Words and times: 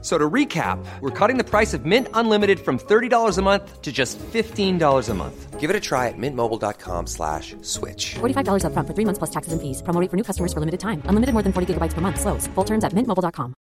So 0.00 0.16
to 0.16 0.30
recap, 0.30 0.78
we're 1.00 1.10
cutting 1.10 1.38
the 1.38 1.44
price 1.44 1.74
of 1.74 1.84
Mint 1.84 2.06
Unlimited 2.14 2.60
from 2.60 2.78
$30 2.78 3.36
a 3.36 3.42
month 3.42 3.82
to 3.82 3.90
just 3.90 4.16
$15 4.32 5.08
a 5.08 5.14
month. 5.14 5.58
Give 5.58 5.70
it 5.70 5.74
a 5.74 5.80
try 5.80 6.06
at 6.06 6.14
mintmobile.com 6.16 7.08
slash 7.08 7.56
switch. 7.62 8.14
$45 8.20 8.62
upfront 8.62 8.86
for 8.86 8.94
three 8.94 9.04
months 9.04 9.18
plus 9.18 9.30
taxes 9.30 9.52
and 9.52 9.60
fees. 9.60 9.82
Promo 9.82 10.00
rate 10.00 10.08
for 10.08 10.16
new 10.16 10.22
customers 10.22 10.52
for 10.52 10.60
limited 10.60 10.78
time. 10.78 11.02
Unlimited 11.08 11.32
more 11.34 11.42
than 11.42 11.52
40 11.52 11.74
gigabytes 11.74 11.94
per 11.94 12.00
month. 12.00 12.20
Slows. 12.20 12.46
Full 12.54 12.64
terms 12.64 12.84
at 12.84 12.92
mintmobile.com. 12.94 13.54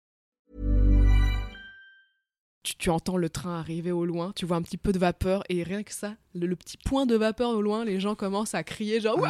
tu, 2.65 2.75
tu 2.75 2.89
entends 2.89 3.17
le 3.17 3.29
train 3.29 3.59
arriver 3.59 3.91
au 3.91 4.05
loin, 4.05 4.33
tu 4.35 4.45
vois 4.45 4.57
un 4.57 4.61
petit 4.63 4.77
peu 4.77 4.91
de 4.91 4.99
vapeur 4.99 5.43
et 5.49 5.63
rien 5.63 5.83
que 5.83 5.93
ça, 5.93 6.15
le, 6.33 6.47
le 6.47 6.55
petit 6.55 6.77
point 6.77 7.05
de 7.05 7.15
vapeur 7.15 7.51
au 7.51 7.61
loin, 7.61 7.85
les 7.85 7.99
gens 7.99 8.15
commencent 8.15 8.55
à 8.55 8.63
crier 8.63 8.99
genre 8.99 9.19
Ouah 9.19 9.29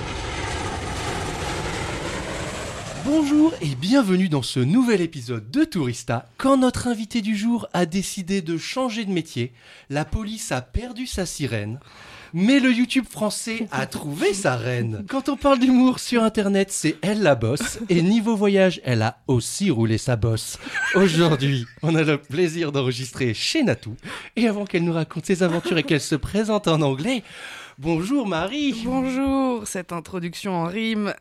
Bonjour 3.03 3.51
et 3.61 3.73
bienvenue 3.73 4.29
dans 4.29 4.43
ce 4.43 4.59
nouvel 4.59 5.01
épisode 5.01 5.49
de 5.49 5.63
Tourista. 5.63 6.27
Quand 6.37 6.57
notre 6.57 6.87
invité 6.87 7.21
du 7.21 7.35
jour 7.35 7.67
a 7.73 7.87
décidé 7.87 8.43
de 8.43 8.57
changer 8.57 9.05
de 9.05 9.11
métier, 9.11 9.53
la 9.89 10.05
police 10.05 10.51
a 10.51 10.61
perdu 10.61 11.07
sa 11.07 11.25
sirène. 11.25 11.79
Mais 12.33 12.59
le 12.59 12.71
YouTube 12.71 13.05
français 13.09 13.67
a 13.71 13.85
trouvé 13.87 14.33
sa 14.33 14.55
reine. 14.55 15.03
Quand 15.09 15.29
on 15.29 15.35
parle 15.35 15.59
d'humour 15.59 15.99
sur 15.99 16.23
internet, 16.23 16.71
c'est 16.71 16.95
elle 17.01 17.23
la 17.23 17.33
bosse. 17.33 17.79
Et 17.89 18.03
niveau 18.03 18.35
voyage, 18.35 18.79
elle 18.83 19.01
a 19.01 19.17
aussi 19.27 19.71
roulé 19.71 19.97
sa 19.97 20.15
bosse. 20.15 20.59
Aujourd'hui, 20.93 21.65
on 21.81 21.95
a 21.95 22.03
le 22.03 22.17
plaisir 22.17 22.71
d'enregistrer 22.71 23.33
chez 23.33 23.63
Natou. 23.63 23.95
Et 24.35 24.47
avant 24.47 24.65
qu'elle 24.65 24.83
nous 24.83 24.93
raconte 24.93 25.25
ses 25.25 25.41
aventures 25.41 25.77
et 25.79 25.83
qu'elle 25.83 26.01
se 26.01 26.15
présente 26.15 26.67
en 26.67 26.81
anglais, 26.81 27.23
bonjour 27.81 28.27
Marie. 28.27 28.83
Bonjour, 28.85 29.67
cette 29.67 29.91
introduction 29.91 30.53
en 30.53 30.65
rime. 30.65 31.13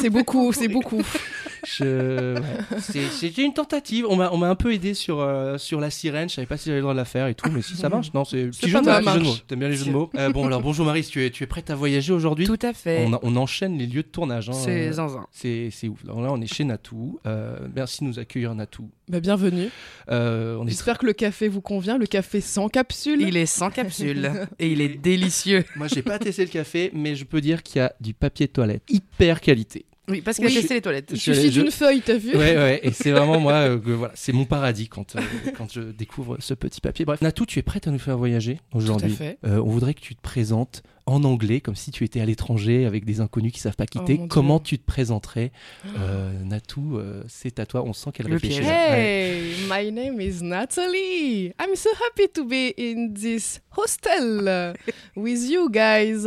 C'est 0.00 0.10
beaucoup, 0.10 0.52
c'est 0.52 0.68
beaucoup. 0.68 1.02
Je... 1.66 2.34
ouais. 2.34 2.40
C'est- 2.80 3.08
C'était 3.10 3.42
une 3.42 3.54
tentative. 3.54 4.06
On 4.08 4.16
m'a 4.16 4.30
on 4.32 4.36
m'a 4.38 4.48
un 4.48 4.54
peu 4.54 4.72
aidé 4.72 4.94
sur, 4.94 5.20
euh, 5.20 5.58
sur 5.58 5.80
la 5.80 5.90
sirène. 5.90 6.28
Je 6.28 6.34
savais 6.36 6.46
pas 6.46 6.56
si 6.56 6.66
j'avais 6.66 6.76
le 6.78 6.82
droit 6.82 6.94
de 6.94 6.98
la 6.98 7.04
faire 7.04 7.26
et 7.26 7.34
tout, 7.34 7.50
mais 7.50 7.62
si 7.62 7.74
ça 7.76 7.88
marche. 7.88 8.12
Non, 8.14 8.24
c'est 8.24 8.46
petit 8.48 8.68
jeu 8.68 8.80
de 8.80 8.86
mots. 8.86 9.10
jeu 9.12 9.20
de. 9.20 9.46
T'aimes 9.46 9.58
bien 9.60 9.68
les 9.68 9.76
jeux 9.76 9.86
de 9.86 9.90
mots 9.90 10.10
Euh, 10.16 10.30
Bon, 10.30 10.46
alors 10.46 10.60
bonjour 10.62 10.84
Marie, 10.86 11.02
tu 11.04 11.24
es, 11.24 11.30
tu 11.30 11.44
es 11.44 11.46
prête 11.46 11.70
à 11.70 11.74
voyager 11.74 12.12
aujourd'hui 12.12 12.46
Tout 12.46 12.58
à 12.62 12.72
fait. 12.72 13.06
on, 13.06 13.18
on 13.22 13.36
enchaîne 13.36 13.78
les 13.78 13.86
lieux 13.86 14.02
de 14.02 14.08
tournage. 14.08 14.48
hein. 14.50 14.52
C'est 14.54 14.88
Euh, 14.88 14.92
zinzin. 14.92 15.26
C'est 15.32 15.68
c'est 15.72 15.88
ouf. 15.88 16.00
Alors 16.04 16.20
là, 16.22 16.28
on 16.32 16.40
est 16.40 16.52
chez 16.52 16.64
Natou. 16.64 17.18
Euh, 17.26 17.56
merci 17.74 18.00
de 18.04 18.08
nous 18.08 18.18
accueillir, 18.18 18.54
Natou. 18.54 18.90
Bah, 19.08 19.20
bienvenue. 19.20 19.68
Euh, 20.10 20.56
on 20.60 20.66
est 20.66 20.70
J'espère 20.70 20.98
que 20.98 21.06
le 21.06 21.12
café 21.14 21.48
vous 21.48 21.60
convient, 21.62 21.96
le 21.98 22.06
café 22.06 22.40
sans 22.40 22.68
capsule. 22.68 23.22
Il 23.22 23.36
est 23.36 23.46
sans 23.46 23.70
capsule 23.70 24.30
et 24.58 24.68
il 24.70 24.80
est 24.80 24.88
délicieux. 25.00 25.64
Moi, 25.76 25.88
j'ai 25.88 26.02
pas 26.02 26.18
testé 26.18 26.44
le 26.44 26.50
café, 26.50 26.90
mais 26.94 27.14
je 27.16 27.24
peux 27.24 27.40
dire 27.40 27.62
qu'il 27.62 27.78
y 27.80 27.82
a 27.82 27.92
du 28.00 28.14
papier 28.14 28.46
de 28.46 28.52
toilette 28.52 28.82
hyper 28.90 29.40
qualité. 29.40 29.86
Oui, 30.08 30.20
parce 30.22 30.36
qu'il 30.38 30.46
Oui. 30.46 30.56
a 30.56 30.60
testé 30.60 30.74
les 30.74 30.80
toilettes. 30.82 31.08
Il 31.12 31.16
Je- 31.18 31.32
suffit 31.32 31.50
je- 31.52 31.60
d'une 31.60 31.70
feuille, 31.70 32.00
t'as 32.00 32.14
vu 32.16 32.30
Ouais, 32.36 32.56
ouais, 32.56 32.80
et 32.82 32.92
c'est 32.92 33.10
vraiment 33.10 33.38
moi, 33.40 33.52
euh, 33.54 33.78
que, 33.78 33.90
voilà, 33.90 34.12
c'est 34.16 34.32
mon 34.32 34.44
paradis 34.44 34.88
quand, 34.88 35.16
euh, 35.16 35.20
quand 35.56 35.72
je 35.72 35.80
découvre 35.80 36.36
ce 36.40 36.54
petit 36.54 36.80
papier. 36.80 37.04
Bref, 37.04 37.20
Natou, 37.20 37.44
tu 37.46 37.58
es 37.58 37.62
prête 37.62 37.86
à 37.86 37.90
nous 37.90 37.98
faire 37.98 38.16
voyager 38.16 38.60
aujourd'hui? 38.72 39.08
Tout 39.08 39.14
à 39.22 39.26
fait. 39.26 39.38
Euh, 39.46 39.58
On 39.60 39.68
voudrait 39.70 39.94
que 39.94 40.00
tu 40.00 40.14
te 40.16 40.20
présentes 40.22 40.82
en 41.06 41.24
anglais, 41.24 41.60
comme 41.60 41.74
si 41.76 41.90
tu 41.90 42.04
étais 42.04 42.20
à 42.20 42.26
l'étranger 42.26 42.84
avec 42.86 43.04
des 43.06 43.20
inconnus 43.20 43.52
qui 43.52 43.60
savent 43.60 43.76
pas 43.76 43.86
quitter. 43.86 44.18
Oh, 44.22 44.26
Comment 44.28 44.58
Dieu. 44.58 44.76
tu 44.76 44.78
te 44.78 44.84
présenterais? 44.86 45.52
Euh, 45.98 46.32
Natou, 46.44 46.96
euh, 46.98 47.22
c'est 47.28 47.58
à 47.60 47.66
toi. 47.66 47.82
On 47.84 47.92
sent 47.94 48.10
qu'elle 48.12 48.26
Le 48.26 48.34
réfléchit. 48.34 48.60
Ouais. 48.60 48.66
Hey, 48.68 49.54
my 49.70 49.90
name 49.92 50.20
is 50.20 50.42
Natalie. 50.42 51.46
I'm 51.60 51.74
so 51.74 51.88
happy 52.08 52.28
to 52.34 52.44
be 52.44 52.72
in 52.78 53.12
this 53.14 53.60
hostel 53.76 54.74
with 55.16 55.48
you 55.50 55.70
guys. 55.70 56.26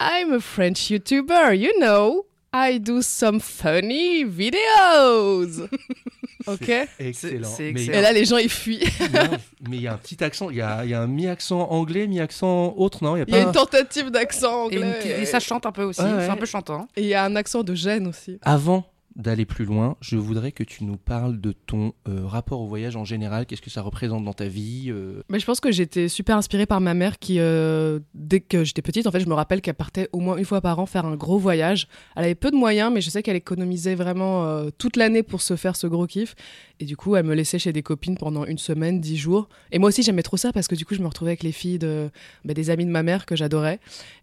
I'm 0.00 0.32
a 0.32 0.40
French 0.40 0.90
YouTuber, 0.90 1.54
you 1.56 1.70
know. 1.80 2.26
I 2.54 2.78
do 2.78 3.00
some 3.00 3.40
funny 3.40 4.24
videos. 4.24 5.66
ok 6.46 6.70
Excellent. 6.98 7.48
Et 7.58 7.88
là, 7.88 8.12
les 8.12 8.24
gens, 8.24 8.36
ils 8.36 8.50
fuient. 8.50 8.84
Non, 9.12 9.38
mais 9.70 9.76
il 9.76 9.82
y 9.82 9.86
a 9.88 9.94
un 9.94 9.96
petit 9.96 10.22
accent, 10.22 10.50
il 10.50 10.56
y 10.56 10.60
a, 10.60 10.84
il 10.84 10.90
y 10.90 10.94
a 10.94 11.00
un 11.00 11.06
mi-accent 11.06 11.70
anglais, 11.70 12.06
mi-accent 12.06 12.74
autre, 12.76 13.02
non? 13.02 13.16
Il 13.16 13.20
y 13.20 13.22
a 13.22 13.24
Il 13.28 13.34
y 13.34 13.36
a 13.36 13.40
pas 13.40 13.46
une 13.46 13.52
tentative 13.52 14.10
d'accent 14.10 14.68
Et, 14.70 14.76
une 14.76 14.84
anglais. 14.84 15.20
et 15.22 15.24
ça 15.26 15.40
chante 15.40 15.64
un 15.66 15.72
peu 15.72 15.84
aussi. 15.84 16.02
Ouais, 16.02 16.10
C'est 16.20 16.28
un 16.28 16.36
peu 16.36 16.46
chantant. 16.46 16.88
Et 16.96 17.02
il 17.02 17.08
y 17.08 17.14
a 17.14 17.24
un 17.24 17.36
accent 17.36 17.62
de 17.62 17.74
gêne 17.74 18.06
aussi. 18.06 18.38
Avant 18.42 18.84
d'aller 19.16 19.44
plus 19.44 19.64
loin, 19.64 19.96
je 20.00 20.16
voudrais 20.16 20.52
que 20.52 20.62
tu 20.62 20.84
nous 20.84 20.96
parles 20.96 21.40
de 21.40 21.52
ton 21.52 21.92
euh, 22.08 22.26
rapport 22.26 22.60
au 22.60 22.66
voyage 22.66 22.96
en 22.96 23.04
général. 23.04 23.46
Qu'est-ce 23.46 23.62
que 23.62 23.70
ça 23.70 23.82
représente 23.82 24.24
dans 24.24 24.32
ta 24.32 24.46
vie 24.46 24.62
euh, 24.88 25.22
je 25.42 25.44
pense 25.44 25.60
que 25.60 25.72
j'étais 25.72 26.08
super 26.08 26.36
inspirée 26.36 26.66
par 26.66 26.80
ma 26.80 26.94
mère 26.94 27.18
qui, 27.18 27.38
euh, 27.38 27.98
dès 28.14 28.40
que 28.40 28.64
j'étais 28.64 28.80
petite, 28.80 29.06
en 29.06 29.10
fait, 29.10 29.20
je 29.20 29.28
me 29.28 29.34
rappelle 29.34 29.60
qu'elle 29.60 29.74
partait 29.74 30.08
au 30.12 30.20
moins 30.20 30.36
une 30.36 30.44
fois 30.44 30.60
par 30.60 30.78
an 30.78 30.86
faire 30.86 31.04
un 31.04 31.16
gros 31.16 31.38
voyage. 31.38 31.88
Elle 32.16 32.24
avait 32.24 32.34
peu 32.34 32.50
de 32.50 32.56
moyens, 32.56 32.92
mais 32.92 33.00
je 33.00 33.10
sais 33.10 33.22
qu'elle 33.22 33.36
économisait 33.36 33.94
vraiment 33.94 34.44
euh, 34.44 34.70
toute 34.78 34.96
l'année 34.96 35.22
pour 35.22 35.42
se 35.42 35.56
faire 35.56 35.74
ce 35.74 35.86
gros 35.86 36.06
kiff. 36.06 36.34
Et 36.80 36.84
du 36.84 36.96
coup, 36.96 37.16
elle 37.16 37.26
me 37.26 37.34
laissait 37.34 37.58
chez 37.58 37.72
des 37.72 37.82
copines 37.82 38.16
pendant 38.16 38.44
une 38.44 38.58
semaine, 38.58 39.00
dix 39.00 39.16
jours. 39.16 39.48
Et 39.72 39.78
moi 39.78 39.88
aussi, 39.88 40.02
j'aimais 40.02 40.22
trop 40.22 40.36
ça 40.36 40.52
parce 40.52 40.68
que 40.68 40.74
du 40.74 40.84
coup, 40.84 40.94
je 40.94 41.02
me 41.02 41.06
retrouvais 41.06 41.32
avec 41.32 41.42
les 41.42 41.52
filles 41.52 41.78
de, 41.78 42.10
bah, 42.44 42.54
des 42.54 42.70
amis 42.70 42.86
de 42.86 42.90
ma 42.90 43.02
mère 43.02 43.26
que 43.26 43.36
j'adorais. 43.36 43.80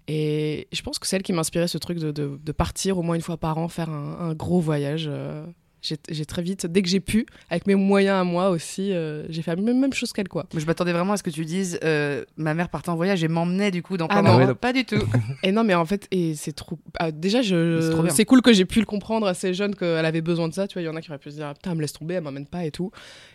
Et 0.07 0.67
je 0.71 0.81
pense 0.81 0.99
que 0.99 1.05
c'est 1.05 1.17
elle 1.17 1.23
qui 1.23 1.33
m'inspirait 1.33 1.67
ce 1.67 1.77
truc 1.77 1.99
de, 1.99 2.51
partir 2.51 2.97
au 2.97 3.03
moins 3.03 3.15
une 3.15 3.21
fois 3.21 3.37
par 3.37 3.57
an 3.57 3.67
faire 3.67 3.89
un 3.89 4.33
gros 4.33 4.59
voyage. 4.59 4.78
Euh. 4.85 5.45
J'ai 5.81 6.25
très 6.25 6.41
vite, 6.41 6.65
dès 6.65 6.81
que 6.81 6.89
j'ai 6.89 6.99
pu, 6.99 7.25
avec 7.49 7.65
mes 7.65 7.75
moyens 7.75 8.19
à 8.19 8.23
moi 8.25 8.49
aussi, 8.49 8.91
euh, 8.91 9.25
j'ai 9.29 9.41
fait 9.41 9.55
la 9.55 9.61
même, 9.61 9.79
même 9.79 9.93
chose 9.93 10.11
qu'elle, 10.11 10.27
quoi. 10.27 10.45
Mais 10.53 10.59
je 10.59 10.65
m'attendais 10.65 10.91
vraiment 10.91 11.13
à 11.13 11.17
ce 11.17 11.23
que 11.23 11.29
tu 11.29 11.45
dises 11.45 11.79
euh, 11.85 12.25
ma 12.35 12.53
mère 12.53 12.67
partait 12.67 12.89
en 12.89 12.97
voyage 12.97 13.23
et 13.23 13.29
m'emmenait 13.29 13.71
du 13.71 13.81
coup 13.81 13.95
dans 13.95 14.07
Ah 14.09 14.15
pas 14.15 14.21
non. 14.21 14.37
Ouais, 14.37 14.45
non. 14.45 14.55
Pas 14.55 14.73
du 14.73 14.83
tout. 14.83 15.01
Et 15.43 15.53
non, 15.53 15.63
mais 15.63 15.73
en 15.75 15.85
fait, 15.85 16.07
et 16.11 16.35
c'est 16.35 16.51
trop. 16.51 16.77
ah, 16.99 17.11
déjà, 17.11 17.41
je... 17.41 18.09
c'est 18.09 18.25
cool 18.25 18.41
que 18.41 18.51
j'ai 18.51 18.65
pu 18.65 18.79
le 18.79 18.85
comprendre 18.85 19.25
assez 19.25 19.53
jeune 19.53 19.73
qu'elle 19.73 20.05
avait 20.05 20.21
besoin 20.21 20.49
de 20.49 20.53
ça. 20.53 20.67
Tu 20.67 20.73
vois, 20.73 20.81
il 20.81 20.85
y 20.85 20.89
en 20.89 20.95
a 20.97 21.01
qui 21.01 21.09
auraient 21.09 21.17
pu 21.17 21.31
se 21.31 21.35
dire, 21.37 21.47
Ah, 21.47 21.53
putain, 21.53 21.71
elle 21.71 21.77
me 21.77 21.81
laisse 21.81 21.93
tomber, 21.93 22.15
elle 22.15 22.23
m'emmène 22.23 22.45
pas 22.45 22.65
et 22.65 22.71
tout. 22.71 22.91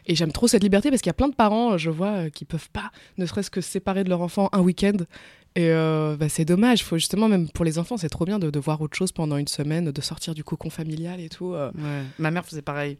Et 0.06 0.14
j'aime 0.14 0.32
trop 0.32 0.46
cette 0.46 0.62
liberté 0.62 0.90
parce 0.90 1.00
qu'il 1.00 1.08
y 1.08 1.12
a 1.12 1.14
plein 1.14 1.28
de 1.28 1.34
parents, 1.34 1.78
je 1.78 1.88
vois, 1.88 2.28
qui 2.28 2.44
peuvent 2.44 2.70
pas, 2.70 2.90
ne 3.16 3.24
serait-ce 3.24 3.50
que 3.50 3.62
séparer 3.62 4.04
de 4.04 4.10
leur 4.10 4.20
enfant 4.20 4.50
un 4.52 4.60
week-end. 4.60 4.96
Et 5.56 5.70
euh, 5.70 6.16
bah, 6.18 6.28
c'est 6.28 6.44
dommage. 6.44 6.82
Faut 6.82 6.96
justement, 6.96 7.28
même 7.28 7.48
pour 7.48 7.64
les 7.64 7.78
enfants, 7.78 7.96
c'est 7.96 8.08
trop 8.08 8.24
bien 8.24 8.38
de, 8.38 8.50
de 8.50 8.58
voir 8.58 8.80
autre 8.80 8.96
chose 8.96 9.12
pendant 9.12 9.36
une 9.36 9.46
semaine, 9.46 9.90
de 9.92 10.00
sortir 10.00 10.34
du 10.34 10.42
cocon 10.42 10.68
familial 10.70 11.20
et 11.20 11.28
tout. 11.28 11.52
euh. 11.54 11.70
Ouais. 11.76 12.02
Ma 12.18 12.30
mère 12.32 12.44
faisait 12.44 12.62
pareil. 12.62 12.98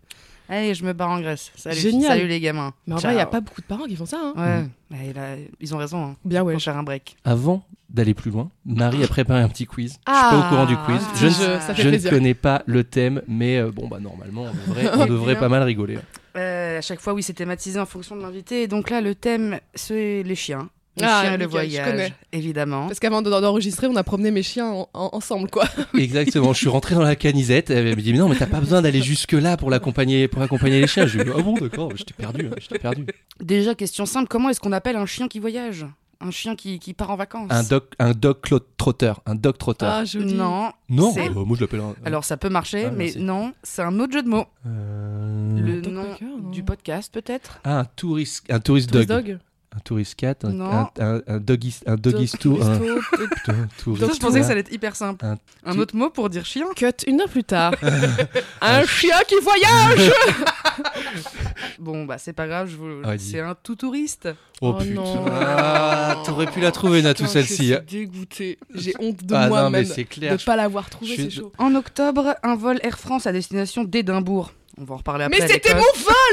Allez, 0.49 0.75
je 0.75 0.85
me 0.85 0.93
barre 0.93 1.11
en 1.11 1.21
Grèce. 1.21 1.51
Salut, 1.57 1.81
Génial. 1.81 2.11
salut 2.19 2.29
les 2.29 2.39
gamins. 2.39 2.75
Mais 2.87 2.95
en 2.95 2.99
vrai, 2.99 3.15
il 3.15 3.17
y 3.17 3.21
a 3.21 3.27
pas 3.27 3.41
beaucoup 3.41 3.63
de 3.63 3.67
parents 3.67 3.87
qui 3.87 3.97
font 3.97 4.05
ça. 4.07 4.21
Hein. 4.37 4.69
Ouais, 4.91 4.97
Ouais, 4.99 5.13
là, 5.15 5.37
ils 5.59 5.75
ont 5.75 5.79
raison. 5.79 6.05
Hein. 6.05 6.17
Bien, 6.25 6.43
ouais. 6.45 6.53
Faut 6.55 6.61
faire 6.61 6.77
un 6.77 6.83
break. 6.83 7.17
Avant 7.25 7.65
d'aller 7.89 8.13
plus 8.15 8.31
loin, 8.31 8.51
Marie 8.67 9.03
a 9.03 9.09
préparé 9.09 9.41
un 9.41 9.49
petit 9.49 9.67
quiz. 9.67 9.99
Ah, 10.05 10.13
je 10.31 10.37
suis 10.37 10.41
pas 10.43 10.47
au 10.47 10.49
courant 10.51 10.67
du 10.67 10.77
quiz. 10.85 11.01
ah, 11.03 11.13
Je, 11.17 11.25
ne- 11.27 11.31
je- 11.31 11.37
ça 11.61 11.75
fait 11.75 11.83
je 11.83 11.89
ne 11.89 12.11
connais 12.11 12.35
pas 12.35 12.63
le 12.67 12.85
thème, 12.85 13.23
mais 13.27 13.57
euh, 13.59 13.71
bon, 13.73 13.89
bah 13.89 14.01
normalement, 14.01 14.43
on 14.45 14.71
devrait, 14.71 14.91
on 14.99 15.07
devrait 15.07 15.39
pas 15.39 15.49
mal 15.49 15.63
rigoler. 15.63 15.99
Euh, 16.37 16.79
à 16.79 16.81
chaque 16.83 17.01
fois, 17.01 17.15
oui, 17.15 17.23
c'est 17.23 17.33
thématisé 17.33 17.81
en 17.81 17.87
fonction 17.87 18.15
de 18.15 18.21
l'invité. 18.21 18.63
Et 18.63 18.69
donc 18.69 18.91
là, 18.91 19.01
le 19.01 19.15
thème, 19.15 19.59
c'est 19.75 20.23
les 20.25 20.35
chiens. 20.35 20.69
Ah, 21.03 21.23
chiens 21.23 21.35
et 21.35 21.37
le 21.39 21.45
je 21.45 21.49
connais. 21.49 21.67
voyage, 21.67 22.13
évidemment. 22.33 22.87
Parce 22.87 23.01
qu'avant 23.01 23.21
de- 23.23 23.29
d'enregistrer, 23.31 23.87
on 23.89 23.97
a 23.97 24.05
promené 24.05 24.31
mes 24.31 24.43
chiens 24.43 24.67
en- 24.69 24.89
en- 24.95 25.11
ensemble, 25.13 25.51
quoi. 25.51 25.65
Exactement. 25.99 26.53
Je 26.53 26.59
suis 26.59 26.69
rentré 26.69 26.95
dans 26.95 27.03
la 27.03 27.17
canisette. 27.17 27.71
Elle 27.71 27.97
me 27.97 28.01
dit 28.03 28.13
mais 28.13 28.19
non, 28.21 28.29
mais 28.29 28.37
t'as 28.37 28.47
pas 28.47 28.61
besoin 28.61 28.81
d'aller 28.83 29.03
jusque 29.03 29.33
là 29.33 29.57
pour 29.57 29.71
l'accompagner, 29.71 30.29
pour 30.29 30.41
accompagner 30.43 30.81
les 30.81 30.87
chiens. 30.87 31.07
Je 31.07 31.19
lui 31.19 31.25
dis 31.25 31.31
ah 31.37 31.43
bon, 31.43 31.55
d'accord. 31.55 31.91
Je 31.97 32.05
t'ai 32.05 32.15
perdu. 32.15 32.47
hein, 32.51 32.55
Je 32.61 32.69
t'ai 32.69 32.79
perdu. 32.79 33.07
Déjà, 33.41 33.75
question 33.75 34.07
simple, 34.07 34.29
comment 34.29 34.51
est-ce 34.51 34.61
qu'on 34.61 34.73
appelle 34.73 34.97
un 34.97 35.07
chien 35.07 35.27
qui 35.29 35.39
voyage? 35.41 35.85
Un 36.21 36.31
chien 36.31 36.55
qui, 36.57 36.79
qui 36.79 36.95
part 36.95 37.11
en 37.11 37.17
vacances? 37.17 37.51
Un 37.51 37.65
dog, 37.65 37.83
un 37.99 38.13
dog 38.13 38.37
trotteur, 38.79 39.21
un 39.27 39.35
dog 39.35 39.59
trotteur. 39.59 39.91
Ah, 39.93 40.05
joli. 40.05 40.33
Non. 40.33 40.71
non, 40.89 41.13
euh, 41.19 41.45
moi 41.45 41.57
je 41.57 41.63
l'appelle 41.63 41.81
un. 41.81 41.95
Alors 42.05 42.25
ça 42.25 42.37
peut 42.37 42.49
marcher, 42.49 42.85
Ah, 42.87 42.91
mais 42.93 43.05
merci. 43.07 43.19
non, 43.21 43.53
c'est 43.63 43.83
un 43.83 43.99
autre 43.99 44.13
jeu 44.13 44.23
de 44.23 44.29
mots. 44.29 44.47
Euh, 44.65 45.59
Le 45.61 45.83
dog 45.83 45.93
nom 45.93 46.51
du 46.51 46.63
podcast, 46.63 47.13
peut-être? 47.13 47.61
Ah, 47.65 47.81
un 47.81 47.85
touriste, 47.85 48.45
un 48.51 48.61
tourist 48.61 48.91
Tourist 48.91 49.09
dog. 49.09 49.25
dog 49.27 49.39
Un 49.77 49.81
tourist 49.81 50.15
cat, 50.15 50.37
un, 50.45 50.61
un, 50.61 50.91
un, 51.01 51.21
un 51.27 51.39
doggy, 51.39 51.75
un 51.87 51.97
doggy 51.97 52.31
Je 52.39 54.19
pensais 54.21 54.39
que 54.41 54.45
ça 54.47 54.53
allait 54.53 54.61
être 54.61 54.73
hyper 54.73 54.95
simple. 54.95 55.25
Un 55.65 55.79
autre 55.79 55.97
mot 55.97 56.11
pour 56.11 56.31
dire 56.31 56.45
chien 56.47 56.67
Cut 56.77 56.93
une 57.09 57.21
heure 57.21 57.29
plus 57.29 57.43
tard. 57.43 57.75
un 58.61 58.85
chien 58.87 59.17
qui 59.27 59.35
voyage 59.43 60.13
Bon, 61.79 62.05
bah 62.05 62.19
c'est 62.19 62.33
pas 62.33 62.47
grave, 62.47 62.69
je 62.71 62.77
vous... 62.77 62.89
Ah, 63.05 63.19
c'est 63.19 63.41
un 63.41 63.55
tout 63.61 63.75
touriste. 63.77 64.29
Oh, 64.61 64.75
Oh 64.77 64.81
putain. 64.81 64.95
non. 64.95 65.25
Ah, 65.29 66.23
t'aurais 66.25 66.47
pu 66.47 66.61
la 66.61 66.71
trouver, 66.71 67.03
Natou, 67.03 67.27
celle-ci. 67.27 67.69
Je 67.69 67.75
suis 67.75 67.81
dégoûtée. 68.07 68.59
J'ai 68.75 68.95
honte 69.01 69.25
de 69.25 69.35
Ah 69.35 69.43
non, 69.45 69.49
moi 69.49 69.71
mais 69.71 69.79
même 69.83 69.87
c'est 69.87 70.05
de 70.05 70.09
clair. 70.09 70.37
pas 70.47 70.57
l'avoir 70.57 70.89
trouvé, 70.89 71.09
je 71.11 71.15
suis- 71.15 71.25
c'est 71.25 71.31
chaud. 71.41 71.53
En 71.59 71.75
octobre, 71.75 72.37
un 72.43 72.55
vol 72.57 72.79
Air 72.83 72.99
France 72.99 73.27
à 73.27 73.33
destination 73.33 73.85
d'Édimbourg. 73.85 74.53
On 74.79 74.85
va 74.85 74.95
en 74.95 74.99
reparler 74.99 75.25
après. 75.25 75.41
Mais 75.41 75.49
c'était 75.49 75.75
mon 75.75 75.81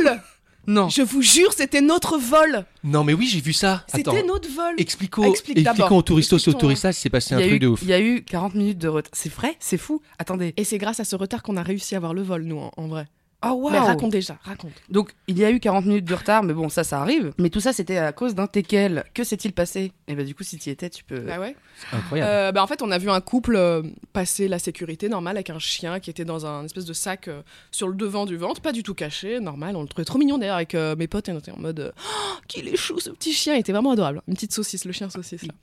vol 0.06 0.20
Non. 0.68 0.90
Je 0.90 1.02
vous 1.02 1.22
jure, 1.22 1.54
c'était 1.54 1.82
notre 1.82 2.18
vol 2.18 2.66
Non, 2.84 3.04
mais 3.04 3.14
oui, 3.14 3.28
j'ai 3.28 3.42
vu 3.42 3.52
ça. 3.54 3.84
C'était 3.88 4.24
notre 4.24 4.50
vol 4.50 4.76
Expliquons, 4.78 5.24
Explique 5.24 5.58
expliquons 5.60 5.98
aux 5.98 6.02
touristos 6.02 6.34
et 6.34 6.36
aux 6.36 6.38
Explique-toi. 6.38 6.60
touristas 6.60 6.94
s'il 6.94 7.02
s'est 7.02 7.10
passé 7.10 7.34
Il 7.34 7.38
un 7.38 7.40
y, 7.40 7.44
a 7.44 7.48
truc 7.48 7.56
eu, 7.56 7.60
de 7.60 7.68
ouf. 7.68 7.80
il 7.82 7.88
y 7.90 7.94
a 7.94 8.00
eu 8.00 8.24
40 8.24 8.54
minutes 8.56 8.78
de 8.78 8.88
retard. 8.88 9.12
C'est 9.14 9.34
vrai 9.34 9.56
C'est 9.60 9.78
fou 9.78 10.02
Attendez. 10.20 10.54
Et 10.58 10.64
c'est 10.64 10.78
grâce 10.78 11.00
à 11.00 11.04
ce 11.04 11.16
retard 11.16 11.42
qu'on 11.44 11.58
a 11.58 11.64
réussi 11.64 11.96
à 11.96 11.98
avoir 11.98 12.14
le 12.14 12.22
vol, 12.22 12.44
nous, 12.44 12.58
en, 12.60 12.72
en 12.78 12.88
vrai. 12.88 13.08
Oh 13.44 13.54
waouh 13.54 13.72
Mais 13.72 13.80
raconte 13.80 14.12
déjà, 14.12 14.38
raconte. 14.44 14.74
Donc, 14.90 15.12
il 15.28 15.38
y 15.38 15.44
a 15.44 15.52
eu 15.52 15.60
40 15.60 15.86
minutes 15.86 16.06
de 16.06 16.14
retard, 16.14 16.44
mais 16.44 16.54
bon, 16.54 16.70
ça, 16.70 16.84
ça 16.84 17.02
arrive. 17.02 17.34
Mais 17.40 17.50
tout 17.50 17.60
ça, 17.60 17.74
c'était 17.74 17.98
à 17.98 18.12
cause 18.12 18.36
d'un 18.36 18.48
teckel. 18.48 19.04
Que 19.14 19.24
s'est-il 19.24 19.52
passé? 19.54 19.94
Et 20.08 20.14
bah, 20.14 20.24
du 20.24 20.36
coup, 20.36 20.44
si 20.44 20.60
tu 20.60 20.70
y 20.70 20.72
étais, 20.72 20.90
tu 20.90 21.04
peux. 21.04 21.22
Bah 21.22 21.40
ouais. 21.40 21.56
Incroyable. 21.92 22.30
Euh, 22.30 22.52
bah 22.52 22.62
en 22.62 22.68
fait, 22.68 22.82
on 22.82 22.92
a 22.92 22.98
vu 23.00 23.10
un 23.10 23.22
couple 23.22 23.56
euh, 23.56 23.82
passer 24.14 24.48
la 24.48 24.60
sécurité 24.60 25.10
normale 25.10 25.38
avec 25.38 25.50
un 25.50 25.60
chien 25.60 26.00
qui 26.00 26.10
était 26.10 26.26
dans 26.26 26.46
un 26.46 26.66
espèce 26.66 26.86
de 26.86 26.94
sac 26.94 27.28
euh, 27.28 27.42
sur 27.72 27.88
le 27.88 27.96
devant 27.96 28.26
du 28.26 28.38
ventre, 28.38 28.62
pas 28.62 28.72
du 28.72 28.84
tout 28.84 28.94
caché, 28.94 29.40
normal. 29.40 29.76
On 29.76 29.82
le 29.82 29.88
trouvait 29.88 30.06
trop 30.06 30.20
mignon 30.20 30.38
d'ailleurs 30.38 30.58
avec 30.58 30.76
euh, 30.76 30.96
mes 30.96 31.08
potes 31.08 31.30
et 31.30 31.32
on 31.32 31.40
était 31.40 31.52
en 31.52 31.58
mode 31.58 31.94
Oh, 31.98 32.38
qu'il 32.48 32.68
est 32.68 32.76
chou 32.76 33.00
ce 33.00 33.10
petit 33.10 33.34
chien, 33.34 33.56
il 33.56 33.60
était 33.60 33.72
vraiment 33.72 33.92
adorable. 33.92 34.22
Une 34.28 34.36
petite 34.36 34.54
saucisse, 34.54 34.86
le 34.86 34.92
chien 34.92 35.10
saucisse 35.10 35.48
là. 35.48 35.54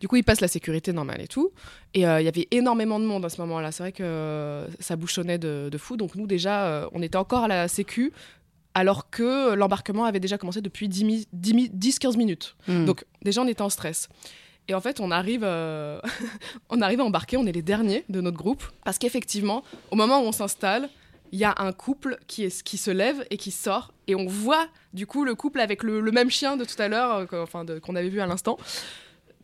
Du 0.00 0.08
coup, 0.08 0.16
il 0.16 0.24
passe 0.24 0.40
la 0.40 0.48
sécurité 0.48 0.92
normale 0.92 1.20
et 1.20 1.28
tout. 1.28 1.52
Et 1.94 2.06
euh, 2.06 2.20
il 2.20 2.24
y 2.24 2.28
avait 2.28 2.48
énormément 2.50 2.98
de 2.98 3.04
monde 3.04 3.24
à 3.24 3.28
ce 3.28 3.40
moment-là. 3.42 3.70
C'est 3.70 3.82
vrai 3.82 3.92
que 3.92 4.02
euh, 4.02 4.66
ça 4.80 4.96
bouchonnait 4.96 5.38
de, 5.38 5.68
de 5.70 5.78
fou. 5.78 5.96
Donc 5.96 6.14
nous 6.14 6.26
déjà, 6.26 6.66
euh, 6.66 6.88
on 6.92 7.02
était 7.02 7.16
encore 7.22 7.44
à 7.44 7.48
la 7.48 7.68
sécu. 7.68 8.12
Alors 8.74 9.10
que 9.10 9.52
l'embarquement 9.54 10.04
avait 10.06 10.20
déjà 10.20 10.38
commencé 10.38 10.60
depuis 10.62 10.88
10-15 10.88 12.16
minutes. 12.16 12.56
Hmm. 12.68 12.84
Donc 12.86 13.04
déjà 13.22 13.42
on 13.42 13.46
était 13.48 13.62
en 13.62 13.68
stress. 13.68 14.08
Et 14.68 14.74
en 14.74 14.80
fait 14.80 15.00
on 15.00 15.10
arrive, 15.10 15.42
euh, 15.44 16.00
on 16.70 16.80
arrive 16.80 17.00
à 17.00 17.04
embarquer, 17.04 17.36
on 17.36 17.46
est 17.46 17.52
les 17.52 17.62
derniers 17.62 18.04
de 18.08 18.20
notre 18.20 18.38
groupe. 18.38 18.64
Parce 18.84 18.98
qu'effectivement, 18.98 19.62
au 19.90 19.96
moment 19.96 20.20
où 20.20 20.24
on 20.24 20.32
s'installe, 20.32 20.88
il 21.32 21.38
y 21.38 21.44
a 21.44 21.54
un 21.58 21.72
couple 21.72 22.18
qui, 22.26 22.44
est, 22.44 22.62
qui 22.62 22.76
se 22.76 22.90
lève 22.90 23.24
et 23.30 23.36
qui 23.36 23.50
sort. 23.50 23.92
Et 24.06 24.14
on 24.14 24.26
voit 24.26 24.66
du 24.94 25.06
coup 25.06 25.24
le 25.24 25.34
couple 25.34 25.60
avec 25.60 25.82
le, 25.82 26.00
le 26.00 26.10
même 26.12 26.30
chien 26.30 26.56
de 26.56 26.64
tout 26.64 26.80
à 26.80 26.88
l'heure, 26.88 27.12
euh, 27.14 27.26
qu'on- 27.26 27.42
enfin 27.42 27.64
qu'on 27.82 27.96
avait 27.96 28.08
vu 28.10 28.20
à 28.20 28.26
l'instant, 28.26 28.58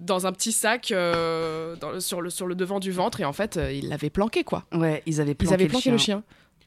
dans 0.00 0.26
un 0.26 0.32
petit 0.32 0.52
sac 0.52 0.90
euh, 0.92 1.76
dans 1.76 1.90
le- 1.90 2.00
sur, 2.00 2.20
le, 2.22 2.30
sur 2.30 2.46
le 2.46 2.54
devant 2.54 2.78
du 2.80 2.92
ventre. 2.92 3.20
Et 3.20 3.24
en 3.24 3.32
fait, 3.32 3.58
ils 3.72 3.88
l'avaient 3.88 4.10
planqué 4.10 4.44
quoi. 4.44 4.64
Ouais, 4.72 5.02
ils 5.06 5.20
avaient 5.20 5.34
planqué, 5.34 5.50
Ils 5.50 5.54
avaient 5.54 5.68
planqué 5.68 5.90
le 5.90 5.98
chien. 5.98 6.22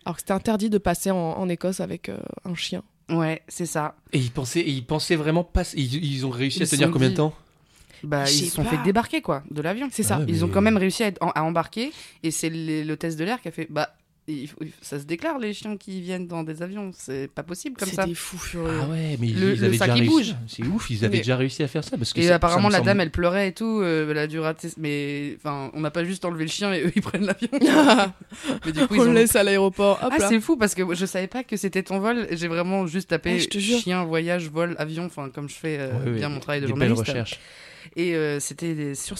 Alors 0.05 0.15
que 0.15 0.21
c'était 0.21 0.33
interdit 0.33 0.69
de 0.69 0.77
passer 0.77 1.11
en, 1.11 1.17
en 1.17 1.49
Écosse 1.49 1.79
avec 1.79 2.09
euh, 2.09 2.17
un 2.45 2.55
chien. 2.55 2.83
Ouais, 3.09 3.41
c'est 3.47 3.65
ça. 3.65 3.95
Et 4.13 4.19
ils 4.19 4.31
pensaient, 4.31 4.61
et 4.61 4.69
ils 4.71 4.85
pensaient 4.85 5.15
vraiment 5.15 5.43
pas. 5.43 5.63
Ils, 5.75 6.03
ils 6.03 6.25
ont 6.25 6.29
réussi 6.29 6.59
Ils 6.59 6.63
à 6.63 6.67
tenir 6.67 6.87
sont 6.87 6.93
combien 6.93 7.07
de 7.09 7.13
dit- 7.13 7.17
temps? 7.17 7.33
Bah, 8.03 8.25
Je 8.25 8.31
ils 8.31 8.39
sais 8.39 8.45
se 8.45 8.51
sont 8.55 8.63
pas. 8.63 8.71
fait 8.71 8.83
débarquer, 8.83 9.21
quoi, 9.21 9.43
de 9.51 9.61
l'avion. 9.61 9.87
C'est 9.91 10.01
ça. 10.03 10.17
Ouais, 10.19 10.25
Ils 10.27 10.43
ont 10.43 10.47
mais- 10.47 10.53
quand 10.53 10.61
même 10.61 10.77
réussi 10.77 11.03
à, 11.03 11.07
être- 11.07 11.19
à 11.35 11.43
embarquer. 11.43 11.91
Et 12.23 12.31
c'est 12.31 12.49
les- 12.49 12.83
l'hôtesse 12.83 13.15
de 13.15 13.23
l'air 13.25 13.39
qui 13.41 13.47
a 13.47 13.51
fait 13.51 13.67
Bah, 13.69 13.93
il 14.27 14.47
faut- 14.47 14.59
ça 14.81 14.99
se 14.99 15.05
déclare, 15.05 15.39
les 15.39 15.53
chiens 15.53 15.75
qui 15.77 15.99
viennent 16.01 16.27
dans 16.27 16.43
des 16.43 16.61
avions. 16.61 16.91
C'est 16.95 17.27
pas 17.29 17.43
possible 17.43 17.75
comme 17.77 17.89
C'est 17.89 17.95
ça. 17.95 18.05
des 18.05 18.13
fous 18.15 18.37
furieux. 18.37 18.79
Ah 18.81 18.87
ouais, 18.87 19.17
mais 19.19 19.27
Le- 19.27 19.53
ils 19.53 19.59
le 19.59 19.65
avaient 19.65 19.77
sac, 19.77 19.93
déjà 19.93 20.05
bouge. 20.05 20.35
C'est 20.47 20.63
ouf, 20.65 20.89
ils 20.89 20.97
avaient 21.03 21.09
Mais- 21.09 21.17
déjà 21.17 21.35
réussi 21.37 21.63
à 21.63 21.67
faire 21.67 21.83
ça 21.83 21.97
parce 21.97 22.13
que 22.13 22.19
Et 22.21 22.27
ça- 22.27 22.35
apparemment, 22.35 22.69
ça 22.69 22.73
la 22.73 22.77
semble- 22.77 22.85
dame, 22.85 22.99
elle 23.01 23.11
pleurait 23.11 23.47
et 23.49 23.53
tout. 23.53 23.81
euh, 23.81 24.09
elle 24.09 24.17
a 24.17 24.27
dû 24.27 24.39
rater. 24.39 24.69
Mais 24.77 25.35
enfin, 25.37 25.71
on 25.73 25.81
n'a 25.81 25.91
pas 25.91 26.03
juste 26.03 26.23
enlevé 26.25 26.45
le 26.45 26.49
chien 26.51 26.71
et 26.73 26.83
eux, 26.83 26.91
ils 26.95 27.01
prennent 27.01 27.25
l'avion. 27.25 27.49
mais 28.65 28.71
du 28.71 28.87
coup, 28.87 28.95
ils 28.95 28.99
on 28.99 29.03
ont- 29.03 29.05
le 29.07 29.13
laisse 29.13 29.35
à 29.35 29.43
l'aéroport. 29.43 29.99
Hop 30.03 30.13
Ah, 30.17 30.27
c'est 30.29 30.39
fou 30.39 30.55
parce 30.57 30.75
que 30.75 30.93
je 30.93 31.05
savais 31.05 31.27
pas 31.27 31.43
que 31.43 31.57
c'était 31.57 31.83
ton 31.83 31.99
vol. 31.99 32.27
J'ai 32.31 32.47
vraiment 32.47 32.87
juste 32.87 33.09
tapé 33.09 33.39
chien, 33.39 34.03
voyage, 34.03 34.49
vol, 34.49 34.75
avion, 34.77 35.05
enfin, 35.05 35.29
comme 35.33 35.49
je 35.49 35.55
fais 35.55 35.77
euh, 35.79 35.91
Ouais, 35.91 36.05
ouais, 36.11 36.17
bien 36.17 36.29
mon 36.29 36.39
travail 36.39 36.61
de 36.61 36.67
belles 36.67 36.75
journaliste. 36.89 36.99
recherches. 37.07 37.39
Et 37.95 38.15
euh, 38.15 38.39
c'était 38.39 38.73
des- 38.75 38.95
sur. 38.95 39.17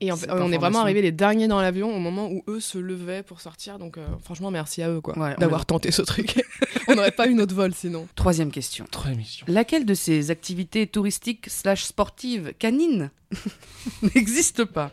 Et 0.00 0.12
en 0.12 0.16
C'est 0.16 0.26
fait, 0.26 0.32
on 0.32 0.52
est 0.52 0.58
vraiment 0.58 0.80
arrivés 0.80 1.02
les 1.02 1.12
derniers 1.12 1.48
dans 1.48 1.60
l'avion 1.60 1.94
au 1.94 1.98
moment 1.98 2.28
où 2.28 2.42
eux 2.48 2.60
se 2.60 2.78
levaient 2.78 3.22
pour 3.22 3.40
sortir. 3.40 3.78
Donc 3.78 3.96
euh, 3.98 4.06
franchement, 4.22 4.50
merci 4.50 4.82
à 4.82 4.90
eux 4.90 5.00
quoi, 5.00 5.18
Ouais, 5.18 5.34
d'avoir 5.38 5.66
tenté 5.66 5.90
ce 5.90 6.02
truc. 6.02 6.42
on 6.88 6.94
n'aurait 6.94 7.10
pas 7.12 7.26
eu 7.28 7.34
notre 7.34 7.54
vol 7.54 7.72
sinon. 7.74 8.06
Troisième 8.14 8.50
question. 8.50 8.84
Trois 8.90 9.10
émissions. 9.12 9.46
Laquelle 9.48 9.86
de 9.86 9.94
ces 9.94 10.30
activités 10.30 10.86
touristiques 10.86 11.46
slash 11.48 11.84
sportives 11.84 12.52
canines 12.58 13.10
n'existe 14.14 14.64
pas? 14.64 14.90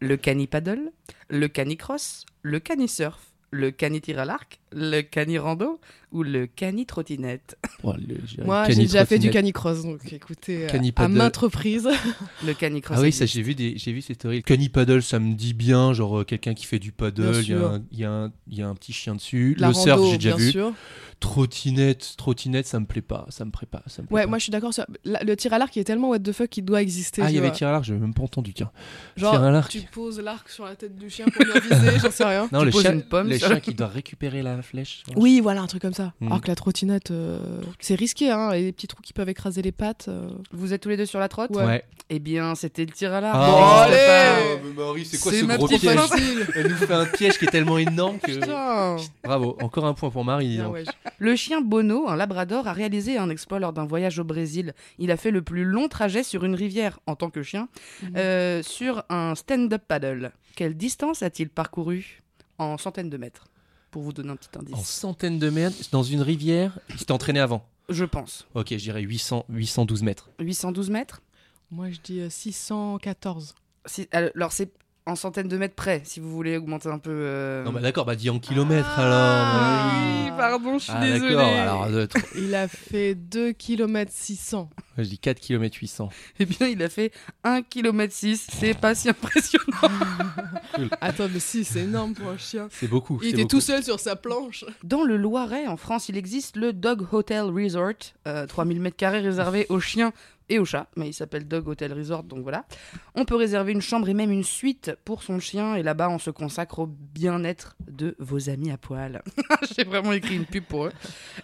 Le 0.00 0.16
cani-paddle, 0.16 0.90
le 1.28 1.48
cani-cross, 1.48 2.26
le 2.42 2.58
cani-surf, 2.60 3.20
le 3.50 3.70
cani-tir 3.70 4.18
à 4.18 4.24
l'arc, 4.24 4.60
le 4.72 5.02
cani-rando 5.02 5.80
ou 6.12 6.22
le 6.22 6.46
cani-trottinette 6.46 7.56
Oh, 7.82 7.94
le- 7.96 8.16
j'ai- 8.26 8.42
Moi, 8.44 8.62
cani 8.64 8.74
j'ai 8.76 8.82
déjà 8.82 9.04
fait 9.04 9.18
du 9.18 9.26
trottinette. 9.28 9.32
canicross, 9.32 9.82
donc 9.82 10.12
écoutez, 10.12 10.66
euh, 10.72 10.90
à 10.96 11.08
maintes 11.08 11.36
reprises. 11.38 11.88
Le 12.46 12.52
cani-cross. 12.54 12.96
Ah 12.98 13.02
oui, 13.02 13.12
ça 13.12 13.26
j'ai 13.26 13.42
vu 13.42 13.54
des, 13.54 13.76
j'ai 13.76 13.92
vu 13.92 14.00
ces 14.02 14.14
théories. 14.14 14.42
Cani 14.42 14.68
paddle, 14.68 15.02
ça 15.02 15.18
me 15.18 15.34
dit 15.34 15.54
bien, 15.54 15.92
genre 15.92 16.20
euh, 16.20 16.24
quelqu'un 16.24 16.54
qui 16.54 16.66
fait 16.66 16.78
du 16.78 16.92
paddle, 16.92 17.34
il 17.42 17.48
y, 17.48 18.04
a 18.04 18.10
un- 18.12 18.32
y, 18.48 18.56
y 18.56 18.62
a 18.62 18.74
petit 18.74 18.92
chien 18.92 19.14
dessus. 19.14 19.56
La 19.58 19.68
le 19.68 19.74
surf, 19.74 19.98
rando, 19.98 20.10
j'ai 20.10 20.18
déjà 20.18 20.36
bien 20.36 20.44
vu. 20.44 20.50
sûr. 20.52 20.72
Trottinette, 21.20 22.14
trottinette, 22.16 22.66
ça 22.66 22.80
me 22.80 22.84
plaît 22.84 23.00
pas, 23.00 23.26
ça 23.30 23.44
me 23.44 23.50
plaît 23.52 23.68
pas, 23.70 23.82
ça 23.86 24.02
me 24.02 24.08
plaît 24.08 24.14
Ouais, 24.16 24.22
pas. 24.24 24.28
moi 24.28 24.38
je 24.38 24.42
suis 24.42 24.50
d'accord. 24.50 24.74
sur- 24.74 24.84
la- 25.04 25.22
Le 25.22 25.36
tir 25.36 25.52
à 25.52 25.58
l'arc 25.58 25.74
il 25.76 25.80
est 25.80 25.84
tellement 25.84 26.08
what 26.10 26.18
the 26.18 26.32
fuck 26.32 26.48
qu'il 26.48 26.64
doit 26.64 26.82
exister. 26.82 27.22
Ah, 27.22 27.30
il 27.30 27.36
y 27.36 27.38
avait 27.38 27.52
tir 27.52 27.68
à 27.68 27.72
l'arc, 27.72 27.84
j'avais 27.84 28.00
même 28.00 28.12
pas 28.12 28.24
entendu, 28.24 28.52
tiens. 28.52 28.72
Genre, 29.16 29.30
tir 29.30 29.42
à 29.42 29.50
l'arc. 29.52 29.70
tu 29.70 29.80
poses 29.92 30.18
l'arc 30.18 30.48
sur 30.50 30.64
la 30.64 30.74
tête 30.74 30.96
du 30.96 31.08
chien 31.08 31.26
pour 31.26 31.44
bien 31.44 31.60
viser, 31.60 31.98
j'en 32.02 32.10
sais 32.10 32.24
rien. 32.24 32.48
Non, 32.50 32.58
Tu 32.60 32.64
le 32.66 32.70
poses 32.72 32.82
chien, 32.82 32.92
une 32.94 33.02
pomme 33.02 33.28
le 33.28 33.38
chien 33.38 33.60
qui 33.60 33.72
doit 33.72 33.86
récupérer 33.86 34.42
la 34.42 34.60
flèche. 34.62 35.04
Oui, 35.16 35.38
voilà, 35.40 35.62
un 35.62 35.66
truc 35.68 35.82
comme 35.82 35.94
ça. 35.94 36.01
Mm. 36.20 36.26
Alors 36.26 36.40
que 36.40 36.48
la 36.48 36.54
trottinette, 36.54 37.10
euh, 37.10 37.38
c'est 37.80 37.94
risqué, 37.94 38.30
hein. 38.30 38.50
Et 38.52 38.62
les 38.62 38.72
petits 38.72 38.86
trous 38.86 39.02
qui 39.02 39.12
peuvent 39.12 39.28
écraser 39.28 39.62
les 39.62 39.72
pattes. 39.72 40.06
euh. 40.08 40.28
Vous 40.52 40.72
êtes 40.72 40.80
tous 40.82 40.88
les 40.88 40.96
deux 40.96 41.06
sur 41.06 41.18
la 41.20 41.28
trotte 41.28 41.50
Ouais. 41.54 41.64
Ouais. 41.64 41.84
Eh 42.10 42.18
bien, 42.18 42.54
c'était 42.54 42.84
le 42.84 42.90
tir 42.92 43.12
à 43.12 43.20
l'arc. 43.20 43.36
Ah, 43.38 43.86
Ça 43.88 43.90
Bon, 43.92 43.92
existe 43.92 43.94
allez 43.94 44.60
pas. 44.60 44.62
mais 44.64 44.84
Marie, 44.84 45.04
c'est 45.04 45.18
quoi 45.20 45.32
ce 45.32 45.44
gros 45.56 45.68
piège 45.68 45.82
facile. 45.96 46.46
Elle 46.54 46.68
nous 46.68 46.76
fait 46.76 46.92
un 46.92 47.06
piège 47.06 47.38
qui 47.38 47.44
est 47.46 47.50
tellement 47.50 47.78
énorme 47.78 48.18
que. 48.18 48.32
Putain. 48.32 48.96
Bravo, 49.24 49.56
encore 49.62 49.86
un 49.86 49.94
point 49.94 50.10
pour 50.10 50.24
Marie. 50.24 50.60
ouais, 50.60 50.84
je- 50.84 50.90
Le 51.18 51.36
chien 51.36 51.60
Bono, 51.60 52.08
un 52.08 52.16
labrador, 52.16 52.66
a 52.68 52.72
réalisé 52.72 53.16
un 53.16 53.30
exploit 53.30 53.58
lors 53.60 53.72
d'un 53.72 53.86
voyage 53.86 54.18
au 54.18 54.24
Brésil. 54.24 54.74
Il 54.98 55.10
a 55.10 55.16
fait 55.16 55.30
le 55.30 55.42
plus 55.42 55.64
long 55.64 55.88
trajet 55.88 56.22
sur 56.22 56.44
une 56.44 56.54
rivière 56.54 56.98
en 57.06 57.16
tant 57.16 57.30
que 57.30 57.42
chien, 57.42 57.68
Mhm. 58.02 58.12
euh, 58.16 58.62
sur 58.62 59.04
un 59.08 59.34
stand-up 59.34 59.82
paddle. 59.88 60.32
Quelle 60.56 60.76
distance 60.76 61.22
a-t-il 61.22 61.48
parcouru? 61.48 62.18
En 62.58 62.76
centaines 62.78 63.08
de 63.10 63.16
mètres 63.16 63.44
Pour 63.92 64.02
vous 64.02 64.12
donner 64.12 64.30
un 64.30 64.36
petit 64.36 64.48
En 64.56 64.60
indice. 64.60 64.84
centaines 64.88 65.38
de 65.38 65.48
mètres, 65.50 65.76
dans 65.92 66.02
une 66.02 66.22
rivière, 66.22 66.80
il 66.88 66.98
s'était 66.98 67.12
entraîné 67.12 67.38
avant. 67.38 67.64
Je 67.88 68.04
pense. 68.04 68.46
Ok, 68.54 68.70
je 68.70 68.76
dirais 68.76 69.02
800, 69.02 69.44
812 69.50 70.02
mètres. 70.02 70.30
812 70.40 70.90
mètres? 70.90 71.22
Moi, 71.70 71.90
je 71.90 72.00
dis 72.02 72.20
euh, 72.20 72.28
614. 72.30 73.54
Si- 73.86 74.08
Alors, 74.12 74.52
c'est 74.52 74.70
en 75.04 75.16
centaines 75.16 75.48
de 75.48 75.56
mètres 75.58 75.74
près, 75.74 76.00
si 76.04 76.20
vous 76.20 76.30
voulez 76.30 76.56
augmenter 76.56 76.88
un 76.88 76.98
peu. 76.98 77.10
euh, 77.12 77.64
Non, 77.64 77.72
bah 77.72 77.80
d'accord, 77.80 78.04
bah 78.04 78.14
dis 78.14 78.30
en 78.30 78.38
kilomètres 78.38 78.88
Ah, 78.96 79.02
alors. 79.02 80.24
oui, 80.24 80.30
pardon, 80.36 80.78
je 80.78 80.84
suis 80.84 80.92
Ah, 80.94 81.00
désolée. 81.04 81.34
d'accord, 81.34 81.48
alors 81.48 81.82
euh, 81.84 82.06
trop- 82.06 82.20
Il 82.38 82.54
a 82.54 82.68
fait 82.68 83.14
2 83.16 83.52
km 83.52 84.10
600. 84.14 84.70
je 84.98 85.02
dis 85.02 85.18
4 85.18 85.40
km 85.40 85.76
800. 85.76 86.08
Eh 86.38 86.44
bien, 86.46 86.68
il 86.68 86.80
a 86.82 86.88
fait 86.88 87.12
1 87.42 87.62
km 87.62 88.12
6. 88.14 88.46
C'est 88.52 88.74
pas 88.78 88.94
si 88.94 89.08
impressionnant. 89.08 89.64
Attends, 91.00 91.28
mais 91.32 91.40
si, 91.40 91.64
c'est 91.64 91.80
énorme 91.80 92.14
pour 92.14 92.28
un 92.30 92.38
chien. 92.38 92.68
C'est 92.70 92.88
beaucoup. 92.88 93.18
Il 93.22 93.24
c'est 93.24 93.28
était 93.30 93.42
beaucoup. 93.42 93.48
tout 93.56 93.60
seul 93.60 93.82
sur 93.82 93.98
sa 94.00 94.16
planche. 94.16 94.64
Dans 94.84 95.02
le 95.02 95.16
Loiret, 95.16 95.66
en 95.66 95.76
France, 95.76 96.08
il 96.08 96.16
existe 96.16 96.56
le 96.56 96.72
Dog 96.72 97.06
Hotel 97.12 97.42
Resort, 97.44 97.92
euh, 98.28 98.46
3000 98.46 98.80
m2 98.82 99.10
réservé 99.22 99.66
aux 99.68 99.80
chiens 99.80 100.12
et 100.48 100.58
aux 100.58 100.64
chats, 100.64 100.88
mais 100.96 101.08
il 101.08 101.12
s'appelle 101.12 101.46
Dog 101.46 101.68
Hotel 101.68 101.92
Resort, 101.92 102.24
donc 102.24 102.42
voilà. 102.42 102.66
On 103.14 103.24
peut 103.24 103.36
réserver 103.36 103.72
une 103.72 103.80
chambre 103.80 104.08
et 104.08 104.14
même 104.14 104.30
une 104.30 104.44
suite 104.44 104.92
pour 105.04 105.22
son 105.22 105.38
chien, 105.38 105.74
et 105.74 105.82
là-bas, 105.82 106.08
on 106.10 106.18
se 106.18 106.30
consacre 106.30 106.80
au 106.80 106.86
bien-être 106.86 107.76
de 107.88 108.16
vos 108.18 108.50
amis 108.50 108.70
à 108.70 108.78
poil. 108.78 109.22
J'ai 109.76 109.84
vraiment 109.84 110.12
écrit 110.12 110.36
une 110.36 110.46
pub 110.46 110.64
pour 110.64 110.86
eux. 110.86 110.92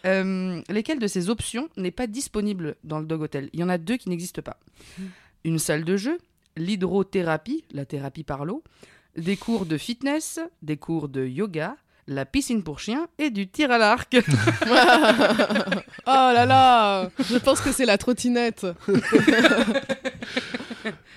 Euh, 0.04 0.62
lesquelles 0.68 0.98
de 0.98 1.06
ces 1.06 1.30
options 1.30 1.68
n'est 1.76 1.90
pas 1.90 2.06
disponible 2.06 2.76
dans 2.84 2.98
le 2.98 3.06
Dog 3.06 3.22
Hotel? 3.22 3.50
Il 3.52 3.60
y 3.60 3.64
en 3.64 3.68
a 3.68 3.78
deux 3.78 3.96
qui 3.96 4.08
n'existent 4.08 4.42
pas. 4.42 4.58
Une 5.44 5.58
salle 5.58 5.84
de 5.84 5.96
jeu, 5.96 6.18
l'hydrothérapie, 6.56 7.64
la 7.70 7.84
thérapie 7.84 8.24
par 8.24 8.44
l'eau, 8.44 8.62
des 9.16 9.36
cours 9.36 9.66
de 9.66 9.76
fitness, 9.78 10.40
des 10.62 10.76
cours 10.76 11.08
de 11.08 11.24
yoga, 11.24 11.76
la 12.08 12.24
piscine 12.26 12.62
pour 12.64 12.80
chiens 12.80 13.06
et 13.18 13.30
du 13.30 13.46
tir 13.48 13.70
à 13.70 13.78
l'arc. 13.78 14.16
oh 14.66 14.66
là 16.06 16.44
là 16.46 17.10
Je 17.30 17.36
pense 17.38 17.60
que 17.60 17.70
c'est 17.70 17.84
la 17.86 17.98
trottinette. 17.98 18.66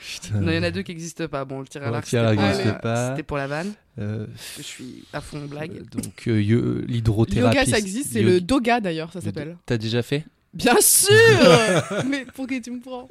Putain. 0.02 0.40
non, 0.42 0.52
il 0.52 0.56
y 0.56 0.60
en 0.60 0.64
a 0.64 0.72
deux 0.72 0.82
qui 0.82 0.92
n'existent 0.92 1.28
pas. 1.28 1.46
Bon, 1.46 1.62
le 1.62 1.68
tir 1.68 1.82
à 1.84 1.92
l'arc, 1.92 2.04
le 2.06 2.10
tir 2.10 2.24
à 2.24 2.30
c'était 2.32 2.42
l'arc 2.42 2.52
pour, 2.52 2.58
n'existe 2.58 2.82
pas. 2.82 3.10
c'était 3.10 3.24
pour 3.24 3.38
la 3.38 3.48
vanne. 3.48 3.74
Euh, 4.00 4.26
Je 4.58 4.62
suis 4.64 5.04
à 5.14 5.22
fond 5.22 5.46
blague. 5.46 5.88
donc 5.90 6.28
euh, 6.28 6.42
yo- 6.42 6.82
l'hydrothérapie. 6.88 7.58
Yoga, 7.58 7.70
ça 7.70 7.78
existe, 7.78 8.12
c'est 8.14 8.22
le 8.22 8.42
doga 8.42 8.80
d'ailleurs, 8.82 9.12
ça 9.14 9.22
s'appelle. 9.22 9.58
T'as 9.66 9.78
déjà 9.78 10.02
fait? 10.02 10.26
Bien 10.54 10.76
sûr 10.82 11.10
Mais 12.08 12.26
pour 12.36 12.46
qui 12.46 12.62
tu 12.62 12.72
me 12.72 12.82
prends 12.82 13.08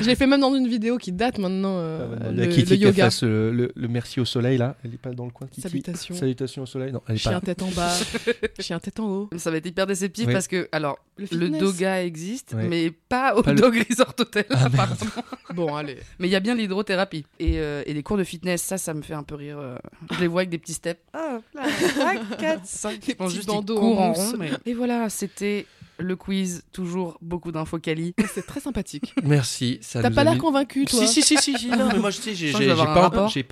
Je 0.00 0.06
l'ai 0.06 0.14
fait 0.14 0.26
même 0.26 0.40
dans 0.40 0.54
une 0.54 0.68
vidéo 0.68 0.98
qui 0.98 1.10
date 1.10 1.38
maintenant, 1.38 1.76
euh, 1.78 2.16
Ah, 2.20 2.30
le, 2.30 2.46
Kitty 2.48 2.60
le 2.60 2.66
qui 2.76 2.84
a 2.84 2.88
yoga. 2.88 3.04
fait 3.06 3.10
ce- 3.16 3.50
le, 3.50 3.72
le 3.74 3.88
merci 3.88 4.20
au 4.20 4.26
soleil 4.26 4.58
là, 4.58 4.76
elle 4.84 4.92
est 4.92 4.98
pas 4.98 5.10
dans 5.12 5.24
le 5.24 5.30
coin 5.30 5.46
Kitty. 5.46 5.62
Salutations. 5.62 6.14
Salutations 6.14 6.62
au 6.64 6.66
soleil, 6.66 6.92
non, 6.92 7.00
elle 7.08 7.14
est 7.14 7.18
Chien 7.18 7.32
pas. 7.40 7.46
tête 7.46 7.62
en 7.62 7.70
bas, 7.70 7.90
chien 8.60 8.78
tête 8.78 9.00
en 9.00 9.08
haut. 9.08 9.30
Ça 9.38 9.50
va 9.50 9.56
être 9.56 9.66
hyper 9.66 9.86
déceptif 9.86 10.26
Oui. 10.26 10.32
parce 10.34 10.48
que, 10.48 10.68
alors, 10.72 10.98
Le. 11.32 11.48
Doga 11.48 12.04
existe, 12.04 12.54
mais 12.54 12.90
pas 12.90 13.34
au 13.36 13.42
Pas 13.42 13.54
le- 13.54 13.60
Dog 13.60 13.82
Resort 13.88 14.14
Hotel, 14.18 14.44
Ah, 14.50 14.64
apparemment. 14.66 14.96
Bon, 15.54 15.74
allez. 15.74 15.96
Mais 16.18 16.28
il 16.28 16.30
y 16.30 16.36
a 16.36 16.40
bien 16.40 16.54
l'hydrothérapie. 16.54 17.24
Et, 17.38 17.58
euh, 17.58 17.82
et 17.86 17.92
les 17.94 18.02
cours 18.02 18.16
de 18.18 18.24
fitness, 18.24 18.62
ça, 18.62 18.76
ça 18.78 18.92
me 18.94 19.00
fait 19.02 19.14
un 19.14 19.22
peu 19.24 19.34
rire. 19.34 19.58
euh. 19.58 19.76
Je 20.14 20.20
les 20.20 20.26
vois 20.28 20.42
avec 20.42 20.50
des 20.50 20.58
petits 20.58 20.74
steps. 20.74 21.00
Ah, 21.12 21.38
là, 21.54 21.62
4, 22.38 22.64
5. 22.66 23.00
Des 23.06 23.14
petits 23.14 23.34
juste, 23.34 23.44
ils 23.44 23.46
bandeaux 23.46 23.78
en 23.78 24.12
rond. 24.12 24.32
mais- 24.38 24.50
Et 24.66 24.74
voilà, 24.74 25.08
c'était 25.08 25.66
le 26.00 26.16
quiz. 26.16 26.62
Toujours 26.72 27.18
beaucoup 27.22 27.52
d'infos 27.52 27.78
quali. 27.78 28.14
C'est 28.34 28.46
très 28.46 28.60
sympathique. 28.60 29.14
Merci. 29.22 29.78
ça 29.82 30.02
T'as 30.02 30.10
pas 30.10 30.24
l'air 30.24 30.34
mis- 30.34 30.38
convaincu, 30.38 30.84
toi 30.84 30.98
Si, 31.06 31.22
si, 31.22 31.22
si, 31.22 31.36
si, 31.58 31.68
non, 31.70 31.88
mais 31.92 31.98
moi 31.98 32.10
je 32.10 32.16
sais, 32.18 32.34
j'ai 32.34 32.52
pas, 32.52 32.58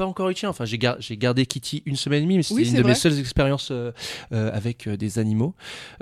encore- 0.06 0.24
pas 0.26 0.30
eu 0.30 0.32
de 0.32 0.38
chien. 0.38 0.48
Enfin, 0.48 0.64
j'ai 0.64 0.78
gar- 0.78 0.96
j'ai 1.00 1.16
gardé 1.16 1.46
Kitty 1.46 1.82
une 1.86 1.96
semaine 1.96 2.20
et 2.20 2.26
demie, 2.26 2.36
mais 2.36 2.42
c'était 2.42 2.60
Oui, 2.62 2.68
une 2.70 2.76
de 2.76 2.82
mes 2.82 2.94
seules 2.94 3.18
expériences 3.18 3.68
euh, 3.70 3.92
euh, 4.32 4.50
avec 4.52 4.86
euh, 4.86 4.96
des 4.96 5.18
animaux. 5.18 5.54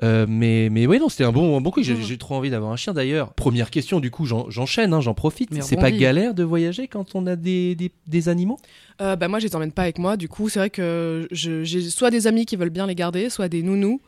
Euh, 0.02 0.26
mais, 0.28 0.68
mais 0.70 0.86
oui, 0.86 0.98
non, 0.98 1.08
c'était 1.08 1.24
un 1.24 1.32
bon, 1.32 1.56
un 1.56 1.60
bon 1.60 1.70
coup. 1.70 1.82
J'ai 1.82 2.18
trop 2.18 2.34
envie 2.36 2.50
d'avoir 2.50 2.72
un 2.72 2.76
chien 2.76 2.92
d'ailleurs. 2.92 3.32
Première 3.34 3.70
question, 3.70 4.00
du 4.00 4.10
coup, 4.10 4.26
j'en- 4.26 4.48
j'enchaîne, 4.50 4.92
hein, 4.94 5.00
j'en 5.00 5.14
profite. 5.14 5.50
C'est 5.62 5.76
pas 5.76 5.90
galère 5.90 6.34
de 6.34 6.42
voyager 6.44 6.88
quand 6.88 7.14
on 7.14 7.26
a 7.26 7.36
des, 7.36 7.74
des, 7.74 7.92
des 8.06 8.28
animaux? 8.28 8.58
Euh, 9.02 9.14
bah 9.16 9.28
moi, 9.28 9.38
je 9.40 9.46
les 9.46 9.54
emmène 9.54 9.72
pas 9.72 9.82
avec 9.82 9.98
moi. 9.98 10.16
Du 10.16 10.28
coup, 10.28 10.48
c'est 10.48 10.58
vrai 10.58 10.70
que 10.70 11.28
j'ai 11.30 11.64
soit 11.90 12.10
des 12.10 12.26
amis 12.26 12.46
qui 12.46 12.56
veulent 12.56 12.70
bien 12.70 12.86
les 12.86 12.94
garder, 12.94 13.28
soit 13.30 13.48
des 13.48 13.62
nounous. 13.62 14.00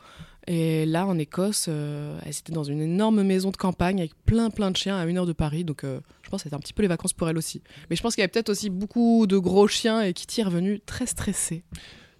Et 0.50 0.86
là, 0.86 1.06
en 1.06 1.18
Écosse, 1.18 1.66
euh, 1.68 2.18
elles 2.24 2.38
étaient 2.38 2.54
dans 2.54 2.64
une 2.64 2.80
énorme 2.80 3.22
maison 3.22 3.50
de 3.50 3.56
campagne 3.58 3.98
avec 3.98 4.14
plein 4.24 4.48
plein 4.48 4.70
de 4.70 4.78
chiens 4.78 4.96
à 4.96 5.04
une 5.04 5.18
heure 5.18 5.26
de 5.26 5.34
Paris. 5.34 5.62
Donc, 5.62 5.84
euh, 5.84 6.00
je 6.22 6.30
pense 6.30 6.40
que 6.40 6.44
c'était 6.44 6.56
un 6.56 6.58
petit 6.58 6.72
peu 6.72 6.80
les 6.80 6.88
vacances 6.88 7.12
pour 7.12 7.28
elles 7.28 7.36
aussi. 7.36 7.62
Mais 7.90 7.96
je 7.96 8.02
pense 8.02 8.14
qu'il 8.14 8.22
y 8.22 8.24
avait 8.24 8.30
peut-être 8.30 8.48
aussi 8.48 8.70
beaucoup 8.70 9.26
de 9.26 9.36
gros 9.36 9.68
chiens 9.68 10.00
et 10.00 10.14
Kitty 10.14 10.40
est 10.40 10.44
revenue 10.44 10.80
très 10.80 11.04
stressée. 11.04 11.64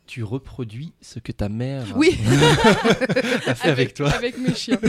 Tu 0.07 0.23
reproduis 0.23 0.93
ce 1.01 1.21
que 1.21 1.33
ta 1.33 1.49
mère 1.49 1.87
Oui, 1.97 2.19
a 3.47 3.55
fait 3.55 3.71
avec, 3.71 3.95
toi. 3.95 4.11
Avec 4.11 4.37
mes 4.37 4.55
chiens. 4.55 4.81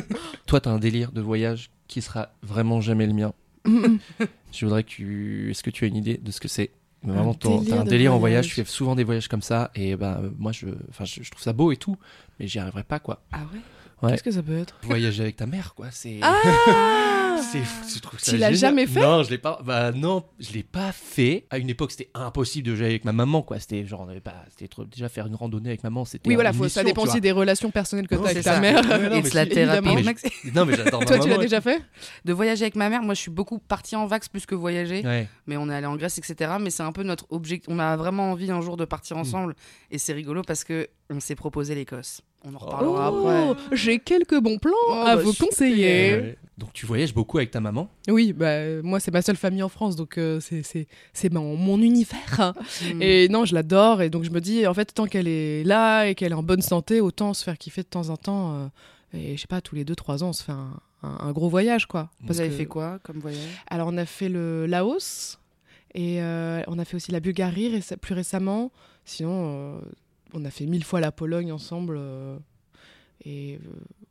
Toi, 0.45 0.59
t'as 0.59 0.71
un 0.71 0.79
délire 0.79 1.13
de 1.13 1.21
voyage 1.21 1.71
qui 1.87 2.01
sera 2.01 2.33
vraiment 2.43 2.81
jamais 2.81 3.07
le 3.07 3.13
mien. 3.13 3.33
Je 3.65 4.65
voudrais 4.65 4.83
que 4.83 4.89
tu. 4.89 5.51
Est-ce 5.51 5.63
que 5.63 5.69
tu 5.69 5.85
as 5.85 5.87
une 5.87 5.95
idée 5.95 6.17
de 6.17 6.31
ce 6.31 6.41
que 6.41 6.47
c'est 6.49 6.71
Mais 7.03 7.13
Vraiment, 7.13 7.33
t'as 7.33 7.49
un 7.49 7.83
délire 7.85 8.13
en 8.13 8.17
voyage. 8.19 8.45
voyage, 8.45 8.47
tu 8.47 8.55
fais 8.55 8.65
souvent 8.65 8.95
des 8.95 9.03
voyages 9.05 9.27
comme 9.29 9.41
ça, 9.41 9.71
et 9.73 9.95
ben 9.95 10.31
moi 10.37 10.51
je, 10.51 10.67
enfin 10.89 11.05
je, 11.05 11.23
je 11.23 11.31
trouve 11.31 11.41
ça 11.41 11.53
beau 11.53 11.71
et 11.71 11.77
tout, 11.77 11.97
mais 12.39 12.47
j'y 12.47 12.59
arriverai 12.59 12.83
pas 12.83 12.99
quoi. 12.99 13.21
Ah 13.31 13.39
ouais? 13.53 13.59
Ouais. 14.01 14.11
Qu'est-ce 14.11 14.23
que 14.23 14.31
ça 14.31 14.43
peut 14.43 14.57
être? 14.57 14.75
Voyager 14.83 15.23
avec 15.23 15.35
ta 15.37 15.45
mère 15.45 15.73
quoi, 15.75 15.87
c'est. 15.91 16.19
Ah 16.21 16.35
c'est 17.41 17.59
fou, 17.63 17.85
je 17.93 17.99
trouve 17.99 18.19
ça 18.19 18.31
Tu 18.31 18.37
l'as 18.37 18.47
génial. 18.51 18.55
jamais 18.55 18.87
fait 18.87 18.99
Non, 19.01 19.23
je 19.23 19.29
l'ai 19.29 19.37
pas. 19.37 19.59
Bah 19.63 19.91
non, 19.91 20.23
je 20.39 20.51
l'ai 20.53 20.63
pas 20.63 20.91
fait. 20.91 21.45
À 21.49 21.57
une 21.57 21.69
époque, 21.69 21.91
c'était 21.91 22.09
impossible 22.13 22.67
de 22.67 22.71
voyager 22.71 22.91
avec 22.93 23.05
ma 23.05 23.11
maman 23.13 23.41
quoi. 23.41 23.59
C'était 23.59 23.85
genre 23.85 24.01
on 24.01 24.09
avait 24.09 24.19
pas, 24.21 24.35
c'était 24.49 24.67
trop 24.67 24.85
déjà 24.85 25.09
faire 25.09 25.27
une 25.27 25.35
randonnée 25.35 25.69
avec 25.69 25.83
maman, 25.83 26.05
c'était. 26.05 26.27
Oui, 26.27 26.35
voilà, 26.35 26.51
une 26.51 26.55
faut, 26.57 26.67
ça 26.69 26.81
mission, 26.81 26.83
dépend 26.83 27.01
tu 27.03 27.07
aussi 27.09 27.17
vois. 27.17 27.21
des 27.21 27.31
relations 27.31 27.71
personnelles 27.71 28.07
que 28.07 28.15
Non, 28.15 28.21
tu 28.21 28.27
as 28.27 28.31
avec 28.31 28.43
c'est 28.43 28.49
ta 28.49 28.55
ça. 28.55 28.59
mère. 28.61 28.75
Ouais, 28.83 29.09
non, 29.09 29.15
Et 29.17 29.21
mais 29.21 29.29
de 29.29 29.35
la 29.35 29.43
c'est- 29.43 29.49
thérapie. 29.49 29.87
Non, 29.87 29.95
mais 29.95 30.03
Max- 30.03 30.23
je- 30.43 30.49
Non 30.51 30.65
mais 30.65 30.75
j'adore 30.75 30.99
ma 31.01 31.05
Toi, 31.05 31.19
tu 31.19 31.29
l'as 31.29 31.37
déjà 31.37 31.61
fait 31.61 31.81
De 32.25 32.33
voyager 32.33 32.63
avec 32.63 32.75
ma 32.75 32.89
mère, 32.89 33.01
moi 33.03 33.13
je 33.13 33.19
suis 33.21 33.31
beaucoup 33.31 33.59
partie 33.59 33.95
en 33.95 34.05
vax 34.07 34.29
plus 34.29 34.45
que 34.45 34.55
voyager. 34.55 35.01
Ouais. 35.05 35.27
Mais 35.47 35.57
on 35.57 35.69
est 35.69 35.75
allé 35.75 35.85
en 35.87 35.95
Grèce, 35.95 36.17
etc. 36.17 36.51
Mais 36.59 36.69
c'est 36.69 36.83
un 36.83 36.91
peu 36.91 37.03
notre 37.03 37.25
objectif. 37.29 37.67
On 37.71 37.79
a 37.79 37.95
vraiment 37.97 38.31
envie 38.31 38.51
un 38.51 38.61
jour 38.61 38.77
de 38.77 38.85
partir 38.85 39.17
Mm. 39.17 39.19
ensemble. 39.21 39.55
Et 39.91 39.97
c'est 39.97 40.13
rigolo 40.13 40.41
parce 40.45 40.63
que 40.63 40.87
on 41.09 41.19
s'est 41.19 41.35
proposé 41.35 41.73
l'Écosse. 41.75 42.21
On 42.45 42.53
en 42.55 42.57
reparlera 42.57 43.11
Oh, 43.13 43.51
après. 43.51 43.75
j'ai 43.75 43.99
quelques 43.99 44.39
bons 44.39 44.57
plans 44.57 44.71
Oh, 44.89 44.93
à 45.05 45.15
bah, 45.17 45.21
vous 45.21 45.33
conseiller. 45.33 46.11
Ouais. 46.15 46.37
Donc 46.57 46.73
tu 46.73 46.85
voyages 46.85 47.13
beaucoup 47.13 47.37
avec 47.37 47.51
ta 47.51 47.59
maman? 47.61 47.89
Oui, 48.09 48.33
bah, 48.33 48.81
moi, 48.81 48.99
c'est 48.99 49.11
ma 49.11 49.21
seule 49.21 49.35
famille 49.37 49.63
en 49.63 49.69
France, 49.69 49.95
donc 49.95 50.17
euh, 50.17 50.39
c'est- 50.41 50.63
c'est 50.63 50.87
c'est 51.13 51.31
mon, 51.31 51.55
mon 51.55 51.81
univers. 51.81 52.53
Mm. 52.93 53.01
Et 53.01 53.29
non, 53.29 53.45
je 53.45 53.53
l'adore, 53.53 54.01
et 54.01 54.09
donc 54.09 54.23
je 54.23 54.29
me 54.29 54.41
dis, 54.41 54.67
en 54.67 54.73
fait, 54.73 54.93
tant 54.93 55.05
qu'elle 55.05 55.27
est 55.27 55.63
là 55.63 56.05
et 56.07 56.15
qu'elle 56.15 56.31
est 56.31 56.35
en 56.35 56.43
bonne 56.43 56.61
santé, 56.61 56.99
autant 57.01 57.33
se 57.33 57.43
faire 57.43 57.57
kiffer 57.57 57.81
de 57.83 57.87
temps 57.87 58.09
en 58.09 58.17
temps. 58.17 58.55
euh, 58.55 58.67
et 59.13 59.35
je 59.37 59.41
sais 59.41 59.47
pas, 59.47 59.61
tous 59.61 59.75
les 59.75 59.83
2-3 59.85 60.21
ans, 60.23 60.29
on 60.29 60.33
se 60.33 60.43
fait 60.43 60.51
un, 60.51 60.73
un- 61.03 61.17
un 61.27 61.31
gros 61.31 61.49
voyage, 61.49 61.87
quoi. 61.87 62.09
Vous 62.25 62.39
avez 62.41 62.49
que- 62.49 62.55
fait 62.55 62.65
quoi 62.65 62.99
comme 63.03 63.19
voyage? 63.19 63.41
Alors, 63.67 63.87
on 63.91 63.97
a 63.97 64.05
fait 64.05 64.29
le 64.29 64.65
Laos, 64.65 65.39
et 65.95 66.21
euh, 66.21 66.61
on 66.67 66.77
a 66.77 66.83
fait 66.85 66.95
aussi 66.95 67.11
la 67.11 67.19
Bulgarie 67.21 67.81
plus 68.01 68.13
récemment. 68.15 68.71
Sinon, 69.05 69.31
euh, 69.77 69.79
on 70.33 70.45
a 70.45 70.51
fait 70.51 70.65
mille 70.65 70.83
fois 70.83 70.99
la 70.99 71.11
Pologne 71.11 71.51
ensemble. 71.51 71.95
euh, 71.97 72.37
et 73.25 73.55
euh, 73.55 73.69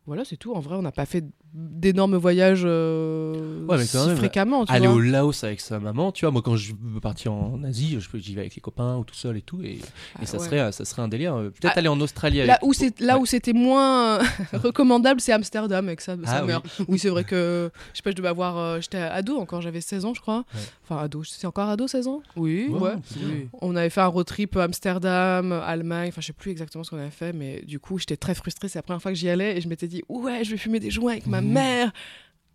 voilà, 0.09 0.25
c'est 0.25 0.37
tout. 0.37 0.53
En 0.55 0.61
vrai, 0.61 0.75
on 0.75 0.83
n'a 0.83 0.91
pas 0.91 1.07
fait 1.07 1.25
d'énormes 1.55 2.17
voyages 2.17 2.62
euh, 2.65 3.65
Ouais, 3.67 3.77
mais 3.79 3.85
quand 3.91 4.03
si 4.03 4.09
même, 4.09 4.17
fréquemment. 4.17 4.65
Tu 4.67 4.73
Aller 4.73 4.87
vois. 4.87 4.97
au 4.97 5.00
Laos 5.00 5.45
avec 5.45 5.61
sa 5.61 5.79
maman, 5.79 6.12
tu 6.12 6.25
vois, 6.25 6.33
moi 6.33 6.43
quand 6.43 6.57
je 6.57 6.73
veux 6.81 7.00
partir 7.00 7.33
en 7.33 7.62
Asie, 7.62 7.99
j'y 8.15 8.35
vais 8.35 8.41
avec 8.43 8.55
les 8.55 8.61
copains 8.61 8.97
ou 8.97 9.05
tout 9.05 9.15
seul 9.15 9.37
et 9.37 9.43
tout, 9.43 9.62
et, 9.62 9.73
et 9.75 9.81
Ah 10.19 10.27
ça, 10.27 10.38
ouais. 10.38 10.45
serait, 10.45 10.73
ça 10.73 10.85
serait 10.85 11.03
un 11.03 11.09
délire. 11.09 11.35
euh, 11.37 11.50
Peut-être 11.50 11.75
Ah, 11.77 11.79
aller 11.79 11.88
en 11.88 12.00
Australie 12.00 12.41
avec. 12.41 12.49
Là 12.49 12.59
où 12.62 12.73
c'est 12.73 12.99
là 13.00 13.15
Ouais. 13.17 13.23
où 13.23 13.27
c'était 13.27 13.53
moins 13.53 14.19
recommandable, 14.53 15.21
c'est 15.21 15.33
Amsterdam 15.33 15.87
avec 15.87 16.00
sa, 16.00 16.17
sa 16.17 16.21
Ah 16.38 16.41
oui. 16.43 16.47
mère. 16.49 16.62
Oui, 16.88 16.99
c'est 16.99 17.09
vrai 17.11 17.25
que 17.25 17.71
je 17.93 17.97
sais 17.99 18.03
pas, 18.03 18.11
je 18.11 18.17
devais 18.17 18.29
avoir 18.29 18.59
euh, 18.59 18.81
j'étais 18.81 18.99
ado 18.99 19.38
encore, 19.38 19.61
j'avais 19.62 19.81
16 19.81 20.05
ans 20.05 20.15
je 20.15 20.21
crois. 20.21 20.45
Enfin 20.85 21.03
ado, 21.03 21.23
c'est 21.25 21.47
encore 21.47 21.69
ado 21.69 21.87
16 21.87 22.09
ans? 22.09 22.23
Oui. 22.37 22.69
Ouais, 22.71 22.95
bien. 23.17 23.49
On 23.61 23.77
avait 23.77 23.91
fait 23.91 24.00
un 24.00 24.07
road 24.07 24.27
trip 24.27 24.57
Amsterdam, 24.57 25.53
Allemagne, 25.53 26.09
enfin 26.09 26.21
je 26.21 26.27
sais 26.29 26.33
plus 26.33 26.50
exactement 26.50 26.85
ce 26.85 26.91
qu'on 26.91 26.99
avait 26.99 27.11
fait 27.11 27.33
mais 27.33 27.62
du 27.67 27.79
coup, 27.79 27.99
j'étais 27.99 28.17
très 28.17 28.35
frustrée, 28.35 28.69
c'est 28.69 28.79
la 28.79 28.83
première 28.83 29.03
fois 29.03 29.11
que 29.12 29.19
j'y 29.19 29.29
allais 29.29 29.57
et 29.57 29.61
je 29.61 29.69
m'étais 29.69 29.87
dit 29.88 29.98
"Ouais, 30.09 30.45
je 30.45 30.50
vais 30.52 30.57
fumer 30.57 30.81
des 30.81 30.90
joints 30.90 31.12
avec 31.12 31.26
ma 31.26 31.40
Mhm. 31.40 31.52
mère." 31.52 31.93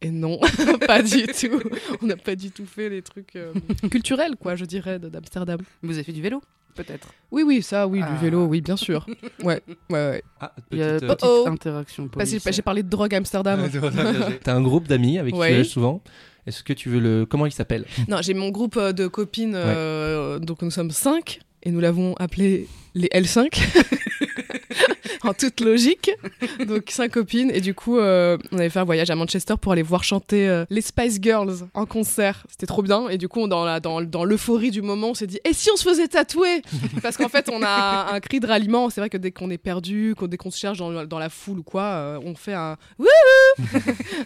Et 0.02 0.12
non, 0.12 0.38
pas 0.88 1.02
du 1.02 1.24
tout. 1.28 1.62
On 2.02 2.08
n'a 2.08 2.18
pas 2.18 2.36
du 2.36 2.52
tout 2.52 2.66
fait 2.66 2.90
les 2.90 3.02
trucs 3.02 3.36
euh, 3.38 3.54
culturels 3.92 4.36
quoi, 4.38 4.56
je 4.56 4.66
dirais 4.66 5.00
d'Amsterdam. 5.00 5.60
Vous 5.82 5.94
avez 5.94 6.04
fait 6.04 6.12
du 6.12 6.22
vélo 6.22 6.42
Peut-être? 6.76 7.14
Oui 7.32 7.44
oui, 7.44 7.62
ça 7.62 7.88
oui, 7.88 8.02
Ah. 8.04 8.12
du 8.12 8.18
vélo, 8.18 8.46
oui, 8.46 8.60
bien 8.60 8.76
sûr. 8.76 9.06
Ouais, 9.44 9.62
ouais 9.92 10.10
ouais. 10.10 10.24
Ah, 10.42 10.54
Il 10.72 10.80
y 10.80 10.82
a 10.84 10.94
petite, 10.96 11.04
euh, 11.04 11.08
petite 11.16 11.30
Oh, 11.30 11.44
oh. 11.46 11.50
interaction. 11.50 12.10
J'ai 12.52 12.62
parlé 12.64 12.82
de 12.84 12.90
drogue 12.90 13.14
à 13.14 13.18
Amsterdam. 13.18 13.70
T'as 14.44 14.56
un 14.56 14.62
groupe 14.62 14.88
d'amis 14.88 15.20
avec 15.20 15.34
qui 15.34 15.40
tu 15.40 15.46
voyages 15.46 15.68
souvent? 15.70 16.02
Est-ce 16.48 16.64
que 16.64 16.74
tu 16.74 16.90
veux 16.90 17.00
le. 17.00 17.26
Comment 17.26 17.46
il 17.46 17.52
s'appelle? 17.54 17.86
Non, 18.10 18.18
j'ai 18.22 18.34
mon 18.34 18.50
groupe 18.50 18.76
euh, 18.78 18.92
de 18.92 19.08
copines, 19.08 19.54
euh, 19.56 20.40
donc 20.40 20.62
nous 20.64 20.72
sommes 20.72 20.92
cinq, 20.92 21.40
et 21.62 21.72
nous 21.72 21.80
l'avons 21.80 22.16
appelé 22.16 22.68
les 22.96 23.08
L5, 23.14 23.48
en 25.30 25.34
toute 25.34 25.60
logique. 25.62 26.12
Donc 26.68 26.84
cinq 26.90 27.12
copines, 27.12 27.52
et 27.52 27.62
du 27.62 27.74
coup, 27.74 27.98
euh, 28.00 28.38
on 28.52 28.58
avait 28.58 28.70
fait 28.70 28.80
un 28.80 28.84
voyage 28.84 29.10
à 29.10 29.16
Manchester 29.16 29.56
pour 29.60 29.72
aller 29.72 29.82
voir 29.84 30.04
chanter 30.04 30.48
euh, 30.48 30.66
les 30.70 30.82
Spice 30.82 31.20
Girls 31.22 31.68
en 31.74 31.86
concert. 31.86 32.46
C'était 32.50 32.66
trop 32.66 32.82
bien, 32.82 33.10
et 33.10 33.18
du 33.18 33.28
coup, 33.28 33.48
dans 33.48 33.64
la- 33.66 33.80
dans, 33.80 34.02
dans 34.02 34.24
l'euphorie 34.24 34.72
du 34.72 34.82
moment, 34.82 35.10
on 35.10 35.14
s'est 35.14 35.28
dit, 35.28 35.40
et 35.46 35.54
si 35.54 35.70
on 35.72 35.76
se 35.78 35.84
faisait 35.88 36.08
tatouer? 36.08 36.62
Parce 37.02 37.18
qu'en 37.18 37.30
fait, 37.30 37.50
on 37.52 37.62
a 37.64 38.14
un, 38.14 38.20
cri 38.20 38.40
de 38.40 38.48
ralliement. 38.48 38.90
C'est 38.90 39.02
vrai 39.02 39.10
que 39.10 39.18
dès 39.18 39.32
qu'on 39.32 39.50
est 39.50 39.58
perdu, 39.58 40.16
qu'on- 40.18 40.28
dès 40.28 40.38
qu'on 40.38 40.52
se 40.52 40.58
cherche 40.60 40.78
dans, 40.78 41.06
dans 41.06 41.20
la 41.20 41.30
foule 41.30 41.60
ou 41.60 41.64
quoi, 41.64 41.84
euh, 41.84 42.20
on 42.24 42.36
fait 42.36 42.54
un 42.54 42.78
wouhou 43.00 43.08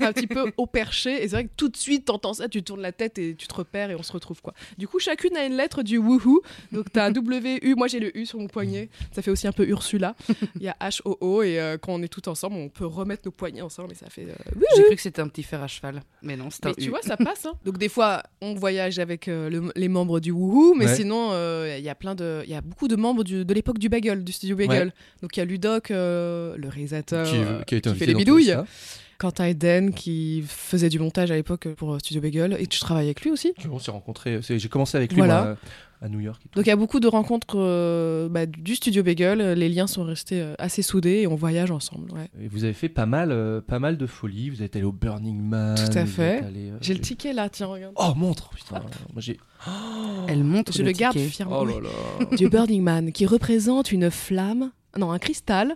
un 0.01 0.11
petit 0.13 0.27
peu 0.27 0.51
au 0.57 0.65
perché. 0.65 1.23
Et 1.23 1.27
c'est 1.27 1.35
vrai 1.35 1.43
que 1.45 1.51
tout 1.57 1.69
de 1.69 1.77
suite, 1.77 2.05
t'entends 2.05 2.33
ça, 2.33 2.47
tu 2.47 2.63
tournes 2.63 2.81
la 2.81 2.91
tête 2.91 3.17
et 3.17 3.35
tu 3.35 3.47
te 3.47 3.53
repères 3.53 3.89
et 3.91 3.95
on 3.95 4.03
se 4.03 4.11
retrouve 4.11 4.41
quoi. 4.41 4.53
Du 4.77 4.87
coup, 4.87 4.99
chacune 4.99 5.35
a 5.37 5.45
une 5.45 5.55
lettre 5.57 5.83
du 5.83 5.97
woohoo. 5.97 6.41
Donc 6.71 6.85
t'as 6.91 7.05
un 7.05 7.11
W, 7.11 7.59
U. 7.63 7.75
Moi, 7.75 7.87
j'ai 7.87 7.99
le 7.99 8.15
U 8.17 8.25
sur 8.25 8.39
mon 8.39 8.47
poignet. 8.47 8.89
Ça 9.11 9.21
fait 9.21 9.31
aussi 9.31 9.47
un 9.47 9.51
peu 9.51 9.65
Ursula. 9.67 10.15
Il 10.55 10.63
y 10.63 10.67
a 10.69 10.75
H, 10.87 11.01
O, 11.05 11.17
O. 11.21 11.41
Et 11.43 11.59
euh, 11.59 11.77
quand 11.77 11.93
on 11.93 12.01
est 12.01 12.07
tout 12.07 12.27
ensemble, 12.29 12.55
on 12.55 12.69
peut 12.69 12.85
remettre 12.85 13.23
nos 13.25 13.31
poignets 13.31 13.61
ensemble 13.61 13.91
et 13.91 13.95
ça 13.95 14.09
fait. 14.09 14.23
euh. 14.29 14.33
J'ai 14.75 14.83
cru 14.83 14.95
que 14.95 15.01
c'était 15.01 15.21
un 15.21 15.27
petit 15.27 15.43
fer 15.43 15.61
à 15.61 15.67
cheval. 15.67 16.01
Mais 16.21 16.35
non, 16.37 16.49
c'est 16.49 16.65
un 16.65 16.69
Mais 16.69 16.75
tu 16.75 16.85
U. 16.87 16.89
vois, 16.89 17.01
ça 17.01 17.17
passe. 17.17 17.45
hein. 17.45 17.53
Donc 17.65 17.77
des 17.77 17.89
fois, 17.89 18.23
on 18.41 18.53
voyage 18.53 18.99
avec 18.99 19.27
euh, 19.27 19.49
le- 19.49 19.71
les 19.75 19.87
membres 19.89 20.19
du 20.19 20.31
Woohoo, 20.31 20.73
mais 20.75 20.85
Ouais. 20.85 20.95
sinon, 20.95 21.29
euh, 21.31 21.75
il 21.77 21.83
y 21.83 21.89
a 21.89 21.95
plein 21.95 22.15
de, 22.15 22.41
il 22.45 22.49
y 22.49 22.55
a 22.55 22.61
beaucoup 22.61 22.87
de 22.87 22.95
membres 22.95 23.23
du- 23.23 23.45
de 23.45 23.53
l'époque 23.53 23.79
du 23.79 23.89
Bagel, 23.89 24.23
du 24.23 24.31
studio 24.31 24.55
Bagel. 24.55 24.87
Ouais. 24.87 24.93
Donc 25.21 25.35
il 25.37 25.39
y 25.39 25.43
a 25.43 25.45
Ludoc, 25.45 25.91
euh, 25.91 26.55
le 26.57 26.69
réalisateur, 26.69 27.25
qui, 27.25 27.37
qui 27.65 27.75
a 27.75 27.77
été 27.77 27.91
qui 27.91 27.95
fait 27.97 28.05
les 28.05 28.15
bidouilles. 28.15 28.53
Quentin 29.19 29.45
Eden 29.47 29.95
qui 29.95 30.43
faisait 30.47 30.89
du 30.89 30.99
montage 30.99 31.31
à 31.31 31.35
l'époque 31.35 31.67
pour 31.69 31.99
Studio 31.99 32.21
Bagel 32.21 32.55
et 32.59 32.67
tu 32.67 32.79
travailles 32.79 33.05
avec 33.05 33.21
lui 33.21 33.31
aussi? 33.31 33.51
On 33.71 33.79
s'est 33.79 33.89
rencontrés. 33.89 34.39
J'ai 34.43 34.69
commencé 34.69 34.95
avec 34.95 35.11
lui 35.11 35.17
Voilà. 35.17 35.43
moi, 35.43 35.57
à 36.01 36.09
New 36.09 36.19
York. 36.19 36.41
et 36.45 36.49
tout. 36.49 36.59
Donc 36.59 36.65
il 36.65 36.69
y 36.69 36.71
a 36.71 36.75
beaucoup 36.75 36.99
de 36.99 37.07
rencontres 37.07 37.55
euh, 37.57 38.29
bah, 38.29 38.45
du 38.45 38.75
Studio 38.75 39.01
Bagel. 39.03 39.39
Les 39.57 39.67
liens 39.69 39.87
sont 39.87 40.03
restés 40.03 40.41
euh, 40.41 40.53
assez 40.59 40.81
soudés 40.81 41.21
et 41.21 41.27
on 41.27 41.35
voyage 41.35 41.71
ensemble. 41.71 42.11
ouais. 42.11 42.29
Et 42.39 42.47
vous 42.47 42.63
avez 42.63 42.73
fait 42.73 42.89
pas 42.89 43.05
mal, 43.05 43.31
euh, 43.31 43.61
pas 43.61 43.79
mal 43.79 43.97
de 43.97 44.05
folies. 44.05 44.49
Vous 44.49 44.61
êtes 44.61 44.75
allé 44.75 44.85
au 44.85 44.91
Burning 44.91 45.41
Man. 45.41 45.75
Tout 45.75 45.97
à 45.97 46.05
fait. 46.05 46.43
euh, 46.43 46.77
J'ai 46.81 46.93
le 46.93 46.99
ticket 47.01 47.33
là, 47.33 47.49
tiens 47.49 47.67
regarde. 47.67 47.93
Oh 47.97 48.13
montre 48.15 48.49
putain. 48.49 48.79
Moi 49.13 49.21
j'ai. 49.21 49.39
Elle 50.27 50.43
montre 50.43 50.71
Je 50.73 50.83
le 50.83 50.91
garde 50.91 51.15
ticket. 51.15 51.29
fièrement. 51.29 51.59
Oh 51.61 51.65
là 51.65 51.75
là. 51.81 52.35
du 52.37 52.47
Burning 52.49 52.83
Man 52.83 53.11
qui 53.11 53.25
représente 53.25 53.91
une 53.91 54.11
flamme, 54.11 54.71
non 54.97 55.11
un 55.11 55.19
cristal 55.19 55.75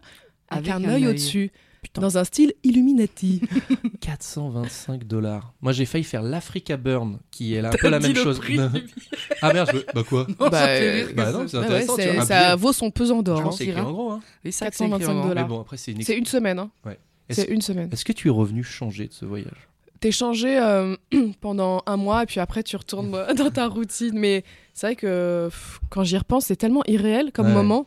avec, 0.50 0.70
Avec 0.70 0.86
un, 0.86 0.88
un 0.90 0.94
œil 0.94 1.04
œil. 1.06 1.08
au-dessus. 1.12 1.52
Putain. 1.82 2.02
Dans 2.02 2.18
un 2.20 2.24
style 2.24 2.54
Illuminati. 2.64 3.42
425 4.02 5.04
dollars. 5.06 5.54
Moi 5.62 5.72
j'ai 5.72 5.86
failli 5.86 6.04
faire 6.04 6.22
l'Africa 6.22 6.78
Burn, 6.78 7.18
qui 7.32 7.56
est 7.56 7.62
là, 7.62 7.70
un 7.70 7.72
peu 7.72 7.90
la 7.90 8.00
même 8.00 8.14
le 8.14 8.22
chose. 8.24 8.40
prix. 8.40 8.60
ah 9.42 9.54
merde, 9.54 9.70
je 9.72 9.78
veux- 9.78 9.86
bah 9.94 10.04
quoi 10.08 10.28
Non, 10.40 10.50
Bah, 10.50 10.68
euh, 10.68 11.08
bah 11.16 11.32
non, 11.32 11.48
c'est 11.48 11.58
Ouais, 11.58 11.64
ouais, 11.64 11.66
intéressant, 11.66 11.96
tu 11.98 12.26
ça 12.28 12.44
billet. 12.52 12.56
vaut 12.62 12.74
son 12.74 12.92
pesant 12.92 13.22
d'or. 13.24 13.42
hein. 13.42 13.52
c'est 13.52 13.66
écrit 13.66 13.80
en 13.82 13.92
gros. 13.92 14.12
Hein. 14.12 14.22
Oui, 14.46 14.52
ça, 14.52 14.66
c'est 14.72 14.86
écrit 14.86 14.90
425 15.00 15.12
en- 15.12 15.28
dollars. 15.28 15.44
Mais 15.44 15.50
bon, 15.50 15.62
après 15.62 15.78
c'est 15.78 15.92
une 15.92 16.02
C'est 16.04 16.18
une 16.18 16.26
semaine. 16.26 16.60
hein. 16.60 16.70
Est-ce 17.30 17.42
C'est 17.42 17.48
une 17.48 17.62
semaine. 17.62 17.90
est-ce 17.92 18.06
que 18.06 18.14
tu 18.14 18.28
es 18.28 18.32
revenu 18.32 18.64
changer 18.64 19.08
de 19.08 19.14
ce 19.14 19.26
voyage? 19.26 19.68
T'es 20.02 20.12
changé 20.12 20.58
euh, 20.60 20.96
pendant 21.42 21.82
un 21.86 21.96
mois 21.98 22.24
et 22.24 22.26
puis 22.26 22.40
après 22.40 22.64
tu 22.64 22.76
retournes 22.76 23.14
euh, 23.16 23.34
dans 23.34 23.50
ta 23.52 23.68
routine. 23.68 24.18
Mais 24.18 24.44
c'est 24.74 24.88
vrai 24.88 24.96
que 24.96 25.48
pff, 25.50 25.80
quand 25.90 26.04
j'y 26.04 26.18
repense, 26.18 26.46
c'est 26.46 26.56
tellement 26.56 26.84
irréel 26.88 27.32
comme 27.32 27.48
Ouais. 27.48 27.54
moment 27.54 27.86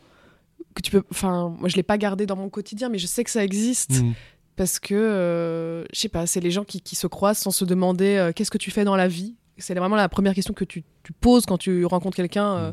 que 0.74 0.82
tu 0.82 0.90
peux. 0.90 1.02
Enfin, 1.10 1.54
moi 1.58 1.68
je 1.68 1.76
l'ai 1.76 1.82
pas 1.82 1.98
gardé 1.98 2.26
dans 2.26 2.36
mon 2.36 2.48
quotidien, 2.50 2.88
mais 2.88 2.98
je 2.98 3.06
sais 3.06 3.24
que 3.24 3.30
ça 3.30 3.44
existe 3.44 4.00
Mm. 4.02 4.12
parce 4.56 4.78
que 4.78 4.94
euh, 4.94 5.84
je 5.92 6.00
sais 6.00 6.08
pas, 6.08 6.26
c'est 6.26 6.40
les 6.40 6.50
gens 6.50 6.64
qui, 6.64 6.80
qui 6.80 6.96
se 6.96 7.06
croisent 7.06 7.38
sans 7.38 7.50
se 7.50 7.64
demander 7.64 8.16
euh, 8.16 8.32
qu'est-ce 8.32 8.50
que 8.50 8.58
tu 8.58 8.70
fais 8.70 8.84
dans 8.84 8.96
la 8.96 9.08
vie. 9.08 9.34
C'est 9.56 9.74
vraiment 9.74 9.94
la 9.94 10.08
première 10.08 10.34
question 10.34 10.52
que 10.52 10.64
tu, 10.64 10.82
tu 11.04 11.12
poses 11.12 11.46
quand 11.46 11.58
tu 11.58 11.84
rencontres 11.84 12.16
quelqu'un 12.16 12.54
euh, 12.56 12.72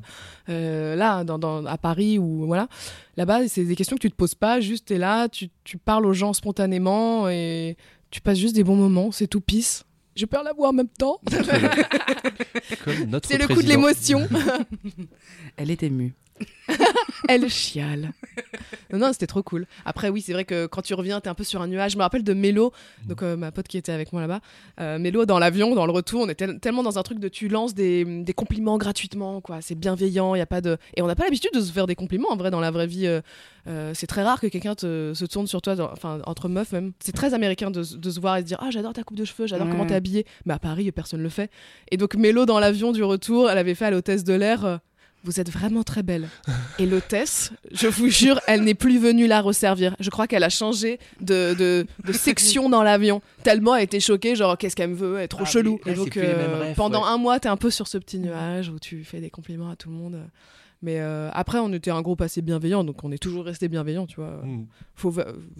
euh, 0.50 0.96
là, 0.96 1.24
dans, 1.24 1.38
dans- 1.38 1.64
à 1.68 1.78
Paris 1.78 2.18
ou 2.18 2.48
voilà. 2.48 2.68
Là-bas, 3.18 3.48
c'est 3.48 3.66
des 3.66 3.76
questions 3.76 3.98
que 3.98 4.02
tu 4.02 4.10
te 4.10 4.16
poses 4.16 4.34
pas, 4.34 4.60
juste 4.62 4.88
t'es 4.88 4.98
là, 4.98 5.30
tu, 5.30 5.50
tu 5.64 5.78
parles 5.78 6.08
aux 6.08 6.14
gens 6.14 6.34
spontanément 6.34 7.30
et 7.30 7.78
tu 8.10 8.20
passes 8.20 8.40
juste 8.40 8.56
des 8.56 8.64
bons 8.64 8.76
moments, 8.76 9.12
c'est 9.12 9.28
tout 9.28 9.42
pisse. 9.42 9.84
Je 10.16 10.26
perds 10.26 10.44
la 10.44 10.54
voix 10.54 10.70
en 10.70 10.74
même 10.74 10.88
temps. 10.90 11.22
C'est 13.24 13.38
le 13.38 13.48
coup 13.48 13.62
de 13.62 13.68
l'émotion. 13.68 14.28
Elle 15.58 15.72
est 15.72 15.84
émue. 15.84 16.14
Elle 17.28 17.50
chiale. 17.50 18.12
Non, 18.92 19.00
non, 19.00 19.14
c'était 19.14 19.28
trop 19.28 19.44
cool. 19.44 19.68
Après, 19.86 20.10
oui, 20.10 20.22
c'est 20.22 20.34
vrai 20.34 20.44
que 20.46 20.66
quand 20.66 20.82
tu 20.82 20.94
reviens, 20.94 21.20
t'es 21.22 21.30
un 21.30 21.34
peu 21.34 21.44
sur 21.44 21.62
un 21.62 21.68
nuage. 21.68 21.92
Je 21.94 21.98
me 21.98 22.02
rappelle 22.02 22.24
de 22.24 22.34
Mélo, 22.34 22.72
donc 23.08 23.22
euh, 23.24 23.38
ma 23.38 23.52
pote 23.52 23.68
qui 23.68 23.78
était 23.78 23.92
avec 23.92 24.12
moi 24.12 24.22
là-bas. 24.22 24.40
Euh, 24.80 25.00
Mélo, 25.00 25.26
dans 25.26 25.40
l'avion, 25.40 25.74
dans 25.76 25.86
le 25.86 25.92
retour, 25.92 26.22
on 26.22 26.30
était 26.30 26.58
tellement 26.60 26.84
dans 26.84 26.98
un 26.98 27.04
truc 27.04 27.20
de 27.20 27.28
tu 27.28 27.48
lances 27.48 27.74
des, 27.74 28.04
des 28.06 28.34
compliments 28.34 28.78
gratuitement, 28.78 29.40
quoi. 29.42 29.60
C'est 29.62 29.76
bienveillant, 29.76 30.36
il 30.36 30.40
y 30.40 30.42
a 30.42 30.46
pas 30.46 30.62
de. 30.62 30.78
Et 30.96 31.02
on 31.02 31.08
n'a 31.08 31.16
pas 31.16 31.24
l'habitude 31.24 31.52
de 31.54 31.62
se 31.62 31.72
faire 31.72 31.88
des 31.88 31.96
compliments, 31.96 32.30
en 32.32 32.36
vrai, 32.38 32.52
dans 32.52 32.60
la 32.60 32.72
vraie 32.72 32.88
vie. 32.88 33.08
euh, 33.08 33.22
euh, 33.68 33.92
c'est 33.94 34.08
très 34.08 34.24
rare 34.24 34.40
que 34.42 34.48
quelqu'un 34.48 34.74
se 34.78 35.26
tourne 35.26 35.46
sur 35.48 35.62
toi, 35.62 35.76
dans- 35.76 35.92
enfin, 35.92 36.20
entre 36.26 36.50
meufs 36.50 36.72
même. 36.72 36.94
C'est 37.00 37.12
très 37.12 37.34
américain 37.34 37.70
de, 37.72 37.84
se- 37.84 37.96
de 37.96 38.10
se 38.10 38.20
voir 38.20 38.38
et 38.38 38.42
de 38.42 38.48
dire 38.48 38.58
Ah, 38.62 38.72
j'adore 38.72 38.94
ta 38.94 39.04
coupe 39.04 39.18
de 39.18 39.26
cheveux, 39.26 39.46
j'adore 39.48 39.68
Ouais. 39.68 39.72
comment 39.72 39.86
t'es 39.86 39.94
habillée. 39.96 40.26
Mais 40.46 40.54
à 40.56 40.60
Paris, 40.60 40.92
personne 40.92 41.22
le 41.22 41.30
fait. 41.30 41.52
Et 41.92 41.98
donc, 41.98 42.16
Mélo, 42.16 42.46
dans 42.46 42.60
l'avion 42.60 42.92
du 42.92 43.04
retour, 43.04 43.50
elle 43.50 43.58
avait 43.60 43.76
fait 43.76 43.86
à 43.86 43.92
l'hôtesse 43.92 44.24
de 44.24 44.34
l'air. 44.34 44.80
Vous 45.24 45.40
êtes 45.40 45.50
vraiment 45.52 45.84
très 45.84 46.04
belle. 46.04 46.28
Et 46.80 46.86
l'hôtesse, 46.86 47.52
je 47.72 47.88
vous 47.88 48.10
jure, 48.10 48.40
elle 48.48 48.62
n'est 48.64 48.74
plus 48.74 48.98
venue 49.00 49.28
la 49.28 49.42
resservir. 49.42 49.96
Je 50.00 50.10
crois 50.10 50.28
qu'elle 50.28 50.44
a 50.44 50.50
changé 50.50 51.00
de, 51.20 51.54
de, 51.54 51.86
de 52.06 52.14
section 52.14 52.70
dans 52.70 52.82
l'avion. 52.84 53.22
Tellement 53.44 53.76
elle 53.76 53.84
était 53.84 54.00
choquée, 54.00 54.36
genre 54.36 54.58
qu'est-ce 54.58 54.76
qu'elle 54.76 54.90
me 54.92 54.96
veut, 54.96 55.18
elle 55.18 55.24
est 55.26 55.28
trop 55.28 55.44
Ah 55.46 55.50
chelou. 55.50 55.80
oui, 55.86 55.92
Et 55.92 55.96
donc 55.96 56.18
euh, 56.18 56.60
rêves, 56.62 56.76
pendant 56.76 57.04
ouais. 57.04 57.10
un 57.10 57.18
mois, 57.18 57.40
t'es 57.40 57.50
un 57.50 57.58
peu 57.58 57.70
sur 57.70 57.88
ce 57.88 57.98
petit 57.98 58.20
nuage 58.20 58.70
où 58.70 58.80
tu 58.80 59.04
fais 59.04 59.20
des 59.20 59.30
compliments 59.30 59.70
à 59.70 59.76
tout 59.76 59.90
le 59.90 59.96
monde. 59.96 60.20
Mais 60.84 61.00
euh, 61.00 61.30
après, 61.34 61.60
on 61.60 61.72
était 61.74 61.92
un 61.92 62.02
groupe 62.02 62.22
assez 62.22 62.42
bienveillant, 62.42 62.84
donc 62.84 63.04
on 63.04 63.12
est 63.12 63.18
toujours 63.22 63.46
resté 63.46 63.68
bienveillant, 63.68 64.08
tu 64.08 64.16
vois. 64.16 64.42
Mm. 64.44 64.66
Faut, 64.96 65.14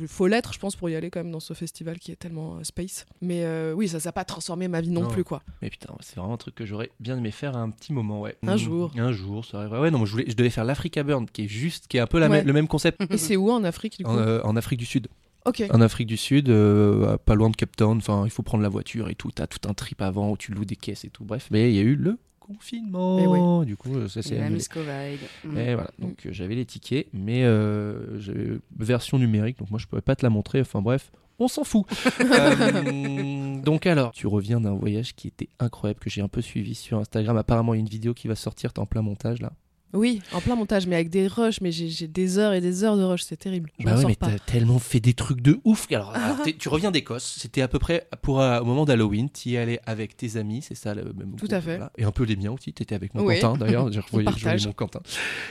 faut 0.08 0.28
l'être, 0.28 0.52
je 0.54 0.60
pense, 0.60 0.76
pour 0.76 0.90
y 0.90 0.96
aller 0.96 1.10
quand 1.12 1.20
même 1.20 1.32
dans 1.32 1.40
ce 1.40 1.54
festival 1.54 2.00
qui 2.00 2.12
est 2.12 2.16
tellement 2.16 2.56
euh, 2.56 2.64
space. 2.64 3.06
Mais 3.22 3.44
euh, 3.46 3.74
oui, 3.74 3.88
ça 3.88 4.00
n'a 4.04 4.12
pas 4.12 4.26
transformé 4.26 4.68
ma 4.68 4.82
vie 4.82 4.90
non, 4.90 5.02
Non. 5.04 5.10
plus, 5.10 5.24
quoi. 5.24 5.44
Mais 5.62 5.70
putain, 5.70 5.94
c'est 6.00 6.16
vraiment 6.18 6.34
un 6.34 6.38
truc 6.38 6.56
que 6.56 6.66
j'aurais 6.66 6.90
bien 7.00 7.18
aimé 7.18 7.30
faire 7.32 7.56
à 7.56 7.60
un 7.60 7.70
petit 7.70 7.94
moment, 7.94 8.22
ouais. 8.22 8.36
Un 8.46 8.56
Mm. 8.56 8.58
jour. 8.58 8.92
Un 8.98 9.12
jour, 9.12 9.46
ça 9.46 9.60
arriverait. 9.60 9.80
Ouais, 9.80 9.92
non, 9.92 10.06
je, 10.06 10.12
voulais, 10.14 10.26
je 10.28 10.36
devais 10.36 10.50
faire 10.50 10.66
l'Africa 10.66 11.04
Burn, 11.04 11.28
qui 11.32 11.44
est 11.44 11.48
juste, 11.48 11.88
qui 11.88 11.98
est 11.98 12.02
un 12.02 12.08
peu 12.08 12.20
la 12.20 12.28
Ouais. 12.28 12.38
même- 12.38 12.48
le 12.48 12.54
même 12.54 12.68
concept. 12.68 13.00
Et 13.12 13.18
c'est 13.18 13.36
où 13.38 13.52
en 13.52 13.64
Afrique, 13.64 13.98
du 14.00 14.04
coup 14.04 14.10
En, 14.12 14.18
euh, 14.18 14.42
en 14.44 14.56
Afrique 14.56 14.80
du 14.80 14.86
Sud. 14.86 15.08
Ok. 15.46 15.64
En 15.72 15.82
Afrique 15.82 16.08
du 16.08 16.18
Sud, 16.18 16.50
euh, 16.50 17.18
pas 17.18 17.34
loin 17.36 17.50
de 17.50 17.56
Cape 17.56 17.76
Town, 17.76 17.98
enfin, 17.98 18.24
il 18.26 18.30
faut 18.32 18.44
prendre 18.44 18.62
la 18.64 18.70
voiture 18.70 19.10
et 19.10 19.16
tout. 19.16 19.32
T'as 19.32 19.48
tout 19.48 19.68
un 19.68 19.74
trip 19.74 20.02
avant 20.02 20.32
où 20.32 20.38
tu 20.38 20.52
loues 20.52 20.66
des 20.66 20.76
caisses 20.76 21.04
et 21.06 21.10
tout. 21.10 21.24
Bref, 21.26 21.48
mais 21.52 21.72
il 21.72 21.76
y 21.76 21.80
a 21.80 21.84
eu 21.84 21.96
le 21.96 22.18
confinement. 22.42 23.64
Du 23.64 23.78
coup, 23.78 23.96
euh, 23.96 24.08
ça 24.08 24.22
c'est 24.22 24.38
annulé. 24.38 24.56
Miss 24.56 24.68
Covid. 24.68 25.18
Mm. 25.46 25.58
Et 25.58 25.76
voilà, 25.76 25.92
donc 26.00 26.26
euh, 26.26 26.30
j'avais 26.32 26.56
les 26.56 26.66
tickets, 26.66 27.08
mais 27.14 27.44
euh, 27.44 28.20
j'avais 28.20 28.60
version 28.78 29.18
numérique, 29.18 29.58
donc 29.60 29.70
moi 29.70 29.80
je 29.80 29.88
pourrais 29.88 30.02
pas 30.02 30.16
te 30.16 30.26
la 30.26 30.30
montrer. 30.30 30.62
Enfin 30.62 30.82
bref, 30.82 31.12
on 31.40 31.48
s'en 31.48 31.64
fout. 31.64 31.86
Euh, 32.22 33.62
donc 33.62 33.86
alors, 33.86 34.12
tu 34.12 34.28
reviens 34.28 34.62
d'un 34.62 34.74
voyage 34.74 35.16
qui 35.16 35.28
était 35.28 35.50
incroyable 35.60 36.00
que 36.00 36.10
j'ai 36.10 36.22
un 36.22 36.28
peu 36.28 36.42
suivi 36.42 36.76
sur 36.76 36.98
Instagram. 36.98 37.36
Apparemment, 37.38 37.74
il 37.74 37.78
y 37.78 37.80
a 37.80 37.82
une 37.82 37.90
vidéo 37.90 38.14
qui 38.14 38.28
va 38.28 38.36
sortir, 38.36 38.74
t'es 38.74 38.80
en 38.80 38.86
plein 38.86 39.02
montage 39.02 39.42
là. 39.42 39.52
Oui, 39.94 40.22
en 40.34 40.42
plein 40.42 40.56
montage, 40.56 40.88
mais 40.88 40.96
avec 40.96 41.10
des 41.10 41.28
rushs, 41.28 41.60
mais 41.62 41.72
j'ai 41.72 42.08
des 42.08 42.38
heures 42.38 42.54
et 42.54 42.62
des 42.62 42.84
heures 42.84 42.98
de 42.98 43.04
rush, 43.04 43.24
c'est 43.24 43.38
terrible. 43.38 43.70
Je 43.80 43.86
Bah 43.86 43.96
ouais, 43.96 44.02
sors 44.02 44.10
mais 44.10 44.16
t'as 44.16 44.40
tellement 44.40 44.80
fait 44.80 45.00
des 45.00 45.14
trucs 45.14 45.42
de 45.42 45.60
ouf. 45.66 45.88
Alors, 45.92 46.14
tu 46.60 46.70
reviens 46.70 46.92
d'Écosse, 46.92 47.38
c'était 47.40 47.62
à 47.62 47.68
peu 47.68 47.80
près 47.80 48.08
pour 48.22 48.42
euh, 48.42 48.60
au 48.62 48.66
moment 48.66 48.86
d'Halloween, 48.86 49.30
tu 49.30 49.50
y 49.50 49.58
allais 49.58 49.80
avec 49.86 50.16
tes 50.16 50.38
amis, 50.38 50.62
c'est 50.62 50.76
ça 50.76 50.94
le 50.96 51.04
même 51.14 51.36
Tout 51.38 51.48
à 51.52 51.60
fait. 51.62 51.78
voilà. 51.78 51.92
Et 51.98 52.04
un 52.04 52.12
peu 52.12 52.24
les 52.24 52.36
miens 52.36 52.52
aussi, 52.52 52.72
t'étais 52.74 52.96
avec 52.96 53.14
mon 53.14 53.24
Oui. 53.26 53.40
Quentin 53.40 53.58
d'ailleurs, 53.58 53.92
j'ai 53.92 54.00
revoyé 54.12 54.28
mon 54.66 54.72
Quentin. 54.74 55.02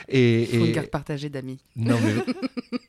Et, 0.08 0.46
Faut 0.52 0.64
une 0.64 0.72
carte 0.72 0.90
partagée 0.90 1.28
d'amis. 1.28 1.58
Non 1.76 1.96
mais 2.02 2.14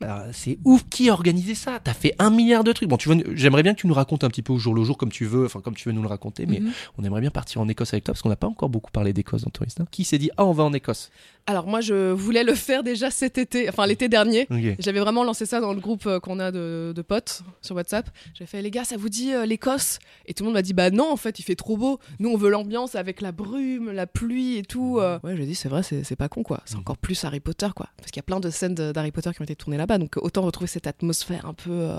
Alors, 0.00 0.22
c'est 0.32 0.58
ouf 0.64 0.84
qui 0.88 1.08
a 1.10 1.12
organisé 1.12 1.54
ça? 1.54 1.80
T'as 1.82 1.94
fait 1.94 2.14
un 2.18 2.30
milliard 2.30 2.64
de 2.64 2.72
trucs. 2.72 2.88
Bon, 2.88 2.96
tu 2.96 3.08
veux, 3.08 3.22
j'aimerais 3.36 3.62
bien 3.62 3.74
que 3.74 3.80
tu 3.80 3.86
nous 3.86 3.94
racontes 3.94 4.24
un 4.24 4.28
petit 4.28 4.42
peu 4.42 4.52
au 4.52 4.58
jour 4.58 4.74
le 4.74 4.82
jour 4.84 4.96
comme 4.98 5.10
tu 5.12 5.24
veux, 5.26 5.44
enfin 5.46 5.60
comme 5.60 5.74
tu 5.74 5.88
veux 5.88 5.94
nous 5.94 6.02
le 6.02 6.08
raconter, 6.08 6.46
mais 6.46 6.60
Mhm. 6.60 6.72
on 6.98 7.04
aimerait 7.04 7.20
bien 7.20 7.30
partir 7.30 7.60
en 7.60 7.68
Écosse 7.68 7.92
avec 7.94 8.04
toi 8.04 8.12
parce 8.14 8.22
qu'on 8.22 8.28
n'a 8.28 8.36
pas 8.36 8.46
encore 8.46 8.68
beaucoup 8.68 8.90
parlé 8.90 9.12
d'Écosse 9.12 9.42
dans 9.42 9.50
Tourista. 9.50 9.84
Qui 9.90 10.04
s'est 10.04 10.18
dit 10.18 10.30
ah 10.36 10.44
on 10.44 10.52
va 10.52 10.64
en 10.64 10.72
Écosse? 10.72 11.10
Alors 11.46 11.66
moi, 11.66 11.80
je 11.80 12.12
voulais 12.12 12.44
le 12.44 12.54
faire 12.54 12.84
déjà 12.84 13.10
cet 13.10 13.36
été, 13.36 13.68
enfin 13.68 13.84
l'été 13.86 14.08
dernier. 14.08 14.46
J'avais 14.78 15.00
vraiment 15.00 15.24
lancé 15.24 15.44
ça 15.44 15.60
dans 15.60 15.72
le 15.74 15.80
groupe 15.80 16.06
euh, 16.06 16.20
qu'on 16.20 16.38
a 16.38 16.52
de, 16.52 16.92
de 16.94 17.02
potes 17.02 17.42
sur 17.62 17.74
WhatsApp. 17.74 18.08
J'ai 18.34 18.46
fait 18.46 18.62
les 18.62 18.70
gars, 18.70 18.84
ça 18.84 18.96
vous 18.96 19.08
dit 19.08 19.32
euh, 19.34 19.44
l'Écosse? 19.44 19.98
Et 20.26 20.34
tout 20.34 20.44
le 20.44 20.46
monde 20.46 20.54
m'a 20.54 20.62
dit 20.62 20.72
bah 20.72 20.90
non, 20.90 21.10
en 21.10 21.16
fait, 21.16 21.40
il 21.40 21.42
fait 21.42 21.56
trop 21.56 21.76
beau. 21.76 21.98
Nous, 22.20 22.28
on 22.30 22.36
veut 22.36 22.48
l'ambiance 22.48 22.94
avec 22.94 23.20
la 23.20 23.32
brume, 23.32 23.90
la 23.90 24.06
pluie 24.06 24.56
et 24.58 24.62
tout. 24.62 24.98
euh. 25.00 25.18
Ouais, 25.24 25.36
j'ai 25.36 25.44
dit 25.46 25.56
c'est 25.56 25.68
vrai, 25.68 25.82
c'est 25.82 26.04
c'est 26.04 26.14
pas 26.16 26.28
con 26.28 26.44
quoi. 26.44 26.62
C'est 26.64 26.76
encore 26.76 26.96
plus 26.96 27.24
Harry 27.24 27.40
Potter 27.40 27.68
quoi, 27.74 27.88
parce 27.96 28.12
qu'il 28.12 28.18
y 28.20 28.24
a 28.24 28.24
plein 28.24 28.38
de 28.40 28.48
scènes 28.50 28.74
de- 28.76 28.92
d'Harry 28.92 29.10
Potter 29.10 29.30
qui 29.34 29.40
ont 29.40 29.44
été 29.44 29.56
tournées 29.56 29.78
là-bas, 29.78 29.98
donc 29.98 30.16
autant 30.18 30.42
retrouver 30.42 30.68
cette 30.68 30.86
atmosphère 30.86 31.46
un 31.46 31.54
peu, 31.54 31.70
euh, 31.72 31.98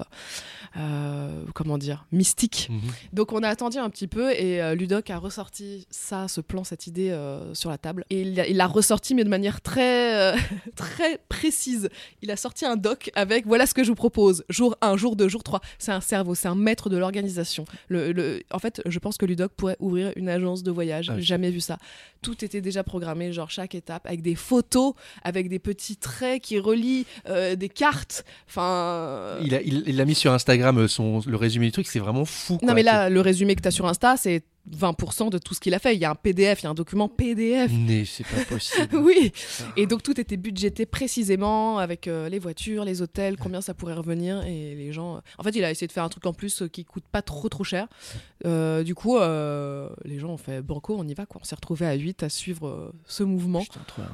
euh, 0.78 1.44
comment 1.54 1.78
dire, 1.78 2.06
mystique. 2.12 2.68
Mhm. 2.72 2.80
Donc 3.14 3.34
on 3.34 3.44
a 3.44 3.50
attendu 3.50 3.78
un 3.78 3.90
petit 3.90 4.08
peu 4.08 4.32
et 4.32 4.62
euh, 4.62 4.76
Ludoc 4.76 5.10
a 5.10 5.18
ressorti 5.18 5.86
ça, 5.90 6.28
ce 6.28 6.42
plan, 6.42 6.64
cette 6.64 6.88
idée 6.88 7.10
euh, 7.12 7.54
sur 7.54 7.70
la 7.70 7.78
table. 7.78 8.06
Et 8.10 8.22
il 8.22 8.36
l'a- 8.36 8.48
il 8.48 8.58
l'a 8.58 8.68
ressorti 8.68 9.16
mais 9.16 9.24
de 9.24 9.30
manière 9.34 9.62
très, 9.62 10.16
euh, 10.16 10.38
très 10.76 11.20
précise. 11.30 11.90
Il 12.22 12.30
a 12.32 12.36
sorti 12.36 12.66
un 12.66 12.76
doc 12.76 13.10
avec 13.16 13.46
voilà 13.48 13.66
ce 13.66 13.74
que 13.74 13.84
je 13.84 13.90
vous 13.90 13.96
propose. 13.96 14.44
Jour 14.50 14.76
1, 14.82 14.96
jour 14.98 15.16
2, 15.16 15.28
jour 15.28 15.44
3. 15.44 15.60
C'est 15.80 15.92
un 15.92 16.02
cerveau, 16.02 16.36
c'est 16.36 16.48
un 16.48 16.56
maître 16.56 16.90
de 16.90 16.98
l'organisation. 16.98 17.66
Le, 17.88 18.12
le- 18.12 18.44
en 18.52 18.60
fait, 18.60 18.82
je 18.86 19.00
pense 19.00 19.18
que 19.18 19.26
Ludoc 19.26 19.52
pourrait 19.58 19.78
ouvrir 19.80 20.14
une 20.16 20.30
agence 20.30 20.62
de 20.64 20.72
voyage. 20.72 21.10
Ah 21.10 21.20
jamais 21.20 21.50
vu 21.50 21.60
ça. 21.62 21.78
Tout 22.22 22.46
était 22.46 22.62
déjà 22.62 22.84
programmé, 22.84 23.34
genre 23.34 23.50
chaque 23.50 23.76
étape, 23.76 24.06
avec 24.06 24.22
des 24.22 24.36
photos, 24.36 24.94
avec 25.24 25.50
des 25.50 25.60
petits 25.60 25.98
traits 25.98 26.42
qui 26.42 26.60
relient 26.60 27.06
euh, 27.28 27.56
des 27.56 27.70
cartes. 27.70 28.24
Enfin... 28.48 29.38
Il 29.44 29.54
a, 29.56 29.62
il, 29.62 29.84
il 29.88 30.00
a 30.00 30.06
mis 30.06 30.16
sur 30.16 30.32
Instagram 30.32 30.78
euh, 30.78 30.88
son, 30.88 31.22
le 31.26 31.36
résumé 31.36 31.66
du 31.66 31.72
truc, 31.72 31.88
c'est 31.88 32.00
vraiment 32.00 32.26
fou. 32.26 32.54
Non, 32.54 32.60
quoi. 32.60 32.74
mais 32.76 32.84
là, 32.84 33.10
le 33.10 33.20
résumé 33.20 33.56
que 33.56 33.62
tu 33.62 33.68
as 33.68 33.72
sur 33.72 33.88
Insta, 33.88 34.16
c'est 34.18 34.44
20% 34.72 35.30
de 35.30 35.38
tout 35.38 35.54
ce 35.54 35.60
qu'il 35.60 35.74
a 35.74 35.80
fait. 35.80 35.94
Il 35.96 36.00
y 36.00 36.06
a 36.06 36.12
un 36.12 36.16
PDF, 36.16 36.62
il 36.62 36.64
y 36.64 36.68
a 36.68 36.70
un 36.70 36.74
document 36.74 37.10
PDF. 37.10 37.72
Mais 37.86 38.06
c'est 38.06 38.24
pas 38.26 38.44
possible. 38.48 38.88
Oui, 38.94 39.32
et 39.76 39.86
donc 39.88 40.04
tout 40.04 40.20
était 40.20 40.38
budgété 40.38 40.86
précisément 40.86 41.78
avec 41.80 42.08
euh, 42.08 42.30
les 42.30 42.40
voitures, 42.40 42.86
les 42.86 43.02
hôtels, 43.02 43.36
combien 43.38 43.60
ça 43.62 43.74
pourrait 43.74 43.94
revenir 43.94 44.44
et 44.46 44.76
les 44.76 44.94
gens. 44.94 45.18
euh, 45.18 45.20
En 45.38 45.44
fait, 45.44 45.52
il 45.56 45.64
a 45.66 45.72
essayé 45.72 45.88
de 45.88 45.92
faire 45.92 46.04
un 46.04 46.10
truc 46.10 46.26
en 46.26 46.34
plus 46.34 46.62
euh, 46.62 46.68
qui 46.70 46.86
coûte 46.86 47.04
pas 47.12 47.22
trop 47.22 47.50
trop 47.50 47.64
cher. 47.64 47.88
Euh, 48.46 48.84
du 48.84 48.96
coup, 48.96 49.18
les 49.18 50.20
gens 50.20 50.30
ont 50.30 50.38
fait 50.38 50.62
banco, 50.62 50.96
on 50.98 51.08
y 51.08 51.14
va 51.14 51.26
quoi. 51.26 51.42
On 51.42 51.46
s'est 51.46 51.56
retrouvés 51.56 51.86
à 51.88 51.94
8 51.94 52.24
à 52.24 52.30
suivre 52.30 52.94
ce 53.06 53.24
mouvement. 53.24 53.64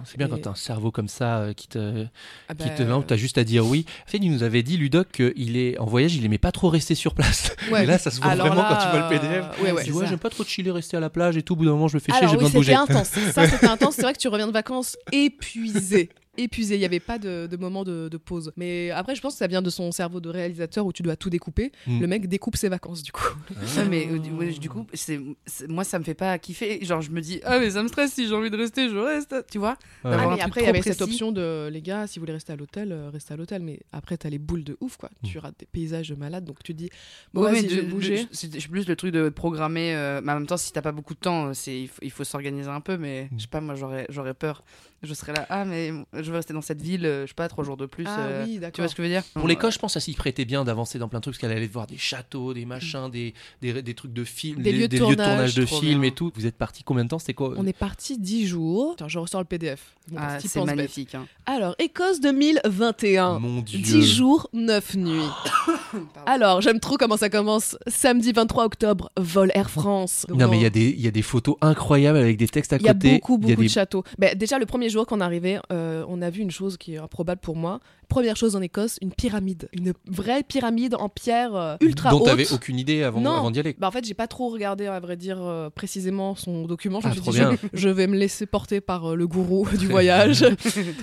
C'est 0.05 0.17
bien 0.17 0.27
Et- 0.27 0.29
quand 0.29 0.37
t'as 0.41 0.49
un 0.51 0.55
cerveau 0.55 0.91
comme 0.91 1.07
ça 1.07 1.47
qui 1.55 1.67
te, 1.67 2.05
Ah 2.47 2.55
qui 2.55 2.67
bah, 2.67 2.73
te 2.75 2.83
lance, 2.83 3.03
t'as 3.07 3.15
juste 3.17 3.37
à 3.37 3.43
dire 3.43 3.65
oui. 3.65 3.85
En 4.07 4.09
fait, 4.09 4.17
il 4.17 4.31
nous 4.31 4.43
avait 4.43 4.63
dit 4.63 4.77
Ludoc 4.77 5.11
qu'il 5.11 5.57
est 5.57 5.77
en 5.77 5.85
voyage, 5.85 6.15
il 6.15 6.25
aimait 6.25 6.37
pas 6.37 6.51
trop 6.51 6.69
rester 6.69 6.95
sur 6.95 7.13
place. 7.13 7.55
ouais. 7.71 7.83
Et 7.83 7.85
là, 7.85 7.97
ça 7.97 8.11
se 8.11 8.19
voit 8.21 8.35
vraiment 8.35 8.55
là, 8.55 8.67
quand 8.69 8.85
tu 8.85 8.97
vois 8.97 9.09
le 9.09 9.19
PDF. 9.19 9.61
ouais, 9.61 9.71
ouais. 9.71 9.91
Ouais, 9.91 10.03
ça. 10.03 10.09
j'aime 10.09 10.19
pas 10.19 10.29
trop 10.29 10.38
chiller, 10.47 10.71
rester 10.71 10.97
à 10.97 10.99
la 10.99 11.09
plage 11.09 11.35
et 11.37 11.43
tout. 11.43 11.53
Au 11.53 11.55
bout 11.57 11.65
d'un 11.65 11.71
moment, 11.71 11.87
je 11.87 11.95
me 11.95 11.99
fais 11.99 12.11
chier, 12.11 12.27
j'ai 12.27 12.35
oui, 12.37 12.43
besoin 12.43 12.59
de 12.59 12.65
c'était 12.65 12.75
bouger. 12.77 12.93
intense. 12.93 13.09
Ça, 13.33 13.47
c'était 13.47 13.67
intense. 13.69 13.95
C'est 13.95 14.01
vrai 14.03 14.13
que 14.13 14.19
tu 14.19 14.27
reviens 14.27 14.47
de 14.47 14.51
vacances 14.53 14.97
épuisé. 15.11 16.09
Épuisé, 16.37 16.75
il 16.75 16.79
n'y 16.79 16.85
avait 16.85 16.99
pas 17.01 17.17
de, 17.19 17.47
de 17.47 17.57
moment 17.57 17.83
de, 17.83 18.07
de 18.07 18.17
pause. 18.17 18.53
Mais 18.55 18.91
après, 18.91 19.13
je 19.15 19.19
pense 19.21 19.33
que 19.33 19.39
ça 19.39 19.47
vient 19.47 19.61
de 19.61 19.69
son 19.69 19.91
cerveau 19.91 20.21
de 20.21 20.29
réalisateur 20.29 20.85
où 20.85 20.93
tu 20.93 21.01
dois 21.03 21.15
tout 21.17 21.29
découper. 21.29 21.71
Mm. 21.85 21.99
Le 21.99 22.07
mec 22.07 22.27
découpe 22.27 22.55
ses 22.55 22.69
vacances, 22.69 23.03
du 23.03 23.11
coup. 23.11 23.27
Ouais, 23.49 23.85
mais 23.89 24.07
euh, 24.09 24.19
du- 24.19 24.31
ouais, 24.31 24.51
du 24.51 24.69
coup, 24.69 24.85
c'est, 24.93 25.19
moi, 25.67 25.83
ça 25.83 25.99
me 25.99 26.03
fait 26.05 26.13
pas 26.13 26.37
kiffer. 26.39 26.85
Genre, 26.85 27.01
je 27.01 27.11
me 27.11 27.19
dis, 27.19 27.41
ah, 27.43 27.59
mais 27.59 27.71
ça 27.71 27.83
me 27.83 27.87
stresse 27.89 28.13
si 28.13 28.27
j'ai 28.27 28.33
envie 28.35 28.49
de 28.51 28.55
rester, 28.55 28.89
je 28.89 28.95
reste. 28.95 29.35
Tu 29.51 29.57
vois 29.57 29.77
Ah, 30.05 30.27
mais 30.35 30.39
après, 30.41 30.61
il 30.61 30.65
y 30.65 30.69
avait 30.69 30.81
cette 30.81 31.01
option 31.01 31.31
de 31.33 31.67
les 31.71 31.81
gars, 31.81 32.07
si 32.07 32.19
vous 32.19 32.23
voulez 32.23 32.33
rester 32.33 32.53
à 32.53 32.55
l'hôtel, 32.55 32.91
euh, 32.93 33.09
restez 33.09 33.33
à 33.33 33.37
l'hôtel. 33.37 33.61
Mais 33.63 33.79
après, 33.91 34.15
t'as 34.15 34.29
les 34.29 34.39
boules 34.39 34.63
de 34.63 34.77
ouf, 34.79 34.95
quoi. 34.97 35.09
Mm. 35.23 35.27
Tu 35.27 35.39
rates 35.39 35.59
des 35.59 35.65
paysages 35.65 36.09
de 36.09 36.15
malade, 36.15 36.45
donc 36.45 36.63
tu 36.63 36.73
te 36.73 36.77
dis, 36.77 36.89
bon, 37.33 37.41
Ouais, 37.43 37.51
vas-y, 37.51 37.63
mais 37.63 37.69
je 37.69 37.75
vais 37.75 37.81
de- 37.81 37.87
bouger. 37.91 38.27
c'est 38.31 38.49
plus 38.69 38.87
le 38.87 38.95
truc 38.95 39.11
de 39.11 39.27
programmer. 39.29 39.93
euh, 39.95 40.21
mais 40.23 40.31
en 40.31 40.35
même 40.35 40.47
temps, 40.47 40.57
si 40.57 40.71
t'as 40.71 40.83
pas 40.83 40.91
beaucoup 40.93 41.15
de 41.15 41.19
temps, 41.19 41.51
il, 41.67 41.87
faut, 41.89 41.99
il 42.01 42.11
faut 42.11 42.23
s'organiser 42.23 42.69
un 42.69 42.81
peu. 42.81 42.97
Mais 42.97 43.29
je 43.35 43.41
sais 43.41 43.47
pas, 43.47 43.59
moi, 43.61 43.75
j'aurais, 43.75 44.05
j'aurais 44.09 44.35
peur. 44.35 44.63
Je 45.01 45.13
serais 45.13 45.31
là, 45.33 45.45
ah, 45.49 45.63
mais 45.65 45.91
je 46.13 46.29
veux 46.29 46.35
rester 46.35 46.53
dans 46.53 46.61
cette 46.61 46.81
ville, 46.81 47.05
euh, 47.05 47.23
je 47.23 47.27
sais 47.29 47.33
pas, 47.33 47.47
trois 47.47 47.63
jours 47.63 47.77
de 47.77 47.85
plus. 47.85 48.05
Ah 48.07 48.19
euh, 48.19 48.45
oui, 48.45 48.59
tu 48.73 48.81
vois 48.81 48.89
ce 48.89 48.95
que 48.95 49.01
je 49.03 49.07
veux 49.07 49.13
dire? 49.13 49.23
Pour 49.33 49.47
l'école, 49.47 49.71
je 49.71 49.79
pense 49.79 49.93
que 49.93 49.99
ça 49.99 50.03
s'y 50.03 50.13
prêtait 50.13 50.43
bien 50.45 50.63
d'avancer 50.65 50.99
dans 50.99 51.07
plein 51.07 51.19
de 51.19 51.23
trucs, 51.23 51.35
parce 51.35 51.41
qu'elle 51.41 51.55
allait 51.57 51.67
voir 51.67 51.87
des 51.87 51.97
châteaux, 51.97 52.53
des 52.53 52.65
machins, 52.65 53.09
des, 53.09 53.33
des, 53.61 53.81
des 53.81 53.93
trucs 53.93 54.11
de 54.13 54.23
films, 54.25 54.61
Des 54.61 54.71
lieux 54.73 54.87
de 54.89 54.97
tournage, 54.97 55.55
de 55.55 55.65
films 55.65 56.01
bien. 56.01 56.09
et 56.09 56.13
tout. 56.13 56.31
Vous 56.35 56.45
êtes 56.45 56.57
parti 56.57 56.83
combien 56.83 57.05
de 57.05 57.09
temps? 57.09 57.19
C'était 57.19 57.33
quoi? 57.33 57.53
On 57.57 57.65
est 57.65 57.71
parti 57.77 58.17
10 58.17 58.47
jours. 58.47 58.91
Attends, 58.93 59.07
je 59.07 59.19
ressors 59.19 59.39
le 59.41 59.45
PDF. 59.45 59.95
Bon, 60.09 60.17
Ah, 60.19 60.37
c'est 60.39 60.63
magnifique. 60.65 61.15
hein. 61.15 61.25
Alors, 61.45 61.75
Écosse 61.79 62.19
2021. 62.19 63.39
Mon 63.39 63.61
dieu. 63.61 63.79
10 63.79 64.05
jours, 64.15 64.49
9 64.53 64.95
nuits. 64.95 65.21
Alors, 66.25 66.61
j'aime 66.61 66.79
trop 66.79 66.97
comment 66.97 67.17
ça 67.17 67.29
commence. 67.29 67.77
Samedi 67.87 68.31
23 68.31 68.65
octobre, 68.65 69.11
vol 69.17 69.51
Air 69.55 69.69
France. 69.69 70.25
Donc, 70.27 70.39
Non, 70.39 70.47
mais 70.49 70.57
il 70.57 70.63
y, 70.63 70.65
a 70.65 70.69
dans- 70.69 70.73
des- 70.73 70.89
il 70.97 71.01
y 71.01 71.07
a 71.07 71.11
des 71.11 71.21
photos 71.21 71.55
incroyables 71.61 72.17
avec 72.17 72.37
des 72.37 72.47
textes 72.47 72.73
à 72.73 72.77
Il 72.77 72.83
y 72.83 72.89
a 72.89 72.93
côté. 72.93 73.13
beaucoup, 73.13 73.39
Il 73.41 73.49
y 73.49 73.51
a 73.51 73.55
beaucoup 73.55 73.61
des- 73.61 73.67
de 73.67 73.71
châteaux. 73.73 74.03
Ben, 74.17 74.35
déjà, 74.37 74.57
le 74.59 74.65
premier 74.65 74.88
jour 74.89 75.05
qu'on 75.05 75.21
arrivait, 75.21 75.59
euh, 75.71 76.03
on 76.07 76.21
a 76.21 76.29
vu 76.29 76.41
une 76.41 76.51
chose 76.51 76.77
qui 76.77 76.95
est 76.95 76.97
improbable 76.97 77.41
pour 77.41 77.55
moi. 77.55 77.79
Première 78.07 78.35
chose 78.35 78.55
en 78.55 78.61
Écosse, 78.61 78.97
une 79.01 79.11
pyramide. 79.11 79.69
Une 79.73 79.93
vraie 80.07 80.43
pyramide 80.43 80.95
en 80.95 81.09
pierre 81.09 81.55
euh, 81.55 81.75
ultra 81.81 82.09
dont 82.11 82.17
haute. 82.19 82.25
t'avais 82.25 82.51
aucune 82.51 82.79
idée 82.79 83.03
avant, 83.03 83.21
Non. 83.21 83.31
avant 83.37 83.51
d'y 83.51 83.59
aller. 83.59 83.75
Bah, 83.79 83.87
en 83.87 83.91
fait, 83.91 84.03
j'ai 84.05 84.13
pas 84.15 84.27
trop 84.27 84.49
regardé, 84.49 84.87
à 84.87 84.99
vrai 84.99 85.15
dire, 85.15 85.37
euh, 85.41 85.69
précisément 85.69 86.35
son 86.35 86.65
document. 86.65 86.99
Je 87.01 87.05
Ah, 87.05 87.09
me 87.09 87.13
suis 87.13 87.21
trop 87.21 87.31
dit, 87.31 87.39
je, 87.39 87.67
je 87.73 87.89
vais 87.89 88.07
me 88.07 88.15
laisser 88.17 88.45
porter 88.45 88.81
par 88.81 89.11
euh, 89.11 89.15
le 89.15 89.27
gourou 89.27 89.67
du 89.79 89.87
voyage. 89.87 90.43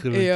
Très 0.00 0.24
Et 0.26 0.30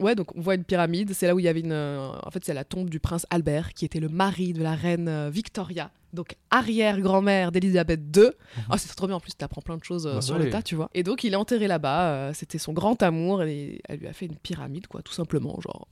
ouais, 0.00 0.14
donc 0.14 0.34
on 0.36 0.40
voit 0.40 0.54
une 0.56 0.64
pyramide. 0.64 1.12
C'est 1.14 1.26
là 1.26 1.34
où 1.34 1.38
il 1.38 1.44
y 1.44 1.48
avait 1.48 1.60
une. 1.60 1.72
euh, 1.72 2.10
en 2.24 2.30
fait, 2.30 2.44
c'est 2.44 2.54
la 2.54 2.64
tombe 2.64 2.90
du 2.90 2.98
prince 3.00 3.26
Albert, 3.30 3.72
qui 3.74 3.84
était 3.84 4.00
le 4.00 4.08
mari 4.08 4.52
de 4.52 4.62
la 4.62 4.74
reine 4.74 5.08
euh, 5.08 5.30
Victoria. 5.30 5.90
Donc 6.12 6.34
arrière-grand-mère 6.50 7.52
d'Elisabeth 7.52 8.00
II. 8.16 8.30
Ah, 8.68 8.78
c'est 8.78 8.88
trop 8.94 9.06
bien. 9.06 9.16
En 9.16 9.20
plus, 9.20 9.32
tu 9.36 9.44
apprends 9.44 9.60
plein 9.62 9.76
de 9.76 9.84
choses 9.84 10.06
euh, 10.06 10.14
Bah, 10.16 10.20
sur 10.22 10.38
le 10.38 10.50
tas, 10.50 10.62
tu 10.62 10.74
vois. 10.74 10.90
Et 10.94 11.02
donc, 11.02 11.22
il 11.24 11.32
est 11.32 11.36
enterré 11.36 11.68
là-bas. 11.68 12.10
euh, 12.10 12.32
C'était 12.34 12.58
son 12.58 12.72
grand 12.72 13.00
amour. 13.02 13.42
Et 13.44 13.80
elle 13.88 14.00
lui 14.00 14.08
a 14.08 14.12
fait 14.12 14.26
une 14.26 14.36
pyramide, 14.36 14.86
quoi, 14.88 15.02
tout 15.02 15.12
simplement. 15.12 15.60
Genre. 15.60 15.86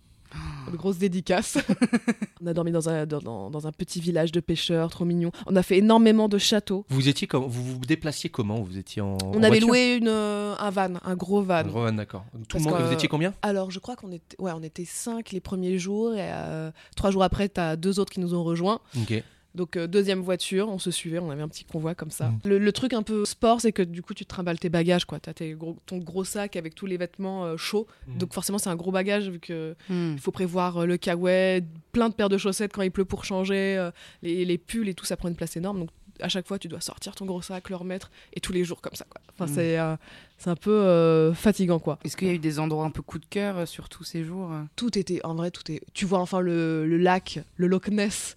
Une 0.70 0.76
grosse 0.76 0.98
dédicace. 0.98 1.58
on 2.42 2.46
a 2.46 2.52
dormi 2.52 2.72
dans 2.72 2.88
un, 2.88 3.06
dans, 3.06 3.66
un 3.66 3.72
petit 3.72 4.00
village 4.00 4.32
de 4.32 4.40
pêcheurs, 4.40 4.90
trop 4.90 5.04
mignon. 5.04 5.30
On 5.46 5.56
a 5.56 5.62
fait 5.62 5.78
énormément 5.78 6.28
de 6.28 6.38
châteaux. 6.38 6.84
Vous 6.88 7.08
étiez 7.08 7.26
comme, 7.26 7.44
vous 7.44 7.62
vous 7.62 7.78
déplaciez 7.78 8.28
comment? 8.30 8.60
Vous 8.60 8.76
étiez 8.78 9.00
en. 9.02 9.16
On 9.24 9.30
en 9.38 9.42
avait 9.42 9.60
voiture? 9.60 9.68
loué 9.68 9.94
une, 9.96 10.08
euh, 10.08 10.54
un 10.58 10.70
van, 10.70 10.94
un 11.04 11.14
gros 11.16 11.42
van. 11.42 11.54
Un 11.54 11.62
gros 11.64 11.82
van, 11.82 11.92
d'accord. 11.92 12.24
Tout 12.48 12.58
le 12.58 12.64
monde. 12.64 12.76
que- 12.78 12.82
Vous 12.82 12.92
étiez 12.92 13.08
combien? 13.08 13.32
Alors, 13.42 13.70
je 13.70 13.78
crois 13.78 13.96
qu'on 13.96 14.12
était, 14.12 14.36
ouais, 14.40 14.52
on 14.54 14.62
était 14.62 14.84
cinq 14.84 15.32
les 15.32 15.40
premiers 15.40 15.78
jours 15.78 16.14
et 16.14 16.18
euh, 16.32 16.70
trois 16.96 17.10
jours 17.10 17.22
après, 17.22 17.48
t'as 17.48 17.76
deux 17.76 17.98
autres 18.00 18.12
qui 18.12 18.20
nous 18.20 18.34
ont 18.34 18.44
rejoints. 18.44 18.80
Ok. 19.00 19.22
Donc, 19.54 19.76
euh, 19.76 19.86
deuxième 19.86 20.20
voiture, 20.20 20.68
on 20.68 20.78
se 20.78 20.90
suivait, 20.90 21.18
on 21.18 21.30
avait 21.30 21.42
un 21.42 21.48
petit 21.48 21.64
convoi 21.64 21.94
comme 21.94 22.10
ça. 22.10 22.28
Mm. 22.28 22.40
Le, 22.44 22.58
le 22.58 22.72
truc 22.72 22.92
un 22.92 23.02
peu 23.02 23.24
sport, 23.24 23.60
c'est 23.60 23.72
que 23.72 23.82
du 23.82 24.02
coup, 24.02 24.14
tu 24.14 24.24
te 24.24 24.28
trimbales 24.28 24.58
tes 24.58 24.68
bagages, 24.68 25.04
quoi. 25.04 25.18
T'as 25.18 25.32
tes 25.32 25.52
gros- 25.54 25.78
ton 25.86 25.98
gros 25.98 26.24
sac 26.24 26.54
avec 26.56 26.74
tous 26.74 26.86
les 26.86 26.96
vêtements 26.96 27.44
euh, 27.44 27.56
chauds. 27.56 27.86
Mm. 28.06 28.18
Donc, 28.18 28.32
forcément, 28.34 28.58
c'est 28.58 28.70
un 28.70 28.76
gros 28.76 28.92
bagage 28.92 29.28
vu 29.30 29.40
que 29.40 29.74
il 29.90 30.18
faut 30.20 30.30
prévoir 30.32 30.78
euh, 30.78 30.86
le 30.86 30.96
kawaii, 30.96 31.64
plein 31.92 32.08
de 32.08 32.14
paires 32.14 32.28
de 32.28 32.38
chaussettes 32.38 32.72
quand 32.72 32.82
il 32.82 32.90
pleut 32.90 33.04
pour 33.06 33.24
changer, 33.24 33.76
euh, 33.78 33.90
les, 34.22 34.44
les 34.44 34.58
pulls 34.58 34.88
et 34.88 34.94
tout, 34.94 35.04
ça 35.06 35.16
prend 35.16 35.28
une 35.28 35.36
place 35.36 35.56
énorme. 35.56 35.80
Donc, 35.80 35.90
à 36.20 36.28
chaque 36.28 36.48
fois, 36.48 36.58
tu 36.58 36.66
dois 36.66 36.80
sortir 36.80 37.14
ton 37.14 37.26
gros 37.26 37.42
sac, 37.42 37.70
le 37.70 37.76
remettre, 37.76 38.10
et 38.34 38.40
tous 38.40 38.52
les 38.52 38.64
jours 38.64 38.80
comme 38.80 38.94
ça, 38.96 39.06
quoi. 39.08 39.20
Enfin, 39.34 39.50
Mm. 39.50 39.54
c'est 39.54 39.78
euh, 39.78 39.96
c'est 40.36 40.50
un 40.50 40.56
peu 40.56 40.70
euh, 40.72 41.32
fatigant, 41.32 41.78
quoi. 41.78 41.98
Est-ce 42.04 42.16
qu'il 42.16 42.26
y 42.28 42.30
a 42.32 42.34
eu 42.34 42.38
des 42.40 42.58
endroits 42.58 42.84
un 42.84 42.90
peu 42.90 43.02
coup 43.02 43.18
de 43.20 43.26
cœur 43.26 43.56
euh, 43.58 43.66
sur 43.66 43.88
tous 43.88 44.02
ces 44.04 44.24
jours 44.24 44.50
tout 44.76 44.96
était 44.98 45.20
en 45.24 45.34
vrai 45.36 45.50
tout 45.52 45.70
est 45.70 45.80
tu 45.94 46.06
vois 46.06 46.18
enfin 46.20 46.40
le, 46.40 46.86
le 46.86 46.96
lac 46.96 47.40
le 47.56 47.66
Loch 47.68 47.88
Ness 47.88 48.36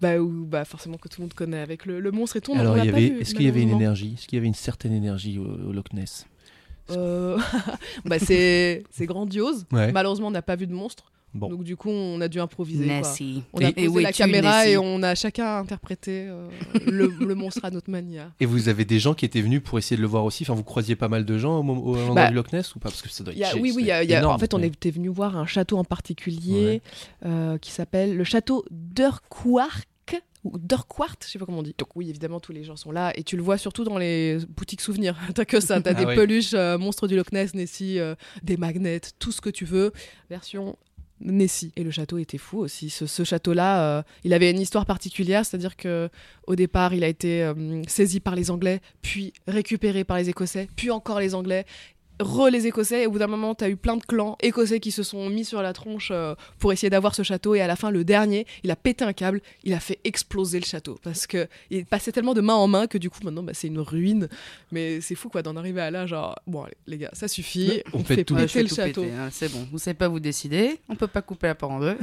bah 0.00 0.18
où 0.18 0.44
bah 0.46 0.64
forcément 0.64 0.96
que 0.96 1.08
tout 1.08 1.20
le 1.20 1.24
monde 1.24 1.34
connaît 1.34 1.60
avec 1.60 1.86
le, 1.86 2.00
le 2.00 2.10
monstre 2.10 2.36
et 2.36 2.40
tout 2.40 2.54
Alors, 2.54 2.76
est-ce 2.76 3.34
qu'il 3.34 3.44
y 3.44 3.48
avait 3.48 3.62
une 3.62 3.70
énergie 3.70 4.14
Est-ce 4.16 4.26
qu'il 4.26 4.36
y 4.36 4.40
avait 4.40 4.46
une 4.46 4.54
certaine 4.54 4.92
énergie 4.92 5.38
au, 5.38 5.44
au 5.44 5.72
Loch 5.72 5.92
Ness? 5.92 6.26
Euh, 6.90 7.38
bah 8.04 8.18
c'est 8.18 8.84
c'est 8.90 9.06
grandiose. 9.06 9.66
Ouais. 9.72 9.92
malheureusement 9.92 10.28
on 10.28 10.30
n'a 10.32 10.42
pas 10.42 10.56
vu 10.56 10.66
de 10.66 10.72
monstre 10.72 11.12
Bon. 11.34 11.48
donc 11.50 11.62
du 11.62 11.76
coup 11.76 11.90
on 11.90 12.20
a 12.22 12.28
dû 12.28 12.40
improviser 12.40 12.86
quoi. 12.86 13.12
On 13.52 13.58
a 13.64 13.70
posé 13.72 14.00
la 14.02 14.12
caméra 14.12 14.60
Nessie 14.62 14.72
et 14.72 14.78
on 14.78 15.02
a 15.02 15.14
chacun 15.14 15.58
interprété 15.58 16.26
euh, 16.26 16.48
le, 16.86 17.06
le 17.20 17.34
monstre 17.34 17.64
à 17.64 17.70
notre 17.70 17.90
manière 17.90 18.32
Et 18.40 18.46
vous 18.46 18.70
avez 18.70 18.84
des 18.86 18.98
gens 18.98 19.12
qui 19.12 19.26
étaient 19.26 19.42
venus 19.42 19.62
pour 19.62 19.78
essayer 19.78 19.96
de 19.96 20.00
le 20.02 20.08
voir 20.08 20.24
aussi? 20.24 20.44
Enfin, 20.44 20.54
vous 20.54 20.64
croisiez 20.64 20.96
pas 20.96 21.08
mal 21.08 21.24
de 21.26 21.36
gens 21.38 21.58
au, 21.58 21.62
moment- 21.62 21.82
au 21.84 21.96
endroit 21.96 22.14
Bah, 22.14 22.28
du 22.28 22.34
Loch 22.34 22.50
Ness 22.52 22.74
ou 22.74 22.78
pas? 22.78 22.88
Parce 22.88 23.02
que 23.02 23.10
ça 23.10 23.22
doit 23.24 23.34
être 23.34 23.38
y 23.38 23.44
a- 23.44 23.54
oui, 23.56 23.72
oui, 23.76 23.82
il 23.82 23.82
y 23.82 23.84
doit 23.86 23.94
a- 23.96 23.98
être 24.02 24.04
il 24.08 24.10
y 24.10 24.14
a- 24.14 24.18
énorme, 24.20 24.34
en 24.34 24.38
fait, 24.38 24.54
on 24.54 24.62
était 24.62 24.90
venu 24.90 25.08
voir 25.08 25.36
un 25.36 25.44
château 25.46 25.76
en 25.76 25.84
particulier 25.84 26.80
euh, 27.26 27.58
qui 27.58 27.70
s'appelle 27.72 28.16
le 28.16 28.24
château 28.24 28.64
d'Urquhart. 28.70 29.82
Ou 30.44 30.56
Durquhart, 30.56 31.16
je 31.24 31.30
sais 31.32 31.38
pas 31.40 31.46
comment 31.46 31.58
on 31.58 31.62
dit. 31.64 31.74
Donc 31.76 31.88
oui, 31.96 32.08
évidemment, 32.08 32.38
tous 32.38 32.52
les 32.52 32.62
gens 32.62 32.76
sont 32.76 32.92
là 32.92 33.12
et 33.16 33.24
tu 33.24 33.36
le 33.36 33.42
vois 33.42 33.58
surtout 33.58 33.82
dans 33.82 33.98
les 33.98 34.38
boutiques 34.56 34.80
souvenirs. 34.80 35.16
T'as 35.34 35.44
que 35.44 35.58
ça, 35.58 35.80
t'as 35.80 35.90
Ah 35.90 35.94
des 35.94 36.06
peluches, 36.06 36.54
euh, 36.54 36.78
monstres 36.78 37.08
du 37.08 37.16
Loch 37.16 37.32
Ness, 37.32 37.54
Nessie, 37.54 37.98
euh, 37.98 38.14
des 38.44 38.56
magnets, 38.56 39.00
tout 39.18 39.32
ce 39.32 39.40
que 39.40 39.50
tu 39.50 39.64
veux. 39.64 39.92
Version 40.30 40.76
Nessie. 41.20 41.72
Et 41.76 41.84
le 41.84 41.90
château 41.90 42.18
était 42.18 42.38
fou 42.38 42.58
aussi. 42.58 42.90
Ce, 42.90 43.24
château-là, 43.24 43.98
euh, 43.98 44.02
il 44.24 44.32
avait 44.32 44.50
une 44.50 44.60
histoire 44.60 44.86
particulière, 44.86 45.44
c'est-à-dire 45.44 45.76
que 45.76 46.08
au 46.46 46.54
départ, 46.54 46.94
il 46.94 47.04
a 47.04 47.08
été 47.08 47.42
euh, 47.42 47.82
saisi 47.86 48.20
par 48.20 48.34
les 48.34 48.50
Anglais, 48.50 48.80
puis 49.02 49.32
récupéré 49.46 50.04
par 50.04 50.16
les 50.16 50.28
Écossais, 50.28 50.68
puis 50.76 50.90
encore 50.90 51.20
les 51.20 51.34
Anglais 51.34 51.64
re 52.20 52.48
les 52.50 52.66
Écossais. 52.66 53.02
Et 53.02 53.06
au 53.06 53.10
bout 53.10 53.18
d'un 53.18 53.26
moment, 53.26 53.54
tu 53.54 53.64
as 53.64 53.68
eu 53.68 53.76
plein 53.76 53.96
de 53.96 54.04
clans 54.04 54.36
écossais 54.40 54.80
qui 54.80 54.90
se 54.90 55.02
sont 55.02 55.28
mis 55.28 55.44
sur 55.44 55.62
la 55.62 55.72
tronche 55.72 56.10
euh, 56.12 56.34
pour 56.58 56.72
essayer 56.72 56.90
d'avoir 56.90 57.14
ce 57.14 57.22
château. 57.22 57.54
Et 57.54 57.60
à 57.60 57.66
la 57.66 57.76
fin, 57.76 57.90
le 57.90 58.04
dernier, 58.04 58.46
il 58.64 58.70
a 58.70 58.76
pété 58.76 59.04
un 59.04 59.12
câble, 59.12 59.40
il 59.64 59.72
a 59.74 59.80
fait 59.80 59.98
exploser 60.04 60.60
le 60.60 60.64
château. 60.66 60.98
Parce 61.02 61.26
que 61.26 61.48
il 61.70 61.84
passait 61.86 62.12
tellement 62.12 62.34
de 62.34 62.40
main 62.40 62.54
en 62.54 62.66
main 62.68 62.86
que 62.86 62.98
du 62.98 63.10
coup, 63.10 63.20
maintenant, 63.22 63.42
bah, 63.42 63.52
c'est 63.54 63.68
une 63.68 63.80
ruine. 63.80 64.28
Mais 64.72 65.00
c'est 65.00 65.14
fou, 65.14 65.28
quoi, 65.28 65.42
d'en 65.42 65.56
arriver 65.56 65.80
à 65.80 65.90
là, 65.90 66.06
genre, 66.06 66.36
bon, 66.46 66.62
allez, 66.62 66.76
les 66.86 66.98
gars, 66.98 67.10
ça 67.12 67.28
suffit. 67.28 67.82
On 67.92 67.98
On, 67.98 68.02
pète 68.02 68.18
fait 68.18 68.24
tout. 68.24 68.34
Péter 68.36 68.62
le 68.62 68.68
tout 68.68 68.74
château. 68.74 69.04
hein, 69.04 69.28
C'est 69.30 69.50
bon, 69.52 69.66
vous 69.70 69.78
savez 69.78 69.94
pas 69.94 70.08
vous 70.08 70.20
décider, 70.20 70.78
on 70.88 70.94
peut 70.96 71.06
pas 71.06 71.22
couper 71.22 71.46
la 71.48 71.54
part 71.54 71.70
en 71.70 71.80
deux. 71.80 71.96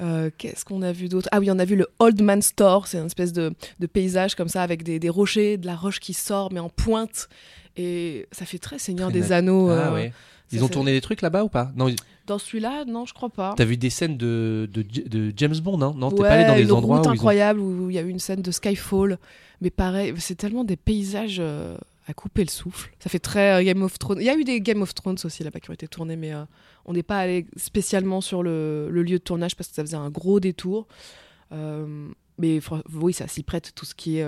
Euh, 0.00 0.30
Qu'est-ce 0.38 0.64
qu'on 0.64 0.82
a 0.82 0.92
vu 0.92 1.08
d'autre? 1.08 1.28
Ah 1.32 1.40
oui, 1.40 1.48
on 1.50 1.58
a 1.58 1.64
vu 1.64 1.76
le 1.76 1.86
Old 1.98 2.20
Man 2.22 2.40
Store. 2.42 2.86
C'est 2.86 2.98
une 2.98 3.06
espèce 3.06 3.32
de, 3.32 3.52
de 3.80 3.86
paysage 3.86 4.34
comme 4.34 4.48
ça 4.48 4.62
avec 4.62 4.82
des, 4.82 4.98
des 4.98 5.08
rochers, 5.08 5.56
de 5.56 5.66
la 5.66 5.76
roche 5.76 6.00
qui 6.00 6.14
sort 6.14 6.52
mais 6.52 6.60
en 6.60 6.68
pointe. 6.68 7.28
Et 7.76 8.26
ça 8.32 8.44
fait 8.44 8.58
très 8.58 8.78
Seigneur 8.78 9.10
des 9.10 9.32
Anneaux. 9.32 9.68
Ah 9.70 9.88
euh, 9.88 9.94
ouais. 9.94 10.12
Ils 10.52 10.64
ont 10.64 10.68
tourné 10.68 10.92
des 10.92 11.00
trucs 11.00 11.20
là-bas 11.22 11.44
ou 11.44 11.48
pas? 11.48 11.70
Non, 11.76 11.88
Dans 12.26 12.38
celui-là, 12.38 12.84
non, 12.86 13.04
je 13.04 13.12
crois 13.12 13.28
pas. 13.28 13.52
t'as 13.56 13.64
vu 13.66 13.76
des 13.76 13.90
scènes 13.90 14.16
de, 14.16 14.68
de, 14.72 14.82
de 14.82 15.32
James 15.36 15.58
Bond, 15.58 15.80
hein? 15.82 15.94
Non 15.96 16.10
T'es 16.10 16.22
Ouais, 16.22 16.28
pas 16.28 16.34
allé 16.36 16.44
dans 16.46 16.56
des 16.56 16.72
endroits 16.72 17.00
où 17.00 17.06
ont... 17.06 17.10
incroyable 17.10 17.60
où 17.60 17.90
il 17.90 17.94
y 17.96 17.98
a 17.98 18.02
eu 18.02 18.08
une 18.08 18.18
scène 18.18 18.40
de 18.40 18.50
Skyfall. 18.50 19.18
Mais 19.60 19.70
pareil, 19.70 20.14
c'est 20.18 20.36
tellement 20.36 20.64
des 20.64 20.76
paysages 20.76 21.38
euh, 21.40 21.76
à 22.08 22.14
couper 22.14 22.42
le 22.42 22.50
souffle. 22.50 22.90
Ça 23.00 23.10
fait 23.10 23.18
très 23.18 23.60
euh, 23.60 23.62
Game 23.64 23.82
of 23.82 23.98
Thrones. 23.98 24.18
Il 24.20 24.24
y 24.24 24.30
a 24.30 24.36
eu 24.36 24.42
des 24.42 24.60
Game 24.60 24.80
of 24.82 24.94
Thrones 24.94 25.18
aussi 25.24 25.44
là-bas 25.44 25.60
qui 25.60 25.70
ont 25.70 25.74
été 25.74 25.86
tournés, 25.86 26.16
mais 26.16 26.32
euh, 26.32 26.44
on 26.86 26.94
n'est 26.94 27.02
pas 27.02 27.18
allé 27.18 27.46
spécialement 27.56 28.20
sur 28.22 28.42
le, 28.42 28.88
le 28.90 29.02
lieu 29.02 29.18
de 29.18 29.22
tournage 29.22 29.54
parce 29.54 29.68
que 29.68 29.74
ça 29.74 29.82
faisait 29.82 29.96
un 29.96 30.08
gros 30.10 30.40
détour. 30.40 30.88
Euh, 31.52 32.08
mais 32.38 32.60
oui, 32.94 33.12
ça 33.12 33.28
s'y 33.28 33.42
prête, 33.42 33.72
tout 33.74 33.84
ce 33.84 33.94
qui 33.94 34.18
est 34.18 34.26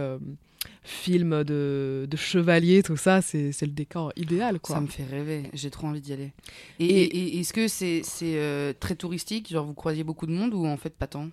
film 0.83 1.43
de, 1.45 2.07
de 2.11 2.16
chevalier, 2.16 2.83
tout 2.83 2.97
ça, 2.97 3.23
c'est 3.23 3.53
le 3.62 3.69
décor 3.69 4.12
idéal. 4.16 4.59
Quoi. 4.61 4.75
Ça 4.75 4.81
me 4.83 4.88
fait 4.88 5.05
rêver, 5.05 5.45
j'ai 5.55 5.71
trop 5.71 5.87
envie 5.87 6.01
d'y 6.01 6.12
aller. 6.12 6.33
Et, 6.81 6.85
Et- 6.87 7.03
et- 7.16 7.37
et 7.37 7.40
est-ce 7.40 7.53
que 7.53 7.69
c'est 7.69 8.75
très 8.81 8.97
touristique? 8.97 9.49
Genre 9.51 9.64
vous 9.64 9.75
croisiez 9.75 10.03
beaucoup 10.05 10.27
de 10.27 10.33
monde 10.33 10.53
ou 10.53 10.66
en 10.66 10.77
fait 10.77 10.95
pas 10.95 11.07
tant? 11.07 11.29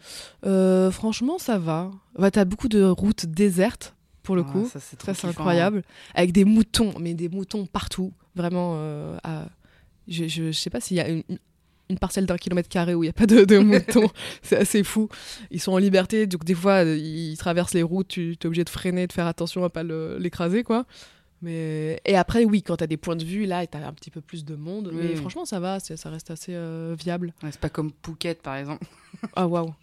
Franchement, 0.91 1.39
ça 1.39 1.57
va. 1.57 1.91
Bah, 2.17 2.31
T'as 2.31 2.45
beaucoup 2.45 2.69
de 2.69 2.83
routes 2.83 3.25
désertes 3.25 3.95
pour 4.27 4.35
le 4.35 4.43
Ah, 4.47 4.51
coup. 4.51 4.67
Ça 4.71 4.79
c'est 4.79 5.01
Ça, 5.01 5.13
c'est 5.13 5.27
incroyable. 5.27 5.81
Avec 6.13 6.31
des 6.33 6.45
moutons, 6.45 6.93
mais 6.99 7.13
des 7.15 7.29
moutons 7.29 7.65
partout. 7.65 8.11
Vraiment. 8.35 8.73
euh, 8.77 9.17
à- 9.23 9.47
je, 10.07 10.27
je, 10.27 10.51
je 10.51 10.57
sais 10.57 10.69
pas 10.69 10.79
s'il 10.79 10.95
y 10.97 10.99
a 11.01 11.09
une, 11.09 11.23
une 11.89 11.97
parcelle 11.97 12.25
d'un 12.25 12.37
kilomètre 12.37 12.69
carré 12.69 12.93
où 12.93 13.03
il 13.03 13.07
n'y 13.07 13.09
a 13.09 13.13
pas 13.13 13.25
de, 13.25 13.43
de 13.45 13.57
moutons. 13.71 14.09
c'est 14.41 14.57
assez 14.57 14.83
fou. 14.83 15.09
Ils 15.51 15.59
sont 15.61 15.71
en 15.71 15.77
liberté, 15.77 16.27
donc 16.27 16.43
des 16.45 16.53
fois, 16.55 16.83
euh, 16.85 16.97
ils 16.97 17.37
traversent 17.37 17.73
les 17.73 17.83
routes. 17.83 18.09
Tu 18.09 18.33
es 18.41 18.45
obligé 18.45 18.63
de 18.63 18.69
freiner, 18.69 19.07
de 19.07 19.13
faire 19.13 19.27
attention 19.27 19.63
à 19.63 19.69
pas 19.69 19.83
le- 19.83 20.17
l'écraser, 20.19 20.63
quoi. 20.63 20.85
Mais... 21.41 22.01
Et 22.05 22.15
après, 22.17 22.43
oui, 22.45 22.63
quand 22.63 22.77
tu 22.77 22.83
as 22.83 22.87
des 22.87 22.97
points 22.97 23.15
de 23.15 23.23
vue, 23.23 23.45
là, 23.45 23.65
tu 23.67 23.77
as 23.77 23.87
un 23.87 23.93
petit 23.93 24.09
peu 24.11 24.21
plus 24.21 24.43
de 24.43 24.55
monde. 24.55 24.91
Mais 24.93 25.15
franchement, 25.15 25.45
ça 25.45 25.59
va, 25.59 25.79
ça 25.79 26.09
reste 26.09 26.31
assez 26.31 26.53
euh, 26.55 26.95
viable. 26.99 27.33
Ouais, 27.43 27.49
c'est 27.51 27.61
pas 27.61 27.69
comme 27.69 27.91
Phuket 28.05 28.41
par 28.41 28.55
exemple. 28.57 28.85
Ah, 29.35 29.47
waouh. 29.47 29.73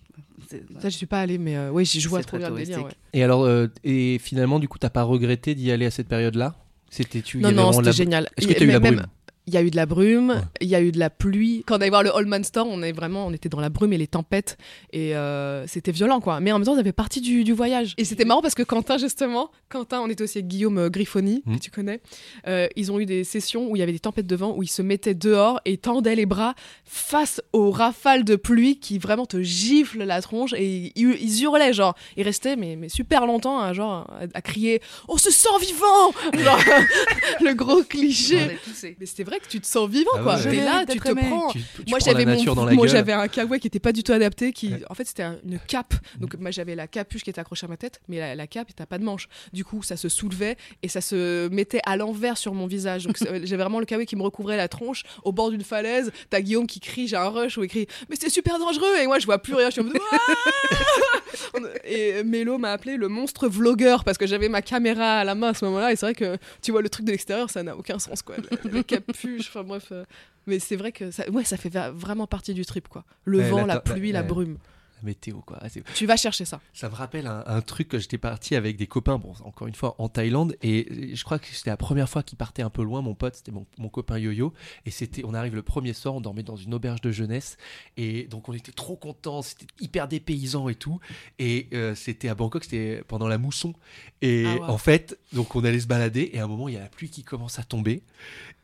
Ça, 0.81 0.89
je 0.89 0.97
suis 0.97 1.07
pas 1.07 1.21
allée, 1.21 1.39
mais 1.39 1.57
euh, 1.57 1.71
oui, 1.71 1.85
je 1.85 2.09
vois 2.09 2.23
trop 2.23 2.37
bien 2.39 2.51
le 2.51 2.57
délire. 2.57 2.85
ouais. 2.85 2.91
Et 3.13 3.23
alors, 3.25 3.45
euh, 3.45 3.67
et 3.83 4.19
finalement, 4.19 4.59
du 4.59 4.69
coup, 4.69 4.79
t'as 4.79 4.91
pas 4.91 5.03
regretté 5.03 5.55
d'y 5.55 5.71
aller 5.73 5.87
à 5.87 5.91
cette 5.91 6.09
période-là? 6.09 6.55
C'était 6.91 7.23
tu. 7.23 7.39
Non, 7.39 7.51
non, 7.51 7.73
c'était 7.73 7.87
la- 7.87 7.93
génial. 7.93 8.29
Est-ce 8.37 8.47
que 8.47 8.53
t'as 8.53 8.65
eu 8.65 8.69
la 8.69 8.79
même- 8.81 8.95
brume? 8.97 9.07
Il 9.47 9.53
y 9.55 9.57
a 9.59 9.63
eu 9.63 9.71
de 9.71 9.77
la 9.77 9.85
brume, 9.87 10.31
Ouais. 10.31 10.37
il 10.63 10.69
y 10.69 10.75
a 10.75 10.81
eu 10.81 10.91
de 10.91 10.99
la 10.99 11.11
pluie. 11.11 11.65
Quand 11.67 11.75
on 11.77 11.81
allait 11.81 11.91
voir 11.91 12.03
le 12.03 12.15
Allman 12.17 12.43
Store, 12.45 12.67
on 12.67 12.83
est 12.83 12.93
vraiment, 12.93 13.27
on 13.27 13.33
était 13.33 13.49
dans 13.51 13.61
la 13.61 13.69
brume 13.69 13.93
et 13.93 13.99
les 13.99 14.07
tempêtes, 14.07 14.57
et 14.93 15.15
euh, 15.15 15.67
c'était 15.67 15.93
violent, 15.93 16.21
quoi. 16.21 16.41
Mais 16.41 16.51
en 16.53 16.59
même 16.59 16.65
temps, 16.67 16.77
ça 16.77 16.83
fait 16.83 16.93
partie 16.93 17.21
du, 17.21 17.45
du 17.45 17.53
voyage. 17.53 17.95
Et 17.99 18.05
c'était 18.07 18.25
marrant 18.25 18.41
parce 18.41 18.55
que 18.55 18.63
Quentin, 18.63 18.97
justement, 18.97 19.51
Quentin, 19.69 20.01
on 20.01 20.09
était 20.09 20.23
aussi 20.25 20.39
avec 20.39 20.49
Guillaume 20.49 20.79
euh, 20.79 20.89
Griffoni, 20.89 21.43
Mm. 21.45 21.57
que 21.57 21.61
tu 21.61 21.71
connais. 21.71 22.01
Euh, 22.47 22.69
ils 22.77 22.91
ont 22.91 22.99
eu 23.01 23.07
des 23.07 23.23
sessions 23.25 23.69
où 23.71 23.77
il 23.77 23.81
y 23.81 23.83
avait 23.83 23.93
des 23.93 23.99
tempêtes 23.99 24.27
de 24.27 24.37
vent, 24.37 24.55
où 24.57 24.63
ils 24.63 24.69
se 24.69 24.81
mettaient 24.83 25.15
dehors 25.15 25.61
et 25.67 25.77
tendaient 25.77 26.15
les 26.17 26.27
bras 26.27 26.55
face 26.85 27.43
aux 27.53 27.71
rafales 27.71 28.25
de 28.25 28.37
pluie 28.37 28.79
qui 28.79 28.99
vraiment 28.99 29.27
te 29.27 29.43
giflent 29.43 30.05
la 30.05 30.23
tronche, 30.23 30.55
et 30.55 30.93
ils, 30.97 31.17
ils 31.21 31.43
hurlaient, 31.43 31.73
genre, 31.75 31.95
ils 32.17 32.23
restaient, 32.23 32.57
mais, 32.57 32.77
mais 32.77 32.89
super 32.89 33.27
longtemps, 33.27 33.59
hein, 33.61 33.73
genre, 33.75 34.07
à, 34.11 34.23
à 34.33 34.41
crier, 34.43 34.81
on 35.09 35.19
se 35.19 35.31
sent 35.31 35.49
vivant, 35.61 36.13
genre, 36.43 36.59
le 37.43 37.53
gros 37.55 37.83
cliché. 37.83 38.39
On 38.39 38.51
est 38.51 38.55
poussé. 38.65 38.97
Mais 38.99 39.07
c'était 39.07 39.25
vrai 39.25 39.34
que 39.39 39.49
tu 39.49 39.61
te 39.61 39.67
sens 39.67 39.89
vivant, 39.89 40.11
Ah 40.17 40.23
quoi. 40.23 40.37
ouais. 40.37 40.43
T'es 40.43 40.65
là, 40.65 40.85
tu 40.89 40.99
te 41.01 41.09
aimé. 41.11 41.23
prends. 41.29 41.51
Tu, 41.51 41.59
tu 41.61 41.83
Moi 41.91 41.99
la 41.99 42.05
j'avais 42.13 42.25
nature 42.25 42.55
mon, 42.55 42.63
dans 42.63 42.67
la 42.69 42.75
moi 42.75 42.87
j'avais 42.87 43.13
un 43.13 43.29
kawaii 43.29 43.61
qui 43.61 43.67
était 43.67 43.81
pas 43.81 43.93
du 43.93 44.03
tout 44.03 44.13
adapté, 44.13 44.53
qui 44.53 44.69
Ouais. 44.73 44.83
en 44.89 44.95
fait 44.95 45.05
c'était 45.07 45.23
un- 45.23 45.39
une 45.47 45.59
cape. 45.59 45.95
Donc 46.19 46.35
moi 46.39 46.51
j'avais 46.51 46.75
la 46.75 46.87
capuche 46.87 47.23
qui 47.23 47.31
était 47.31 47.41
accrochée 47.41 47.67
à 47.67 47.69
ma 47.69 47.77
tête, 47.77 48.01
mais 48.09 48.19
la, 48.19 48.35
la 48.35 48.47
cape 48.47 48.69
t'as 48.75 48.87
pas 48.87 48.99
de 48.99 49.05
manche. 49.05 49.29
Du 49.53 49.65
coup 49.65 49.83
ça 49.83 49.97
se 49.97 50.09
soulevait 50.09 50.57
et 50.83 50.89
ça 50.89 51.01
se 51.01 51.49
mettait 51.49 51.81
à 51.87 51.97
l'envers 51.97 52.37
sur 52.39 52.55
mon 52.55 52.67
visage. 52.67 53.07
Donc 53.07 53.17
j'avais 53.45 53.63
vraiment 53.63 53.81
le 53.81 53.87
kawaii 53.87 54.07
qui 54.07 54.17
me 54.17 54.23
recouvrait 54.23 54.57
la 54.57 54.69
tronche 54.69 55.03
au 55.25 55.33
bord 55.33 55.51
d'une 55.51 55.65
falaise. 55.65 56.13
T'as 56.31 56.41
Guillaume 56.41 56.67
qui 56.67 56.81
crie, 56.81 57.09
j'ai 57.09 57.17
un 57.17 57.29
rush 57.29 57.59
où 57.59 57.65
il 57.65 57.69
crie 57.69 57.87
mais 58.09 58.17
c'est 58.21 58.31
super 58.31 58.59
dangereux 58.59 58.97
et 59.03 59.07
moi 59.07 59.19
je 59.19 59.27
vois 59.27 59.39
plus 59.39 59.55
rien. 59.55 59.67
Je 59.67 59.73
suis 59.73 59.81
en 59.81 59.85
mode, 59.85 59.95
et 61.85 62.23
Mélo 62.25 62.59
m'a 62.59 62.73
appelé 62.73 62.97
le 62.97 63.09
monstre 63.09 63.49
vlogueur 63.49 64.05
parce 64.05 64.19
que 64.19 64.27
j'avais 64.27 64.49
ma 64.49 64.63
caméra 64.63 65.19
à 65.21 65.25
la 65.25 65.35
main 65.35 65.49
à 65.49 65.55
ce 65.55 65.65
moment-là 65.67 65.93
et 65.93 65.97
c'est 65.97 66.07
vrai 66.07 66.15
que 66.15 66.37
tu 66.63 66.71
vois 66.73 66.83
le 66.83 66.89
truc 66.89 67.07
de 67.07 67.13
l'extérieur 67.13 67.51
ça 67.51 67.63
n'a 67.63 67.77
aucun 67.77 67.99
sens 67.99 68.23
quoi. 68.23 68.37
Le 68.65 68.83
capuche, 68.83 69.24
enfin 69.41 69.63
bref. 69.65 69.89
euh, 69.93 70.05
mais 70.47 70.59
c'est 70.59 70.77
vrai 70.77 70.93
que 70.93 71.11
ça, 71.11 71.29
ouais, 71.31 71.45
ça 71.45 71.57
fait 71.57 71.75
vraiment 71.95 72.27
partie 72.27 72.55
du 72.55 72.65
trip, 72.67 72.89
quoi. 72.89 73.05
Le 73.25 73.39
Ouais, 73.39 73.51
vent, 73.51 73.67
la 73.67 73.81
pluie, 73.81 74.13
la 74.13 74.23
brume. 74.23 74.59
La 74.99 75.07
météo, 75.09 75.41
quoi. 75.41 75.59
Ah, 75.61 75.67
Tu 75.95 76.07
vas 76.07 76.17
chercher 76.17 76.45
ça. 76.45 76.61
Ça 76.73 76.89
me 76.89 76.95
rappelle 76.95 77.27
un, 77.27 77.43
un 77.47 77.61
truc 77.63 77.89
que 77.89 77.99
j'étais 77.99 78.17
parti 78.17 78.55
avec 78.55 78.77
des 78.77 78.87
copains, 78.87 79.19
bon, 79.19 79.33
encore 79.45 79.67
une 79.67 79.75
fois 79.75 79.95
en 79.99 80.09
Thaïlande, 80.09 80.57
et 80.63 81.15
je 81.15 81.25
crois 81.25 81.39
que 81.39 81.47
c'était 81.49 81.71
la 81.71 81.77
première 81.77 82.09
fois 82.09 82.23
qu'il 82.23 82.39
partait 82.39 82.63
un 82.63 82.71
peu 82.71 82.83
loin, 82.83 83.03
mon 83.03 83.15
pote, 83.15 83.35
c'était 83.35 83.53
mon, 83.53 83.67
mon 83.77 83.89
copain 83.89 84.19
Yo-Yo, 84.19 84.53
et 84.87 84.91
c'était, 84.91 85.23
on 85.25 85.35
arrive 85.35 85.55
le 85.57 85.63
premier 85.63 85.93
soir, 85.95 86.15
on 86.15 86.21
dormait 86.21 86.43
dans 86.45 86.57
une 86.57 86.73
auberge 86.75 87.01
de 87.03 87.11
jeunesse, 87.11 87.57
et 87.97 88.25
donc 88.25 88.49
on 88.49 88.53
était 88.55 88.73
trop 88.73 88.97
contents, 88.97 89.43
c'était 89.43 89.67
hyper 89.81 90.09
dépaysant 90.09 90.69
et 90.69 90.75
tout, 90.75 91.01
et 91.39 91.69
euh, 91.75 91.95
c'était 91.95 92.29
à 92.29 92.35
Bangkok, 92.35 92.65
c'était 92.65 93.03
pendant 93.09 93.29
la 93.29 93.37
mousson, 93.37 93.75
et 94.23 94.45
Ah 94.63 94.71
en 94.71 94.79
fait, 94.79 95.19
donc 95.33 95.55
on 95.57 95.65
allait 95.65 95.81
se 95.81 95.87
balader, 95.87 96.31
et 96.33 96.39
à 96.39 96.45
un 96.45 96.49
moment, 96.49 96.69
il 96.69 96.75
y 96.75 96.79
a 96.79 96.81
la 96.81 96.89
pluie 96.89 97.11
qui 97.11 97.25
commence 97.25 97.59
à 97.59 97.65
tomber, 97.65 98.03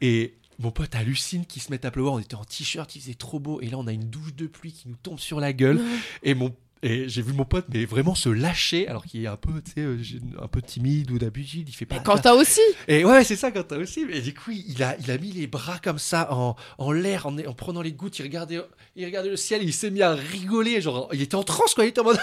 et 0.01 0.35
mon 0.61 0.71
pote 0.71 0.95
hallucine 0.95 1.47
qui 1.47 1.59
se 1.59 1.71
met 1.73 1.85
à 1.85 1.91
pleuvoir. 1.91 2.15
On 2.15 2.19
était 2.21 2.37
en 2.37 2.45
t-shirt, 2.45 2.95
il 2.95 3.01
faisait 3.01 3.15
trop 3.15 3.41
beau. 3.41 3.61
Et 3.63 3.67
là, 3.69 3.79
on 3.79 3.87
a 3.87 3.93
une 3.93 4.09
douche 4.11 4.35
de 4.35 4.47
pluie 4.47 4.73
qui 4.73 4.89
nous 4.89 4.97
tombe 5.03 5.19
sur 5.19 5.41
la 5.41 5.53
gueule. 5.53 5.81
Et 6.23 6.35
mon 6.35 6.55
et 6.83 7.11
j'ai 7.11 7.21
vu 7.21 7.35
mon 7.35 7.45
pote 7.45 7.67
mais 7.71 7.85
vraiment 7.85 8.15
se 8.15 8.31
lâcher 8.31 8.89
alors 8.89 9.05
qu'il 9.05 9.23
est 9.23 9.27
un 9.27 9.37
peu 9.37 9.61
tu 9.61 9.73
sais 9.73 9.81
euh, 9.83 9.99
un 10.43 10.49
peu 10.49 10.63
timide 10.63 11.11
ou 11.11 11.19
d'habitude 11.19 11.69
il 11.69 11.73
fait 11.75 11.85
pas 11.85 11.99
Quand 11.99 12.17
t'as 12.17 12.33
aussi. 12.33 12.63
et 12.89 13.05
ouais 13.05 13.23
c'est 13.23 13.37
ça 13.37 13.51
quand 13.51 13.65
t'as 13.65 13.77
aussi 13.77 14.07
mais 14.07 14.23
du 14.23 14.33
coup 14.33 14.51
il 14.51 14.83
a 14.83 14.97
il 14.99 15.11
a 15.11 15.19
mis 15.19 15.31
les 15.31 15.47
bras 15.47 15.79
comme 15.85 15.99
ça 15.99 16.33
en, 16.33 16.57
en 16.79 16.93
l'air 16.93 17.27
en, 17.27 17.37
en 17.39 17.53
prenant 17.53 17.83
les 17.83 17.93
gouttes 17.93 18.19
il 18.19 18.23
regardait 18.23 18.63
il 18.97 19.05
regardait 19.05 19.29
le 19.29 19.37
ciel 19.37 19.61
et 19.61 19.67
il 19.67 19.75
s'est 19.75 19.91
mis 19.91 20.01
à 20.01 20.15
rigoler 20.15 20.81
genre 20.81 21.11
il 21.13 21.21
était 21.21 21.35
en 21.35 21.43
transe 21.43 21.75
quoi 21.75 21.85
il 21.85 21.89
était 21.89 22.01
en 22.01 22.05
mode 22.05 22.19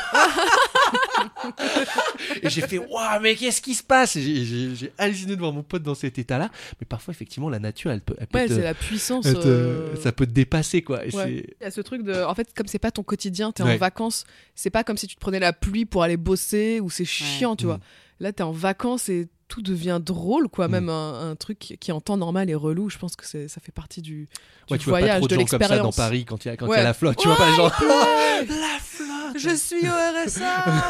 et 2.41 2.49
j'ai 2.49 2.61
fait 2.61 2.77
waouh 2.77 3.19
mais 3.21 3.35
qu'est-ce 3.35 3.61
qui 3.61 3.73
se 3.75 3.83
passe? 3.83 4.17
J'ai- 4.17 4.91
halluciné 4.97 5.35
de 5.35 5.39
voir 5.39 5.53
mon 5.53 5.63
pote 5.63 5.83
dans 5.83 5.95
cet 5.95 6.17
état 6.19 6.37
là 6.37 6.49
mais 6.79 6.85
parfois 6.87 7.13
effectivement 7.13 7.49
la 7.49 7.59
nature 7.59 7.91
elle 7.91 8.01
peut, 8.01 8.15
elle 8.19 8.27
peut 8.27 8.37
Ouais, 8.39 8.47
c'est 8.47 8.61
la 8.61 8.73
puissance. 8.73 9.25
te- 9.25 9.35
euh, 9.47 9.95
ça 10.01 10.11
peut 10.11 10.25
te 10.25 10.31
dépasser 10.31 10.81
quoi 10.81 11.05
et 11.05 11.09
ouais. 11.15 11.23
c'est 11.25 11.55
Il 11.61 11.63
y 11.63 11.65
a 11.65 11.71
ce 11.71 11.81
truc 11.81 12.03
de. 12.03 12.23
En 12.23 12.35
fait, 12.35 12.53
comme 12.55 12.67
c'est 12.67 12.79
pas 12.79 12.91
ton 12.91 13.03
quotidien, 13.03 13.51
t'es 13.51 13.63
Ouais. 13.63 13.73
en 13.75 13.77
vacances. 13.77 14.25
C'est 14.55 14.69
pas 14.69 14.83
comme 14.83 14.97
si 14.97 15.07
tu 15.07 15.15
te 15.15 15.19
prenais 15.19 15.39
la 15.39 15.53
pluie 15.53 15.85
pour 15.85 16.03
aller 16.03 16.17
bosser 16.17 16.79
ou 16.81 16.89
c'est 16.89 17.05
chiant, 17.05 17.55
tu 17.55 17.65
Mm. 17.65 17.67
vois. 17.67 17.79
Là, 18.19 18.31
t'es 18.33 18.43
en 18.43 18.51
vacances 18.51 19.09
et 19.09 19.27
tout 19.47 19.61
devient 19.61 19.99
drôle, 20.03 20.49
quoi. 20.49 20.67
Mm. 20.67 20.71
Même 20.71 20.89
un, 20.89 21.29
un 21.31 21.35
truc 21.35 21.77
qui 21.79 21.91
en 21.91 22.01
temps 22.01 22.17
normal 22.17 22.49
est 22.49 22.55
relou. 22.55 22.89
Je 22.89 22.97
pense 22.97 23.15
que 23.15 23.25
ça 23.25 23.61
fait 23.61 23.71
partie 23.71 24.01
du, 24.01 24.11
du 24.11 24.27
Ouais, 24.71 24.77
tu 24.77 24.85
vois 24.85 24.99
pas 24.99 24.99
voyage, 25.05 25.19
trop 25.19 25.27
de, 25.27 25.35
de 25.35 25.39
gens 25.39 25.45
comme 25.45 25.49
ça 25.61 25.67
dans 25.67 25.73
l'expérience. 25.73 25.95
Paris 25.95 26.25
quand 26.25 26.45
il 26.45 26.47
y 26.47 26.51
a, 26.51 26.57
quand 26.57 26.65
il 26.65 26.69
y 26.69 26.71
Ouais. 26.73 26.77
a 26.79 26.83
la 26.83 26.93
flotte. 26.93 27.17
Tu 27.17 27.27
vois 27.27 27.37
pas 27.37 27.49
les 27.49 27.55
gens. 27.55 27.69
La 28.47 28.77
flotte 28.79 29.07
Je 29.35 29.49
suis 29.55 29.87
au 29.87 29.91
RSA 30.25 30.89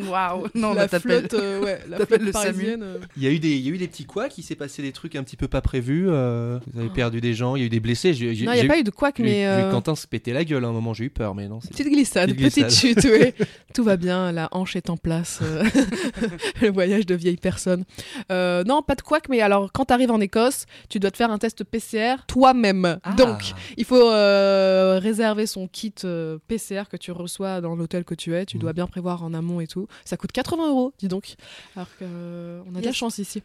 Waouh 0.10 0.46
Non, 0.54 0.72
la 0.74 0.86
bah, 0.86 0.98
flotte, 1.00 1.34
euh, 1.34 1.60
ouais, 1.62 1.80
la 1.88 2.04
flotte 2.06 2.22
le 2.22 2.30
parisienne. 2.32 2.82
euh. 2.82 2.98
Il 3.16 3.22
y 3.22 3.26
a 3.26 3.30
eu 3.30 3.38
des, 3.38 3.50
il 3.56 3.66
y 3.66 3.70
a 3.70 3.74
eu 3.74 3.78
des 3.78 3.88
petits 3.88 4.04
couacs, 4.04 4.36
il 4.38 4.42
s'est 4.42 4.54
passé 4.54 4.82
des 4.82 4.92
trucs 4.92 5.16
un 5.16 5.22
petit 5.22 5.36
peu 5.36 5.48
pas 5.48 5.60
prévus. 5.60 6.06
euh, 6.08 6.58
vous 6.72 6.80
avez 6.80 6.90
perdu 6.90 7.20
des 7.20 7.34
gens, 7.34 7.56
il 7.56 7.60
y 7.60 7.62
a 7.62 7.66
eu 7.66 7.70
des 7.70 7.80
blessés. 7.80 8.12
Non, 8.12 8.18
il 8.20 8.32
n'y 8.44 8.48
a 8.60 8.64
pas 8.66 8.78
eu- 8.78 8.82
de 8.84 8.90
j'ai 8.90 9.22
eu- 9.22 9.24
mais. 9.24 9.30
j'ai 9.32 9.40
eu 9.42 9.44
euh, 9.46 9.70
Quentin 9.70 9.94
se 9.94 10.06
péter 10.06 10.32
la 10.32 10.44
gueule 10.44 10.64
à 10.64 10.68
un 10.68 10.72
moment, 10.72 10.94
j'ai 10.94 11.04
eu 11.04 11.10
peur, 11.10 11.34
mais 11.34 11.48
non. 11.48 11.60
c'est- 11.60 11.70
Petite 11.70 11.88
glissade, 11.88 12.30
Petite 12.34 12.44
petite 12.66 12.66
glissade. 12.66 13.02
chute, 13.02 13.08
oui. 13.38 13.46
Tout 13.74 13.84
va 13.84 13.96
bien, 13.96 14.32
la 14.32 14.48
hanche 14.52 14.76
est 14.76 14.90
en 14.90 14.96
place. 14.96 15.40
le 16.62 16.70
voyage 16.70 17.06
de 17.06 17.14
vieille 17.14 17.36
personne. 17.36 17.84
Euh, 18.32 18.64
non, 18.64 18.82
pas 18.82 18.94
de 18.94 19.02
couac, 19.02 19.28
mais 19.28 19.40
alors 19.40 19.70
quand 19.72 19.86
tu 19.86 19.92
arrives 19.94 20.10
en 20.10 20.20
Écosse, 20.20 20.66
tu 20.88 20.98
dois 20.98 21.10
te 21.10 21.16
faire 21.16 21.30
un 21.30 21.38
test 21.38 21.64
PCR 21.64 22.16
toi-même. 22.26 22.98
Ah. 23.02 23.12
Donc, 23.12 23.52
il 23.76 23.84
faut 23.84 24.10
euh, 24.10 24.98
réserver 25.02 25.46
son 25.46 25.68
kit 25.68 25.94
euh, 26.04 26.38
PCR 26.70 26.88
que 26.88 26.96
tu 26.96 27.10
reçois 27.12 27.60
dans 27.60 27.74
l'hôtel 27.74 28.04
que 28.04 28.14
tu 28.14 28.34
es. 28.34 28.46
Tu 28.46 28.56
Mhm. 28.56 28.60
dois 28.62 28.72
bien 28.72 28.86
prévoir 28.86 29.22
en 29.24 29.34
amont 29.34 29.60
et 29.60 29.66
tout. 29.66 29.86
Ça 30.04 30.16
coûte 30.16 30.32
80 30.32 30.68
euros, 30.68 30.92
dis 30.98 31.08
donc. 31.08 31.34
Alors 31.76 31.88
que, 31.98 32.04
euh, 32.04 32.60
on 32.70 32.74
a 32.76 32.80
de 32.80 32.84
la 32.86 32.92
chance 32.92 33.18
ici. 33.18 33.42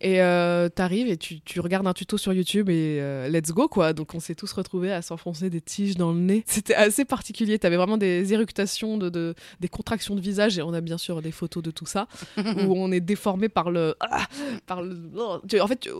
Et 0.00 0.20
euh, 0.22 0.68
t'arrives 0.68 1.08
et 1.08 1.16
tu, 1.16 1.40
tu 1.40 1.60
regardes 1.60 1.86
un 1.86 1.92
tuto 1.94 2.18
sur 2.18 2.32
YouTube 2.32 2.68
et 2.68 2.98
euh, 3.00 3.28
let's 3.28 3.50
go 3.52 3.68
quoi. 3.68 3.92
Donc 3.92 4.14
on 4.14 4.20
s'est 4.20 4.34
tous 4.34 4.52
retrouvés 4.52 4.92
à 4.92 5.02
s'enfoncer 5.02 5.50
des 5.50 5.60
tiges 5.60 5.96
dans 5.96 6.12
le 6.12 6.18
nez. 6.20 6.44
C'était 6.46 6.74
assez 6.74 7.04
particulier. 7.04 7.58
T'avais 7.58 7.76
vraiment 7.76 7.96
des 7.98 8.32
éructations, 8.32 8.98
de, 8.98 9.08
de- 9.08 9.34
des 9.60 9.68
contractions 9.68 10.14
de 10.14 10.20
visage 10.20 10.58
et 10.58 10.62
on 10.62 10.74
a 10.74 10.80
bien 10.80 10.98
sûr 10.98 11.22
des 11.22 11.32
photos 11.32 11.62
de 11.62 11.70
tout 11.70 11.86
ça 11.86 12.06
où 12.36 12.74
on 12.76 12.92
est 12.92 13.00
déformé 13.00 13.48
par 13.48 13.70
le, 13.70 13.94
ah, 14.00 14.26
par 14.66 14.82
le. 14.82 14.96
oh. 15.16 15.38
Tu- 15.48 15.60
En 15.60 15.66
fait, 15.66 15.80
tu 15.80 15.90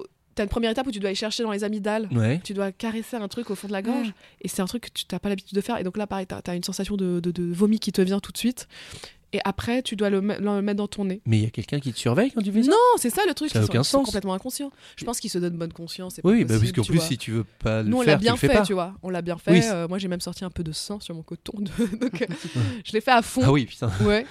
as 0.40 0.44
une 0.44 0.50
première 0.50 0.70
étape 0.70 0.86
où 0.86 0.90
tu 0.90 0.98
dois 1.00 1.08
aller 1.08 1.14
chercher 1.14 1.42
dans 1.42 1.52
les 1.52 1.64
amygdales. 1.64 2.08
Ouais. 2.12 2.40
Tu 2.44 2.54
dois 2.54 2.72
caresser 2.72 3.16
un 3.16 3.28
truc 3.28 3.50
au 3.50 3.54
fond 3.54 3.68
de 3.68 3.72
la 3.72 3.82
gorge 3.82 4.12
et 4.42 4.48
c'est 4.48 4.62
un 4.62 4.66
truc 4.66 4.84
que 4.84 4.90
tu 4.92 5.04
n'as 5.12 5.18
pas 5.18 5.28
l'habitude 5.28 5.54
de 5.56 5.60
faire. 5.60 5.78
Et 5.78 5.84
donc 5.84 5.96
là, 5.96 6.06
pareil, 6.06 6.26
tu 6.26 6.50
as, 6.50 6.54
une 6.54 6.62
sensation 6.64 6.96
de, 6.96 7.20
de- 7.20 7.30
de 7.30 7.52
vomi 7.52 7.78
qui 7.78 7.92
te 7.92 8.00
vient 8.00 8.20
tout 8.20 8.32
de 8.32 8.38
suite. 8.38 8.68
Et 9.34 9.40
après, 9.44 9.82
tu 9.82 9.94
dois 9.94 10.08
le, 10.08 10.22
me- 10.22 10.38
le 10.38 10.62
mettre 10.62 10.78
dans 10.78 10.88
ton 10.88 11.04
nez. 11.04 11.20
Mais 11.26 11.36
il 11.38 11.42
y 11.44 11.46
a 11.46 11.50
quelqu'un 11.50 11.80
qui 11.80 11.92
te 11.92 11.98
surveille 11.98 12.30
quand 12.32 12.40
tu 12.40 12.50
fais 12.50 12.62
ça 12.62 12.70
Non, 12.70 12.76
c'est 12.96 13.10
ça 13.10 13.22
le 13.26 13.34
truc. 13.34 13.50
Ça 13.50 13.58
a 13.58 13.62
ils 13.62 13.64
sont- 13.66 13.70
aucun 13.72 13.82
sont 13.82 13.98
sens. 13.98 14.06
complètement 14.06 14.32
inconscients. 14.32 14.70
Je 14.96 15.04
pense 15.04 15.20
qu'ils 15.20 15.28
se 15.28 15.36
donnent 15.38 15.58
bonne 15.58 15.72
conscience. 15.74 16.18
Oui, 16.24 16.44
bah, 16.46 16.54
parce 16.58 16.72
qu'en 16.72 16.82
plus, 16.82 16.96
vois. 16.96 17.04
si 17.04 17.18
tu 17.18 17.32
veux 17.32 17.44
pas 17.44 17.82
le 17.82 17.90
Nous, 17.90 17.98
on 17.98 18.02
faire, 18.02 18.14
l'a 18.14 18.18
bien 18.18 18.34
tu 18.34 18.36
le 18.36 18.48
fais 18.48 18.54
fait, 18.54 18.60
pas. 18.60 18.66
tu 18.66 18.72
vois. 18.72 18.94
On 19.02 19.10
l'a 19.10 19.20
bien 19.20 19.36
fait. 19.36 19.50
Oui. 19.52 19.60
Euh, 19.64 19.86
moi, 19.86 19.98
j'ai 19.98 20.08
même 20.08 20.20
sorti 20.22 20.44
un 20.46 20.50
peu 20.50 20.64
de 20.64 20.72
sang 20.72 20.98
sur 21.00 21.14
mon 21.14 21.22
coton. 21.22 21.58
de- 21.60 21.70
Donc, 22.00 22.22
euh, 22.22 22.26
je 22.84 22.92
l'ai 22.92 23.00
fait 23.02 23.10
à 23.10 23.20
fond. 23.20 23.42
Ah 23.44 23.52
oui, 23.52 23.66
putain. 23.66 23.90
Ouais. 24.02 24.24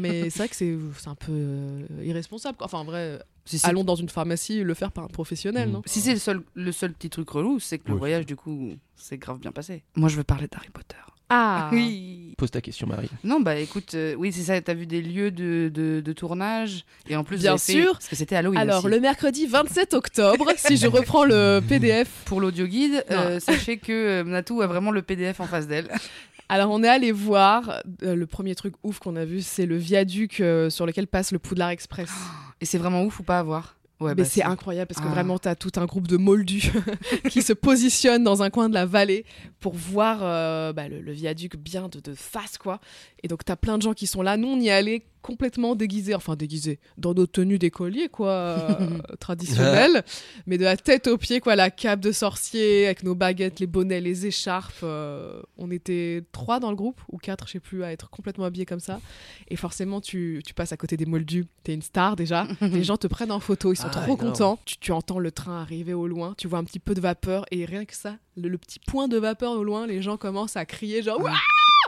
Mais 0.00 0.28
c'est 0.30 0.38
vrai 0.40 0.48
que 0.48 0.56
c'est 0.56 0.76
un 1.06 1.14
peu 1.14 1.30
euh, 1.32 1.86
irresponsable. 2.02 2.56
quoi. 2.58 2.66
Enfin, 2.66 2.78
en 2.78 2.84
vrai, 2.84 3.20
Si 3.44 3.60
allons 3.62 3.84
dans 3.84 3.94
une 3.96 4.08
pharmacie 4.08 4.64
le 4.64 4.74
faire 4.74 4.90
par 4.90 5.04
un 5.04 5.08
professionnel, 5.08 5.68
Mm. 5.68 5.72
non 5.72 5.82
si 5.86 6.00
c'est 6.00 6.14
le 6.14 6.18
seul, 6.18 6.42
le 6.54 6.72
seul 6.72 6.92
petit 6.94 7.10
truc 7.10 7.30
relou, 7.30 7.60
c'est 7.60 7.78
que 7.78 7.86
le 7.88 7.94
Oui. 7.94 7.98
voyage, 8.00 8.26
du 8.26 8.34
coup, 8.34 8.72
c'est 8.96 9.18
grave 9.18 9.38
bien 9.38 9.52
passé. 9.52 9.84
Moi, 9.94 10.08
je 10.08 10.16
veux 10.16 10.24
parler 10.24 10.48
d'Harry 10.48 10.70
Potter. 10.72 10.96
Ah 11.34 11.70
Oui. 11.72 12.34
Pose 12.36 12.50
ta 12.50 12.60
question, 12.60 12.86
Marie. 12.88 13.08
Non, 13.24 13.40
bah 13.40 13.56
écoute, 13.56 13.94
euh, 13.94 14.14
oui, 14.18 14.32
c'est 14.32 14.42
ça, 14.42 14.60
t'as 14.60 14.74
vu 14.74 14.84
des 14.86 15.00
lieux 15.00 15.30
de, 15.30 15.70
de, 15.72 16.00
de 16.00 16.12
tournage. 16.12 16.84
Et 17.08 17.14
en 17.16 17.22
plus, 17.24 17.38
Bien 17.38 17.56
fait- 17.56 17.72
sûr. 17.72 17.92
Parce 17.92 18.08
que 18.08 18.16
c'était 18.16 18.34
Halloween. 18.36 18.58
Alors, 18.58 18.80
aussi. 18.84 18.88
le 18.94 19.00
mercredi 19.00 19.46
27 19.46 19.94
octobre, 19.94 20.46
si 20.56 20.76
je 20.76 20.86
reprends 20.88 21.24
le 21.24 21.60
PDF, 21.68 22.08
Pour 22.24 22.40
l'audio 22.40 22.66
guide, 22.66 23.04
euh, 23.10 23.38
sachez 23.40 23.76
que 23.78 23.92
euh, 23.92 24.24
Natou 24.24 24.60
a 24.60 24.66
vraiment 24.66 24.90
le 24.90 25.02
PDF 25.02 25.38
en 25.40 25.46
face 25.46 25.68
d'elle. 25.68 25.88
alors 26.48 26.70
on 26.70 26.82
est 26.82 26.88
allé 26.88 27.12
voir, 27.12 27.80
euh, 28.02 28.14
le 28.16 28.26
premier 28.26 28.54
truc 28.56 28.74
ouf 28.82 28.98
qu'on 28.98 29.14
a 29.16 29.24
vu, 29.24 29.40
c'est 29.40 29.64
le 29.66 29.76
viaduc 29.76 30.40
euh, 30.40 30.68
sur 30.68 30.84
lequel 30.84 31.06
passe 31.06 31.30
le 31.32 31.38
Poudlard 31.38 31.70
Express. 31.70 32.10
Et 32.60 32.64
c'est 32.64 32.78
vraiment 32.78 33.04
ouf 33.04 33.20
ou 33.20 33.22
pas 33.22 33.38
à 33.38 33.42
voir? 33.42 33.76
Ouais, 34.02 34.10
Mais 34.16 34.22
bah, 34.22 34.28
c'est 34.28 34.42
incroyable 34.42 34.88
parce 34.88 35.00
que 35.00 35.10
Ah. 35.10 35.14
vraiment, 35.14 35.38
tu 35.38 35.48
as 35.48 35.54
tout 35.56 35.72
un 35.76 35.86
groupe 35.86 36.08
de 36.08 36.16
moldus 36.16 36.70
qui 37.30 37.40
se 37.42 37.52
positionnent 37.52 38.24
dans 38.24 38.42
un 38.42 38.50
coin 38.50 38.68
de 38.68 38.74
la 38.74 38.84
vallée 38.86 39.24
pour 39.60 39.74
voir 39.74 40.18
euh, 40.22 40.72
bah, 40.72 40.88
le, 40.88 41.00
le 41.00 41.12
viaduc 41.12 41.56
bien 41.56 41.88
de, 41.88 42.00
de 42.00 42.14
face, 42.14 42.58
quoi. 42.58 42.80
Et 43.22 43.28
donc, 43.28 43.44
tu 43.44 43.52
as 43.52 43.56
plein 43.56 43.78
de 43.78 43.82
gens 43.82 43.94
qui 43.94 44.06
sont 44.06 44.22
là. 44.22 44.36
Nous, 44.36 44.48
on 44.48 44.58
y 44.60 44.70
allés 44.70 45.04
complètement 45.22 45.74
déguisés, 45.74 46.14
enfin 46.14 46.36
déguisés, 46.36 46.80
dans 46.98 47.14
nos 47.14 47.26
tenues 47.26 47.58
d'écoliers, 47.58 48.08
quoi, 48.08 48.28
euh, 48.30 48.98
traditionnelles, 49.20 50.02
mais 50.46 50.58
de 50.58 50.64
la 50.64 50.76
tête 50.76 51.06
aux 51.06 51.16
pieds, 51.16 51.40
quoi, 51.40 51.56
la 51.56 51.70
cape 51.70 52.00
de 52.00 52.12
sorcier, 52.12 52.86
avec 52.86 53.02
nos 53.04 53.14
baguettes, 53.14 53.60
les 53.60 53.66
bonnets, 53.66 54.00
les 54.00 54.26
écharpes. 54.26 54.80
euh, 54.82 55.40
on 55.56 55.70
était 55.70 56.24
trois 56.32 56.58
dans 56.60 56.70
le 56.70 56.76
groupe, 56.76 57.00
ou 57.10 57.18
quatre, 57.18 57.46
je 57.46 57.52
sais 57.52 57.60
plus, 57.60 57.84
à 57.84 57.92
être 57.92 58.10
complètement 58.10 58.44
habillés 58.44 58.66
comme 58.66 58.80
ça. 58.80 59.00
Et 59.48 59.56
forcément, 59.56 60.00
tu, 60.00 60.42
tu 60.46 60.54
passes 60.54 60.72
à 60.72 60.76
côté 60.76 60.96
des 60.96 61.06
moldus. 61.06 61.46
T'es 61.62 61.74
une 61.74 61.82
star 61.82 62.16
déjà. 62.16 62.46
Les 62.60 62.82
gens 62.84 62.96
te 62.96 63.06
prennent 63.06 63.32
en 63.32 63.40
photo, 63.40 63.72
ils 63.72 63.76
sont 63.76 63.86
Ah, 63.86 63.90
trop 63.90 64.02
énorme. 64.16 64.18
contents. 64.32 64.58
Tu, 64.64 64.76
tu 64.78 64.92
entends 64.92 65.18
le 65.20 65.30
train 65.30 65.60
arriver 65.62 65.94
au 65.94 66.08
loin, 66.08 66.34
tu 66.36 66.48
vois 66.48 66.58
un 66.58 66.64
petit 66.64 66.80
peu 66.80 66.94
de 66.94 67.00
vapeur, 67.00 67.44
et 67.50 67.64
rien 67.64 67.84
que 67.84 67.94
ça, 67.94 68.16
le, 68.36 68.48
le 68.48 68.58
petit 68.58 68.80
point 68.80 69.06
de 69.08 69.16
vapeur 69.18 69.52
au 69.52 69.62
loin, 69.64 69.86
les 69.86 70.02
gens 70.02 70.16
commencent 70.16 70.56
à 70.56 70.64
crier 70.66 71.02
genre 71.02 71.20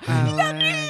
Ah 0.06 0.52
ouais. 0.52 0.88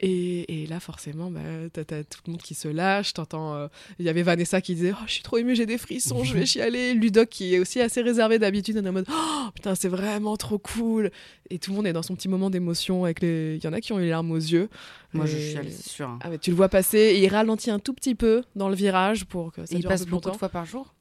Et, 0.00 0.62
et 0.62 0.66
là, 0.66 0.80
forcément, 0.80 1.30
bah, 1.30 1.40
t'as, 1.72 1.84
t'as 1.84 2.02
tout 2.04 2.20
le 2.26 2.32
monde 2.32 2.42
qui 2.42 2.54
se 2.54 2.68
lâche. 2.68 3.12
T'entends, 3.14 3.54
euh, 3.54 3.68
il 3.98 4.04
y 4.04 4.08
avait 4.08 4.22
Vanessa 4.22 4.60
qui 4.60 4.74
disait, 4.74 4.92
oh, 4.94 5.02
je 5.06 5.12
suis 5.12 5.22
trop 5.22 5.38
émue, 5.38 5.54
j'ai 5.56 5.66
des 5.66 5.78
frissons, 5.78 6.24
je 6.24 6.34
vais 6.34 6.46
chialer. 6.46 6.94
Ludoc 6.94 7.28
qui 7.28 7.54
est 7.54 7.58
aussi 7.58 7.80
assez 7.80 8.00
réservé 8.02 8.38
d'habitude, 8.38 8.78
en 8.78 8.92
mode, 8.92 9.06
oh, 9.10 9.48
putain, 9.54 9.74
c'est 9.74 9.88
vraiment 9.88 10.36
trop 10.36 10.58
cool. 10.58 11.10
Et 11.50 11.58
tout 11.58 11.70
le 11.70 11.76
monde 11.76 11.86
est 11.86 11.92
dans 11.92 12.02
son 12.02 12.14
petit 12.14 12.28
moment 12.28 12.50
d'émotion. 12.50 13.04
Avec 13.04 13.20
les, 13.20 13.56
il 13.56 13.64
y 13.64 13.68
en 13.68 13.72
a 13.72 13.80
qui 13.80 13.92
ont 13.92 13.98
eu 13.98 14.02
les 14.02 14.10
larmes 14.10 14.30
aux 14.32 14.36
yeux. 14.36 14.68
Moi, 15.12 15.26
je 15.26 15.36
Et- 15.36 15.56
allée, 15.56 15.70
c'est 15.70 15.88
sûr. 15.88 16.08
hein. 16.08 16.18
Ah, 16.22 16.30
mais 16.30 16.38
tu 16.38 16.50
le 16.50 16.56
vois 16.56 16.68
passer, 16.68 16.98
et 16.98 17.22
il 17.22 17.28
ralentit 17.28 17.70
un 17.70 17.78
tout 17.78 17.94
petit 17.94 18.14
peu 18.14 18.42
dans 18.56 18.68
le 18.68 18.74
virage 18.74 19.24
pour 19.26 19.52
que 19.52 19.64
ça 19.66 19.72
Et 19.74 19.78
il 19.78 19.80
dure 19.80 19.90
un 19.90 19.94
passe 19.94 20.04
peu 20.04 20.10
beaucoup 20.10 20.30
de 20.30 20.36
fois 20.36 20.48
par 20.48 20.64
jour? 20.64 20.94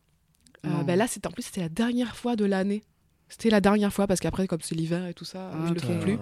Euh, 0.66 0.84
bah 0.84 0.96
là, 0.96 1.08
c'était 1.08 1.28
en 1.28 1.32
plus 1.32 1.44
c'était 1.44 1.60
la 1.62 1.68
dernière 1.70 2.16
fois 2.16 2.36
de 2.38 2.46
l'année. 2.46 2.84
C'était 3.28 3.50
la 3.50 3.60
dernière 3.62 3.92
fois 3.92 4.06
parce 4.08 4.20
qu'après, 4.20 4.48
comme 4.48 4.62
c'est 4.62 4.76
l'hiver 4.76 5.08
et 5.08 5.14
tout 5.14 5.26
ça, 5.26 5.50
Ah, 5.54 5.66
je 5.68 5.74
le 5.74 5.80
fais 5.80 6.00
plus. 6.00 6.18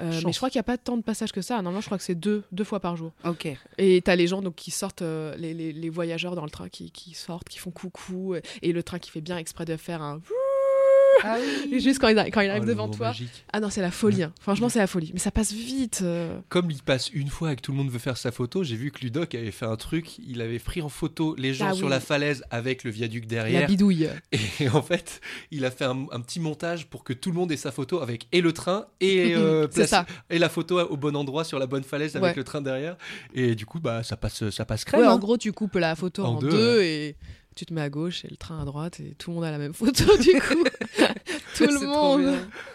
Euh, 0.00 0.20
mais 0.26 0.32
je 0.32 0.36
crois 0.38 0.50
qu'il 0.50 0.58
n'y 0.58 0.62
a 0.62 0.64
pas 0.64 0.76
tant 0.78 0.96
de 0.96 1.02
passages 1.02 1.30
que 1.32 1.40
ça. 1.42 1.54
Normalement, 1.56 1.80
je 1.80 1.86
crois 1.86 1.98
que 1.98 2.04
c'est 2.04 2.14
deux, 2.16 2.42
deux 2.52 2.64
fois 2.64 2.80
par 2.80 2.96
jour. 2.96 3.12
Ok. 3.24 3.48
Et 3.78 4.02
t'as 4.02 4.16
les 4.16 4.26
gens 4.26 4.42
donc 4.42 4.56
qui 4.56 4.70
sortent, 4.70 5.02
euh, 5.02 5.36
les, 5.36 5.54
les- 5.54 5.72
les 5.72 5.90
voyageurs 5.90 6.34
dans 6.34 6.44
le 6.44 6.50
train 6.50 6.68
qui, 6.68 6.90
qui 6.90 7.14
sortent, 7.14 7.48
qui 7.48 7.58
font 7.58 7.70
coucou, 7.70 8.34
et, 8.34 8.42
et 8.62 8.72
le 8.72 8.82
train 8.82 8.98
qui 8.98 9.10
fait 9.10 9.20
bien 9.20 9.38
exprès 9.38 9.64
de 9.64 9.76
faire 9.76 10.02
un. 10.02 10.20
Ah 11.22 11.38
Et 11.72 11.80
juste 11.80 11.98
quand 12.00 12.08
il, 12.08 12.18
a- 12.18 12.30
quand 12.30 12.40
il 12.40 12.50
arrive 12.50 12.62
Oh, 12.64 12.68
devant 12.68 12.88
toi. 12.88 13.08
magique. 13.08 13.44
Ah 13.52 13.60
non, 13.60 13.70
c'est 13.70 13.80
la 13.80 13.90
folie. 13.90 14.22
hein. 14.24 14.32
Franchement, 14.40 14.68
c'est 14.68 14.78
la 14.78 14.86
folie. 14.86 15.10
Mais 15.12 15.18
ça 15.18 15.30
passe 15.30 15.52
vite. 15.52 16.00
euh. 16.02 16.38
Comme 16.48 16.70
il 16.70 16.82
passe 16.82 17.10
une 17.10 17.28
fois 17.28 17.52
et 17.52 17.56
que 17.56 17.60
tout 17.60 17.72
le 17.72 17.78
monde 17.78 17.90
veut 17.90 17.98
faire 17.98 18.16
sa 18.16 18.32
photo, 18.32 18.64
j'ai 18.64 18.76
vu 18.76 18.90
que 18.90 19.00
Ludoc 19.00 19.34
avait 19.34 19.50
fait 19.50 19.66
un 19.66 19.76
truc. 19.76 20.18
Il 20.18 20.40
avait 20.40 20.58
pris 20.58 20.82
en 20.82 20.88
photo 20.88 21.34
les 21.36 21.54
gens 21.54 21.68
Ah 21.70 21.74
sur 21.74 21.86
oui. 21.86 21.90
la 21.90 22.00
falaise 22.00 22.42
avec 22.50 22.84
le 22.84 22.90
viaduc 22.90 23.24
La 23.24 23.28
derrière. 23.28 23.66
bidouille. 23.68 24.08
Et 24.60 24.68
en 24.68 24.82
fait, 24.82 25.20
il 25.50 25.64
a 25.64 25.70
fait 25.70 25.84
un, 25.84 26.06
un 26.12 26.20
petit 26.20 26.40
montage 26.40 26.86
pour 26.86 27.04
que 27.04 27.12
tout 27.12 27.30
le 27.30 27.36
monde 27.36 27.52
ait 27.52 27.56
sa 27.56 27.70
photo 27.72 28.00
avec 28.00 28.26
et 28.32 28.40
le 28.40 28.52
train 28.52 28.86
et, 29.00 29.34
euh, 29.36 29.68
ça. 29.70 30.06
et 30.30 30.38
la 30.38 30.48
photo 30.48 30.80
au 30.80 30.96
bon 30.96 31.14
endroit 31.16 31.44
sur 31.44 31.58
la 31.58 31.66
bonne 31.66 31.84
falaise 31.84 32.16
avec 32.16 32.24
Ouais. 32.30 32.34
le 32.36 32.44
train 32.44 32.60
derrière. 32.60 32.96
Et 33.34 33.54
du 33.54 33.66
coup, 33.66 33.80
bah 33.80 34.02
ça 34.02 34.16
passe, 34.16 34.48
ça 34.50 34.64
passe 34.64 34.84
crème. 34.84 35.00
Ouais, 35.02 35.06
hein. 35.06 35.12
en 35.12 35.18
gros, 35.18 35.36
tu 35.36 35.52
coupes 35.52 35.74
la 35.76 35.94
photo 35.94 36.24
En 36.24 36.34
en, 36.36 36.38
deux, 36.38 36.50
deux, 36.50 36.82
et 36.82 37.16
tu 37.54 37.66
te 37.66 37.72
mets 37.74 37.80
à 37.80 37.88
gauche 37.90 38.24
et 38.24 38.28
le 38.30 38.36
train 38.36 38.60
à 38.60 38.64
droite 38.64 39.00
et 39.00 39.14
tout 39.18 39.30
le 39.30 39.34
monde 39.36 39.44
a 39.44 39.50
la 39.50 39.58
même 39.58 39.74
photo 39.74 40.04
du 40.18 40.32
coup. 40.40 40.64
tout 41.56 41.64
le 41.66 41.86
monde. 41.86 42.26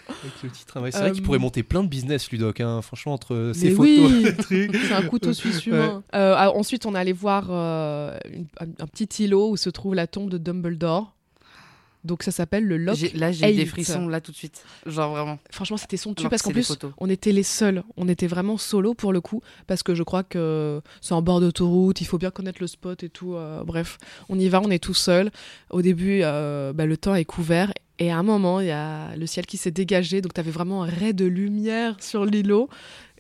Avec 0.08 0.44
le 0.44 0.50
petit 0.50 0.64
c'est 0.66 0.80
vrai 0.80 1.12
qu'il 1.12 1.22
Euh, 1.22 1.26
pourrait 1.26 1.40
monter 1.40 1.64
plein 1.64 1.84
de 1.84 1.88
business, 1.90 2.30
Ludoc. 2.32 2.60
hein. 2.62 2.82
Franchement, 2.82 3.14
entre 3.14 3.52
ses 3.54 3.72
photos, 3.72 4.12
oui. 4.12 4.36
trucs. 4.38 4.76
C'est 4.76 4.94
un 4.94 5.04
couteau 5.04 5.34
suisse 5.34 5.66
humain. 5.66 6.04
Euh, 6.16 6.34
ah, 6.38 6.52
ensuite, 6.52 6.86
on 6.86 6.96
est 6.96 7.00
allé 7.00 7.14
voir 7.14 7.48
euh, 7.50 8.18
une- 8.32 8.48
un, 8.60 8.66
un 8.84 8.88
petit 8.88 9.24
îlot 9.24 9.50
où 9.52 9.58
se 9.58 9.70
trouve 9.70 9.96
la 9.96 10.08
tombe 10.08 10.30
de 10.30 10.38
Dumbledore. 10.38 11.14
Donc 12.06 12.24
ça 12.24 12.32
s'appelle 12.32 12.66
le. 12.66 12.94
J'ai- 12.94 13.10
Là, 13.12 13.32
j'ai 13.32 13.52
eu 13.52 13.56
des 13.56 13.66
frissons, 13.66 14.08
là, 14.08 14.22
tout 14.22 14.32
de 14.32 14.38
suite. 14.38 14.64
Genre, 14.86 15.12
vraiment. 15.12 15.38
Franchement, 15.52 15.76
c'était 15.78 15.98
somptueux 15.98 16.24
Alors 16.24 16.30
parce 16.30 16.42
que 16.44 16.48
qu'en 16.48 16.54
plus, 16.54 16.68
on 16.98 17.10
était 17.10 17.32
les 17.34 17.44
seuls. 17.44 17.84
On 17.98 18.08
était 18.08 18.28
vraiment 18.28 18.58
solo 18.58 18.94
pour 18.94 19.12
le 19.12 19.20
coup 19.22 19.42
parce 19.68 19.84
que 19.84 19.94
je 19.96 20.04
crois 20.04 20.24
que 20.24 20.82
c'est 21.02 21.14
en 21.14 21.22
bord 21.22 21.42
d'autoroute, 21.42 22.00
il 22.02 22.06
faut 22.06 22.18
bien 22.18 22.32
connaître 22.32 22.60
le 22.62 22.68
spot 22.68 23.04
et 23.04 23.10
tout. 23.10 23.36
euh, 23.36 23.64
bref, 23.66 23.98
on 24.30 24.40
y 24.40 24.48
va, 24.48 24.62
on 24.62 24.70
est 24.72 24.82
tout 24.84 24.94
seul. 24.94 25.30
Au 25.72 25.82
début, 25.82 26.22
euh, 26.24 26.72
bah, 26.74 26.86
le 26.86 26.96
temps 26.96 27.16
est 27.16 27.26
couvert 27.26 27.74
et 28.02 28.12
à 28.12 28.18
un 28.18 28.24
moment, 28.24 28.62
il 28.62 28.68
y 28.68 28.72
a 28.72 29.14
le 29.18 29.26
ciel 29.28 29.46
qui 29.46 29.58
s'est 29.58 29.72
dégagé, 29.72 30.22
donc 30.22 30.34
tu 30.34 30.40
avais 30.40 30.52
vraiment 30.52 30.84
un 30.84 30.90
ray 30.90 31.14
de 31.14 31.26
lumière 31.26 31.98
sur 32.00 32.24
l'îlot. 32.24 32.70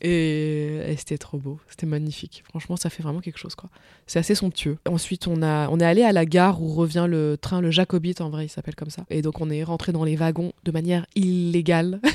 Et, 0.01 0.77
et 0.88 0.95
c'était 0.97 1.17
trop 1.17 1.38
beau, 1.38 1.59
c'était 1.69 1.85
magnifique. 1.85 2.43
Franchement, 2.49 2.77
ça 2.77 2.89
fait 2.89 3.03
vraiment 3.03 3.19
quelque 3.19 3.38
chose, 3.38 3.55
quoi. 3.55 3.69
C'est 4.07 4.19
assez 4.19 4.35
somptueux. 4.35 4.77
Ensuite, 4.88 5.27
on, 5.27 5.41
a, 5.43 5.67
on 5.69 5.79
est 5.79 5.85
allé 5.85 6.03
à 6.03 6.12
la 6.12 6.25
gare 6.25 6.62
où 6.62 6.73
revient 6.73 7.05
le 7.07 7.38
train, 7.39 7.62
le 7.62 7.69
Jacobite, 7.71 8.21
en 8.21 8.29
vrai, 8.29 8.45
il 8.45 8.49
s'appelle 8.49 8.75
comme 8.75 8.89
ça. 8.89 9.05
Et 9.09 9.21
donc, 9.21 9.39
on 9.41 9.49
est 9.49 9.63
rentré 9.63 9.91
dans 9.91 10.03
les 10.03 10.15
wagons 10.15 10.53
de 10.63 10.71
manière 10.71 11.05
illégale. 11.15 11.99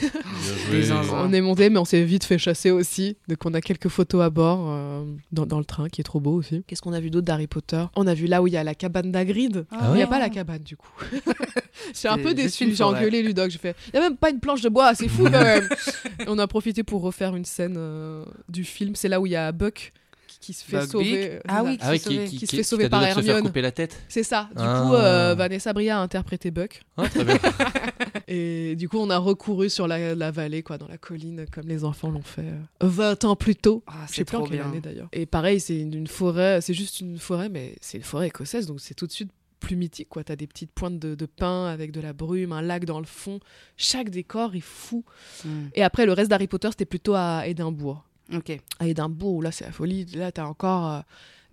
On 1.12 1.32
est 1.32 1.40
monté, 1.40 1.70
mais 1.70 1.78
on 1.78 1.84
s'est 1.84 2.04
vite 2.04 2.24
fait 2.24 2.38
chasser 2.38 2.70
aussi. 2.70 3.16
Donc, 3.28 3.38
on 3.44 3.54
a 3.54 3.60
quelques 3.60 3.88
photos 3.88 4.22
à 4.22 4.30
bord 4.30 4.66
euh, 4.68 5.04
dans, 5.32 5.46
dans 5.46 5.58
le 5.58 5.64
train, 5.64 5.88
qui 5.88 6.00
est 6.00 6.04
trop 6.04 6.20
beau 6.20 6.32
aussi. 6.32 6.64
Qu'est-ce 6.66 6.82
qu'on 6.82 6.92
a 6.92 7.00
vu 7.00 7.10
d'autre 7.10 7.24
d'Harry 7.24 7.46
Potter? 7.46 7.82
On 7.96 8.06
a 8.06 8.14
vu 8.14 8.26
là 8.26 8.42
où 8.42 8.46
il 8.46 8.52
y 8.52 8.56
a 8.56 8.64
la 8.64 8.74
cabane 8.74 9.12
d'Hagrid. 9.12 9.66
Ah 9.70 9.90
Il 9.90 9.96
n'y 9.96 10.02
a 10.02 10.06
pas 10.06 10.18
la 10.18 10.28
cabane, 10.28 10.62
du 10.62 10.76
coup. 10.76 10.90
J'ai 11.94 12.08
un 12.08 12.18
peu 12.18 12.34
déçu. 12.34 12.74
J'ai 12.74 12.84
engueulé 12.84 13.22
Ludoc. 13.22 13.50
J'ai 13.50 13.58
fait, 13.58 13.76
il 13.92 13.98
n'y 13.98 14.04
a 14.04 14.08
même 14.08 14.16
pas 14.16 14.30
une 14.30 14.40
planche 14.40 14.60
de 14.62 14.68
bois, 14.68 14.94
c'est 14.94 15.08
fou 15.08 15.24
quand 15.24 15.30
même. 15.42 15.68
Et 16.20 16.24
on 16.28 16.38
a 16.38 16.46
profité 16.46 16.82
pour 16.82 17.02
refaire 17.02 17.36
une 17.36 17.44
scène 17.44 17.73
euh, 17.76 18.24
du 18.48 18.64
film. 18.64 18.94
C'est 18.94 19.08
là 19.08 19.20
où 19.20 19.26
il 19.26 19.30
y 19.32 19.36
a 19.36 19.52
Buck 19.52 19.92
qui, 20.26 20.38
qui 20.40 20.52
se 20.52 20.64
fait 20.64 20.78
Buck 20.80 20.90
sauver. 20.90 21.28
Big. 21.28 21.40
Ah 21.48 21.62
oui. 21.64 21.78
Ah 21.80 21.96
se 21.98 22.08
qui, 22.08 22.38
qui 22.38 22.46
se 22.46 22.56
fait 22.56 22.62
sauver 22.62 22.84
a 22.86 22.88
par 22.88 23.00
se 23.02 23.06
faire 23.08 23.18
Hermione. 23.18 23.42
couper 23.42 23.62
la 23.62 23.72
tête. 23.72 24.00
C'est 24.08 24.22
ça. 24.22 24.48
Du 24.56 24.62
Ah. 24.62 24.82
coup, 24.86 24.94
euh, 24.94 25.34
Vanessa 25.34 25.72
Bria 25.72 25.98
a 25.98 26.02
interprété 26.02 26.50
Buck. 26.50 26.82
Ah, 26.96 27.08
très 27.08 27.24
bien. 27.24 27.38
Et 28.28 28.74
du 28.76 28.88
coup, 28.88 28.98
on 28.98 29.10
a 29.10 29.18
recouru 29.18 29.68
sur 29.68 29.86
la, 29.86 30.14
la 30.14 30.30
vallée, 30.30 30.62
quoi, 30.62 30.78
dans 30.78 30.88
la 30.88 30.96
colline, 30.98 31.44
comme 31.52 31.66
les 31.68 31.84
enfants 31.84 32.10
l'ont 32.10 32.22
fait 32.22 32.42
euh, 32.42 32.58
20 32.88 33.24
ans 33.24 33.36
plus 33.36 33.54
tôt. 33.56 33.82
Ah, 33.86 33.92
Je 34.04 34.08
sais 34.08 34.14
c'est 34.16 34.24
plus 34.24 34.36
en 34.36 34.40
trop 34.40 34.48
quelle 34.48 34.58
bien. 34.60 34.68
année 34.68 34.80
d'ailleurs. 34.80 35.08
Et 35.12 35.26
pareil, 35.26 35.60
c'est 35.60 35.78
une, 35.78 35.94
une 35.94 36.06
forêt, 36.06 36.60
c'est 36.60 36.74
juste 36.74 37.00
une 37.00 37.18
forêt, 37.18 37.48
mais 37.48 37.74
c'est 37.80 37.98
une 37.98 38.04
forêt 38.04 38.28
écossaise, 38.28 38.66
donc 38.66 38.80
c'est 38.80 38.94
tout 38.94 39.06
de 39.06 39.12
suite 39.12 39.30
plus 39.64 39.76
mythique, 39.76 40.08
quoi. 40.08 40.22
T'as 40.24 40.36
des 40.36 40.46
petites 40.46 40.72
pointes 40.72 40.98
de, 40.98 41.14
de 41.14 41.26
pin 41.26 41.66
avec 41.66 41.90
de 41.90 42.00
la 42.00 42.12
brume, 42.12 42.52
un 42.52 42.62
lac 42.62 42.84
dans 42.84 43.00
le 43.00 43.06
fond. 43.06 43.40
Chaque 43.76 44.10
décor 44.10 44.54
est 44.54 44.60
fou. 44.60 45.04
Hmm. 45.44 45.68
Et 45.74 45.82
après, 45.82 46.06
le 46.06 46.12
reste 46.12 46.30
d'Harry 46.30 46.46
Potter, 46.46 46.68
c'était 46.70 46.84
plutôt 46.84 47.14
à 47.14 47.46
Édimbourg. 47.46 48.04
Ok. 48.32 48.52
À 48.78 48.86
Édimbourg, 48.86 49.42
là, 49.42 49.50
c'est 49.50 49.64
la 49.64 49.72
folie. 49.72 50.04
Là, 50.14 50.30
t'as 50.32 50.44
encore, 50.44 50.90
euh, 50.90 51.00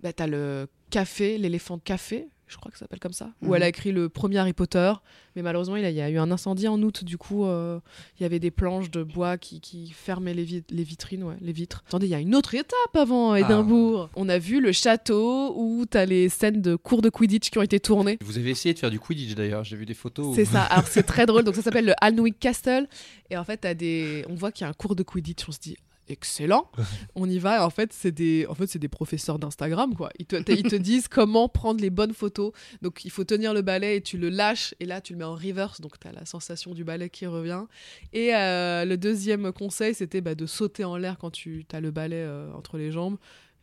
bah, 0.02 0.12
t'as 0.12 0.26
le 0.26 0.68
café, 0.90 1.38
l'éléphant 1.38 1.78
de 1.78 1.82
café. 1.82 2.28
Je 2.52 2.56
crois 2.58 2.70
que 2.70 2.76
ça 2.76 2.84
s'appelle 2.84 3.00
comme 3.00 3.12
ça. 3.14 3.30
Où 3.42 3.46
Mhm. 3.48 3.54
elle 3.56 3.62
a 3.62 3.68
écrit 3.68 3.90
le 3.92 4.08
premier 4.08 4.36
Harry 4.38 4.52
Potter. 4.52 4.92
Mais 5.34 5.40
malheureusement, 5.42 5.76
il 5.76 5.82
y 5.90 6.00
a, 6.00 6.10
eu 6.10 6.18
un 6.18 6.30
incendie 6.30 6.68
en 6.68 6.80
août. 6.82 7.04
Du 7.04 7.16
coup, 7.16 7.46
euh, 7.46 7.80
il 8.20 8.22
y 8.22 8.26
avait 8.26 8.38
des 8.38 8.50
planches 8.50 8.90
de 8.90 9.02
bois 9.02 9.38
qui, 9.38 9.60
qui 9.62 9.90
fermaient 9.90 10.34
les, 10.34 10.62
les 10.68 10.82
vitrines, 10.82 11.24
ouais, 11.24 11.36
les 11.40 11.52
vitres. 11.52 11.82
Attendez, 11.88 12.06
il 12.06 12.10
y 12.10 12.14
a 12.14 12.20
une 12.20 12.34
autre 12.34 12.54
étape 12.54 12.94
avant 12.94 13.34
Édimbourg. 13.34 14.10
On 14.14 14.28
a 14.28 14.38
vu 14.38 14.60
le 14.60 14.72
château 14.72 15.54
où 15.56 15.86
t'as 15.86 16.04
les 16.04 16.28
scènes 16.28 16.60
de 16.60 16.76
cours 16.76 17.00
de 17.02 17.08
Quidditch 17.08 17.48
qui 17.50 17.58
ont 17.58 17.62
été 17.62 17.80
tournées. 17.80 18.18
Vous 18.22 18.36
avez 18.36 18.50
essayé 18.50 18.74
de 18.74 18.78
faire 18.78 18.90
du 18.90 19.00
Quidditch 19.00 19.34
d'ailleurs, 19.34 19.64
j'ai 19.64 19.76
vu 19.76 19.86
des 19.86 19.94
photos. 19.94 20.26
où- 20.26 20.34
C'est 20.34 20.44
ça. 20.44 20.64
Alors 20.64 20.86
c'est 20.86 21.02
très 21.06 21.24
drôle. 21.24 21.44
Donc 21.44 21.54
ça 21.54 21.62
s'appelle 21.62 21.86
le 21.86 21.94
Alnwick 22.02 22.38
Castle. 22.38 22.86
Et 23.30 23.36
en 23.38 23.44
fait, 23.44 23.56
t'as 23.56 23.72
des... 23.74 24.24
on 24.28 24.34
voit 24.34 24.52
qu'il 24.52 24.64
y 24.64 24.66
a 24.66 24.70
un 24.70 24.74
cours 24.74 24.94
de 24.94 25.02
Quidditch. 25.02 25.48
On 25.48 25.52
se 25.52 25.58
dit 25.60 25.76
excellent. 26.08 26.70
On 27.14 27.28
y 27.28 27.38
va. 27.38 27.64
En 27.64 27.70
fait, 27.70 27.92
c'est 27.92 28.12
des, 28.12 28.46
en 28.48 28.54
fait, 28.54 28.66
c'est 28.66 28.78
des 28.78 28.88
professeurs 28.88 29.38
d'Instagram 29.38 29.94
quoi. 29.94 30.10
Ils 30.18 30.26
te... 30.26 30.36
ils 30.50 30.62
te 30.62 30.76
disent 30.76 31.08
comment 31.08 31.48
prendre 31.48 31.80
les 31.80 31.90
bonnes 31.90 32.14
photos. 32.14 32.52
Donc 32.82 33.04
il 33.04 33.10
faut 33.10 33.24
tenir 33.24 33.54
le 33.54 33.62
balai 33.62 33.96
et 33.96 34.00
tu 34.00 34.18
le 34.18 34.28
lâches 34.28 34.74
et 34.80 34.86
là 34.86 35.00
tu 35.00 35.12
le 35.12 35.18
mets 35.18 35.24
en 35.24 35.34
reverse. 35.34 35.80
Donc 35.80 35.98
t'as 35.98 36.12
la 36.12 36.24
sensation 36.24 36.74
du 36.74 36.84
balai 36.84 37.10
qui 37.10 37.26
revient. 37.26 37.64
Et 38.12 38.34
euh, 38.34 38.84
le 38.84 38.96
deuxième 38.96 39.52
conseil, 39.52 39.94
c'était 39.94 40.20
bah, 40.20 40.34
de 40.34 40.46
sauter 40.46 40.84
en 40.84 40.96
l'air 40.96 41.18
quand 41.18 41.30
tu 41.30 41.64
as 41.72 41.80
le 41.80 41.90
balai 41.90 42.16
euh, 42.16 42.52
entre 42.54 42.78
les 42.78 42.90
jambes. 42.90 43.16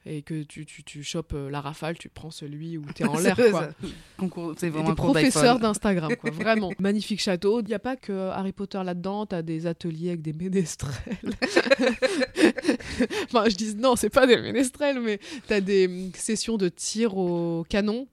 Et 0.05 0.21
que 0.21 0.43
tu, 0.43 0.65
tu, 0.65 0.83
tu 0.83 1.03
chopes 1.03 1.33
euh, 1.33 1.49
la 1.49 1.59
rafale, 1.62 1.97
tu 1.97 2.07
prends 2.09 2.31
celui 2.31 2.77
où 2.77 2.85
t'es 2.95 3.03
en 3.05 3.17
l'air. 3.19 3.35
C'est 3.35 3.51
quoi. 3.51 3.62
ça. 3.63 3.71
Concours- 4.17 4.53
C'est 4.57 4.67
Et 4.67 4.69
vraiment 4.69 4.91
un 4.91 5.13
d'iPhone. 5.13 5.59
d'Instagram, 5.59 6.15
quoi. 6.15 6.31
Vraiment. 6.39 6.71
Magnifique 6.79 7.21
château. 7.21 7.59
Il 7.62 7.65
n'y 7.67 7.73
a 7.73 7.79
pas 7.79 7.95
que 7.97 8.29
Harry 8.29 8.53
Potter 8.53 8.81
là-dedans. 8.83 9.25
T'as 9.25 9.41
des 9.41 9.67
ateliers 9.67 10.09
avec 10.09 10.21
des 10.21 10.33
ménestrels. 10.33 10.93
enfin, 13.25 13.45
je 13.49 13.55
dis 13.55 13.75
non, 13.75 13.95
c'est 13.95 14.09
pas 14.09 14.27
des 14.27 14.38
ménestrels, 14.38 14.99
mais 14.99 15.19
t'as 15.47 15.62
des 15.62 15.88
hum, 15.88 16.12
sessions 16.15 16.57
de 16.57 16.69
tir 16.69 17.15
au 17.17 17.65
canon. 17.69 18.07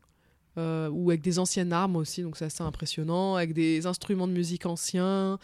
Euh, 0.58 0.88
ou 0.90 1.10
avec 1.10 1.22
des 1.22 1.38
anciennes 1.38 1.72
armes 1.72 1.96
aussi, 1.96 2.22
donc 2.22 2.36
c'est 2.36 2.46
assez 2.46 2.62
impressionnant, 2.62 3.34
avec 3.36 3.52
des 3.52 3.86
instruments 3.86 4.26
de 4.26 4.32
musique 4.32 4.66
anciens, 4.66 5.38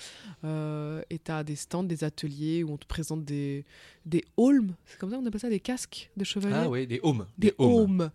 euh, 0.45 1.03
et 1.11 1.19
t'as 1.19 1.45
des 1.45 1.57
stands, 1.57 1.83
des 1.85 2.05
ateliers 2.05 2.63
où 2.63 2.73
on 2.73 2.77
te 2.79 2.87
présente 2.87 3.25
des, 3.25 3.65
des 4.07 4.25
holmes, 4.37 4.75
c'est 4.87 4.99
comme 4.99 5.11
ça 5.11 5.17
qu'on 5.17 5.27
appelle 5.27 5.41
ça, 5.41 5.51
des 5.51 5.61
casques 5.61 6.11
de 6.17 6.25
chevalier 6.25 6.57
Ah 6.59 6.69
ouais, 6.69 6.87
des 6.87 7.01
homes. 7.03 7.27
Des 7.39 7.53
homes. 7.59 8.01
holmes. 8.01 8.11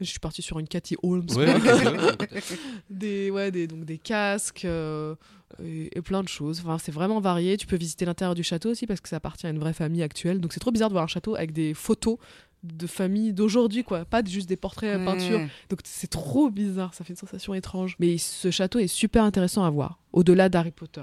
Je 0.00 0.06
suis 0.06 0.18
partie 0.18 0.40
sur 0.40 0.58
une 0.58 0.66
Cathy 0.66 0.96
Holmes. 1.02 1.26
Ouais. 1.36 1.46
des, 2.90 3.30
ouais, 3.30 3.50
des, 3.50 3.66
donc 3.66 3.84
des 3.84 3.98
casques 3.98 4.64
euh, 4.64 5.14
et, 5.62 5.96
et 5.96 6.00
plein 6.00 6.22
de 6.22 6.28
choses. 6.28 6.60
Enfin, 6.60 6.78
c'est 6.78 6.90
vraiment 6.90 7.20
varié. 7.20 7.58
Tu 7.58 7.66
peux 7.66 7.76
visiter 7.76 8.06
l'intérieur 8.06 8.34
du 8.34 8.42
château 8.42 8.70
aussi 8.70 8.86
parce 8.86 9.02
que 9.02 9.10
ça 9.10 9.16
appartient 9.16 9.46
à 9.46 9.50
une 9.50 9.58
vraie 9.58 9.74
famille 9.74 10.02
actuelle. 10.02 10.40
Donc 10.40 10.54
c'est 10.54 10.60
trop 10.60 10.70
bizarre 10.70 10.88
de 10.88 10.94
voir 10.94 11.04
un 11.04 11.08
château 11.08 11.34
avec 11.34 11.52
des 11.52 11.74
photos 11.74 12.16
de 12.62 12.86
famille 12.86 13.32
d'aujourd'hui, 13.32 13.84
quoi. 13.84 14.04
Pas 14.04 14.22
juste 14.24 14.48
des 14.48 14.56
portraits 14.56 14.94
à 14.94 14.98
Ouais. 14.98 15.04
peinture. 15.04 15.40
Donc 15.70 15.80
c'est 15.84 16.10
trop 16.10 16.50
bizarre. 16.50 16.92
Ça 16.94 17.04
fait 17.04 17.12
une 17.12 17.16
sensation 17.16 17.54
étrange. 17.54 17.96
Mais 17.98 18.18
ce 18.18 18.50
château 18.50 18.78
est 18.78 18.86
super 18.86 19.24
intéressant 19.24 19.64
à 19.64 19.70
voir. 19.70 19.98
Au-delà 20.12 20.48
d'Harry 20.48 20.70
Potter. 20.70 21.02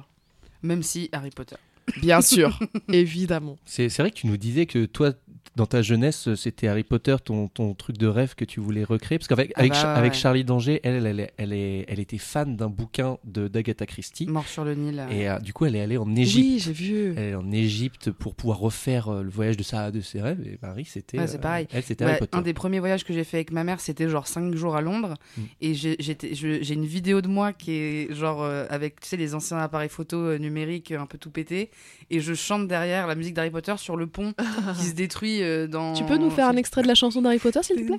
Même 0.61 0.83
si 0.83 1.09
Harry 1.11 1.31
Potter. 1.31 1.55
Bien 2.01 2.21
sûr. 2.21 2.59
Évidemment. 2.91 3.57
C'est 3.65 3.89
c'est 3.89 4.01
vrai 4.03 4.11
que 4.11 4.17
tu 4.17 4.27
nous 4.27 4.37
disais 4.37 4.65
que 4.65 4.85
toi, 4.85 5.13
dans 5.55 5.65
ta 5.65 5.81
jeunesse, 5.81 6.33
c'était 6.35 6.67
Harry 6.67 6.83
Potter, 6.83 7.15
ton, 7.23 7.47
ton 7.47 7.73
truc 7.73 7.97
de 7.97 8.07
rêve 8.07 8.35
que 8.35 8.45
tu 8.45 8.59
voulais 8.59 8.83
recréer? 8.83 9.17
Parce 9.17 9.27
qu'avec 9.27 9.51
Ah 9.55 9.67
bah 9.67 9.73
Cha- 9.73 9.93
ouais. 9.93 9.99
avec 9.99 10.13
Charlie 10.13 10.43
Danger, 10.43 10.79
elle, 10.83 11.05
elle, 11.05 11.19
elle, 11.19 11.31
elle, 11.37 11.53
est- 11.53 11.85
elle 11.87 11.99
était 11.99 12.17
fan 12.17 12.55
d'un 12.55 12.69
bouquin 12.69 13.17
de 13.23 13.47
d'Agatha 13.47 13.85
Christie. 13.85 14.27
Mort 14.27 14.47
sur 14.47 14.63
le 14.65 14.75
Nil. 14.75 14.99
euh. 14.99 15.09
Et 15.09 15.29
euh, 15.29 15.39
du 15.39 15.53
coup, 15.53 15.65
elle 15.65 15.75
est 15.75 15.81
allée 15.81 15.97
en 15.97 16.15
Égypte. 16.15 16.45
Oui, 16.47 16.59
j'ai 16.59 16.71
vu. 16.73 17.13
Elle 17.17 17.23
est 17.29 17.35
en 17.35 17.51
Égypte 17.51 18.11
pour 18.11 18.35
pouvoir 18.35 18.59
refaire 18.59 19.07
euh, 19.09 19.23
le 19.23 19.29
voyage 19.29 19.57
de, 19.57 19.63
sa, 19.63 19.91
de 19.91 20.01
ses 20.01 20.21
rêves. 20.21 20.41
Et 20.45 20.57
Marie, 20.61 20.85
c'était. 20.85 21.19
Ouais, 21.19 21.27
c'est 21.27 21.37
euh, 21.37 21.41
pareil. 21.41 21.67
Elle, 21.71 21.83
c'était 21.83 22.05
Ouais, 22.05 22.11
Harry 22.11 22.19
Potter. 22.19 22.37
un 22.37 22.41
des 22.41 22.53
premiers 22.53 22.79
voyages 22.79 23.03
que 23.03 23.13
j'ai 23.13 23.23
fait 23.23 23.37
avec 23.37 23.51
ma 23.51 23.63
mère, 23.63 23.79
c'était 23.79 24.09
genre 24.09 24.27
5 24.27 24.53
jours 24.55 24.75
à 24.75 24.81
Londres. 24.81 25.15
Mm. 25.37 25.41
Et 25.61 25.73
j'ai 25.73 26.73
une 26.73 26.85
vidéo 26.85 27.21
de 27.21 27.27
moi 27.27 27.53
qui 27.53 27.71
est 27.71 28.13
genre 28.13 28.43
euh, 28.43 28.65
avec 28.69 28.99
tu 29.01 29.07
sais, 29.09 29.17
les 29.17 29.33
anciens 29.35 29.57
appareils 29.57 29.89
photo 29.89 30.17
euh, 30.17 30.37
numériques 30.37 30.91
euh, 30.91 30.99
un 30.99 31.05
peu 31.05 31.17
tout 31.17 31.31
pété. 31.31 31.69
Et 32.09 32.19
je 32.19 32.33
chante 32.33 32.67
derrière 32.67 33.07
la 33.07 33.15
musique 33.15 33.33
d'Harry 33.33 33.49
Potter 33.49 33.73
sur 33.77 33.97
le 33.97 34.07
pont 34.07 34.33
qui 34.79 34.85
se 34.85 34.93
détruit 34.93 35.36
euh, 35.41 35.67
dans. 35.67 35.93
Tu 35.93 36.03
peux 36.03 36.17
nous 36.17 36.29
faire 36.29 36.47
un 36.47 36.55
extrait 36.57 36.81
de 36.81 36.87
la 36.87 36.95
chanson 36.95 37.21
d'Harry 37.21 37.39
Potter, 37.39 37.59
s'il 37.63 37.75
te 37.77 37.81
plaît 37.83 37.97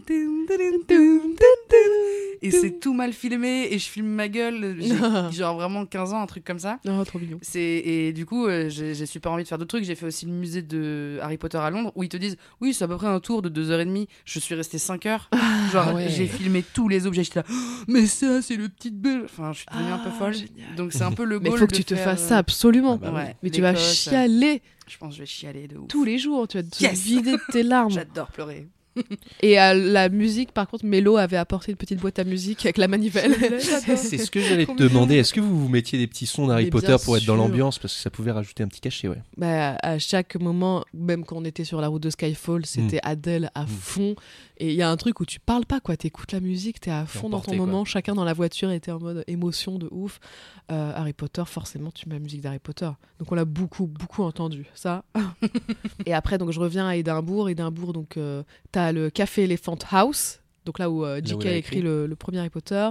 Et 2.40 2.50
c'est 2.50 2.78
tout 2.80 2.94
mal 2.94 3.12
filmé 3.12 3.68
et 3.70 3.78
je 3.78 3.88
filme 3.88 4.06
ma 4.08 4.28
gueule. 4.28 4.76
Genre 5.32 5.56
vraiment 5.56 5.84
15 5.86 6.12
ans, 6.12 6.20
un 6.20 6.26
truc 6.26 6.44
comme 6.44 6.58
ça. 6.58 6.78
Oh, 6.88 7.04
trop 7.04 7.18
mignon. 7.18 7.38
Et 7.54 8.12
du 8.12 8.26
coup 8.26 8.46
euh, 8.46 8.68
j'ai 8.68 9.06
super 9.06 9.32
envie 9.32 9.42
de 9.42 9.48
faire 9.48 9.58
d'autres 9.58 9.76
trucs. 9.76 9.84
J'ai 9.84 9.94
fait 9.94 10.06
aussi 10.06 10.26
le 10.26 10.32
musée 10.32 10.62
de 10.62 11.18
Harry 11.20 11.36
Potter 11.36 11.58
à 11.58 11.70
Londres 11.70 11.92
où 11.96 12.02
ils 12.02 12.08
te 12.08 12.16
disent 12.16 12.36
oui 12.60 12.72
c'est 12.74 12.84
à 12.84 12.88
peu 12.88 12.96
près 12.96 13.08
un 13.08 13.20
tour 13.20 13.42
de 13.42 13.48
2h30. 13.48 14.06
Je 14.24 14.38
suis 14.38 14.54
restée 14.54 14.78
5 14.78 15.06
heures. 15.06 15.28
Genre 15.72 15.94
ouais. 15.94 16.08
j'ai 16.08 16.26
filmé 16.26 16.64
tous 16.74 16.88
les 16.88 17.06
objets. 17.06 17.24
J'étais 17.24 17.40
là 17.40 17.46
Oh, 17.50 17.54
mais 17.88 18.06
ça 18.06 18.40
c'est 18.42 18.56
le 18.56 18.68
petit 18.68 18.90
belle. 18.90 19.22
Enfin 19.24 19.52
je 19.52 19.58
suis 19.58 19.66
devenue 19.72 19.92
un 19.92 19.98
peu 19.98 20.10
Ah, 20.12 20.18
folle. 20.18 20.34
génial. 20.34 20.74
Donc 20.76 20.92
c'est 20.92 21.02
un 21.02 21.12
peu 21.12 21.24
le 21.24 21.40
Mais 21.40 21.46
il 21.48 21.50
goal 21.50 21.58
faut 21.60 21.66
que 21.66 21.74
tu 21.74 21.84
te 21.84 21.96
fasses 21.96 22.24
euh, 22.24 22.28
ça 22.28 22.38
absolument. 22.38 22.98
Ah 23.02 23.10
bah 23.10 23.16
ouais, 23.16 23.36
Mais 23.42 23.50
tu 23.50 23.60
vas 23.60 23.74
chialer 23.74 24.62
Je 24.88 24.98
pense 24.98 25.10
que 25.10 25.16
je 25.16 25.22
vais 25.22 25.26
chialer 25.26 25.68
de 25.68 25.76
ouf. 25.78 25.88
tous 25.88 26.04
les 26.04 26.18
jours. 26.18 26.48
Tu 26.48 26.58
vas 26.58 26.62
te 26.62 26.82
Yes 26.82 27.00
vider 27.02 27.32
de 27.32 27.52
tes 27.52 27.62
larmes. 27.62 27.90
J'adore 27.92 28.28
pleurer. 28.28 28.68
Et 29.42 29.58
à 29.58 29.74
la 29.74 30.08
musique, 30.08 30.52
par 30.52 30.68
contre, 30.68 30.84
Mélo 30.84 31.16
avait 31.16 31.36
apporté 31.36 31.72
une 31.72 31.76
petite 31.76 32.00
boîte 32.00 32.18
à 32.18 32.24
musique 32.24 32.64
avec 32.64 32.78
la 32.78 32.88
manivelle. 32.88 33.34
C'est 33.60 34.18
ce 34.18 34.30
que 34.30 34.40
j'allais 34.40 34.66
te 34.66 34.72
demander. 34.72 35.16
Est-ce 35.16 35.32
que 35.32 35.40
vous 35.40 35.58
vous 35.58 35.68
mettiez 35.68 35.98
des 35.98 36.06
petits 36.06 36.26
sons 36.26 36.46
d'Harry 36.46 36.70
Potter 36.70 36.96
pour 37.04 37.16
être 37.16 37.24
dans 37.24 37.36
l'ambiance? 37.36 37.78
Parce 37.78 37.94
que 37.94 38.00
ça 38.00 38.10
pouvait 38.10 38.32
rajouter 38.32 38.62
un 38.62 38.68
petit 38.68 38.80
cachet, 38.80 39.08
ouais. 39.08 39.22
Bah, 39.36 39.76
à 39.82 39.98
chaque 39.98 40.36
moment, 40.36 40.84
même 40.94 41.24
quand 41.24 41.36
on 41.36 41.44
était 41.44 41.64
sur 41.64 41.80
la 41.80 41.88
route 41.88 42.02
de 42.02 42.10
Skyfall, 42.10 42.66
c'était 42.66 43.00
Adele 43.02 43.50
à 43.54 43.66
fond. 43.66 44.14
Et 44.60 44.70
il 44.70 44.74
y 44.74 44.82
a 44.82 44.90
un 44.90 44.96
truc 44.96 45.20
où 45.20 45.24
tu 45.24 45.38
parles 45.38 45.66
pas, 45.66 45.80
quoi. 45.80 45.96
T'écoutes 45.96 46.32
la 46.32 46.40
musique, 46.40 46.80
t'es 46.80 46.90
à 46.90 47.06
fond 47.06 47.28
dans 47.28 47.40
ton 47.40 47.52
quoi. 47.52 47.56
moment. 47.56 47.84
Chacun 47.84 48.14
dans 48.14 48.24
la 48.24 48.32
voiture 48.32 48.70
était 48.70 48.90
en 48.90 48.98
mode 48.98 49.24
émotion 49.26 49.78
de 49.78 49.88
ouf. 49.90 50.18
Euh, 50.70 50.92
Harry 50.94 51.12
Potter, 51.12 51.42
forcément, 51.46 51.90
tu 51.90 52.08
mets 52.08 52.16
la 52.16 52.20
musique 52.20 52.40
d'Harry 52.40 52.58
Potter. 52.58 52.90
Donc 53.18 53.32
on 53.32 53.34
l'a 53.34 53.44
beaucoup, 53.44 53.86
beaucoup 53.86 54.22
entendu, 54.22 54.66
ça. 54.74 55.04
et 56.06 56.12
après, 56.12 56.38
donc 56.38 56.50
je 56.50 56.60
reviens 56.60 56.86
à 56.88 56.96
Édimbourg. 56.96 57.48
Édimbourg, 57.48 57.92
donc 57.92 58.16
euh, 58.16 58.42
t'as 58.72 58.87
le 58.92 59.10
café 59.10 59.44
Elephant 59.44 59.78
House. 59.90 60.40
Donc 60.68 60.78
là 60.78 60.90
où 60.90 61.02
euh, 61.02 61.22
J.K. 61.24 61.46
a 61.46 61.52
écrit 61.54 61.76
écrit. 61.78 61.80
le, 61.80 62.06
le 62.06 62.14
premier 62.14 62.40
Harry 62.40 62.50
Potter. 62.50 62.90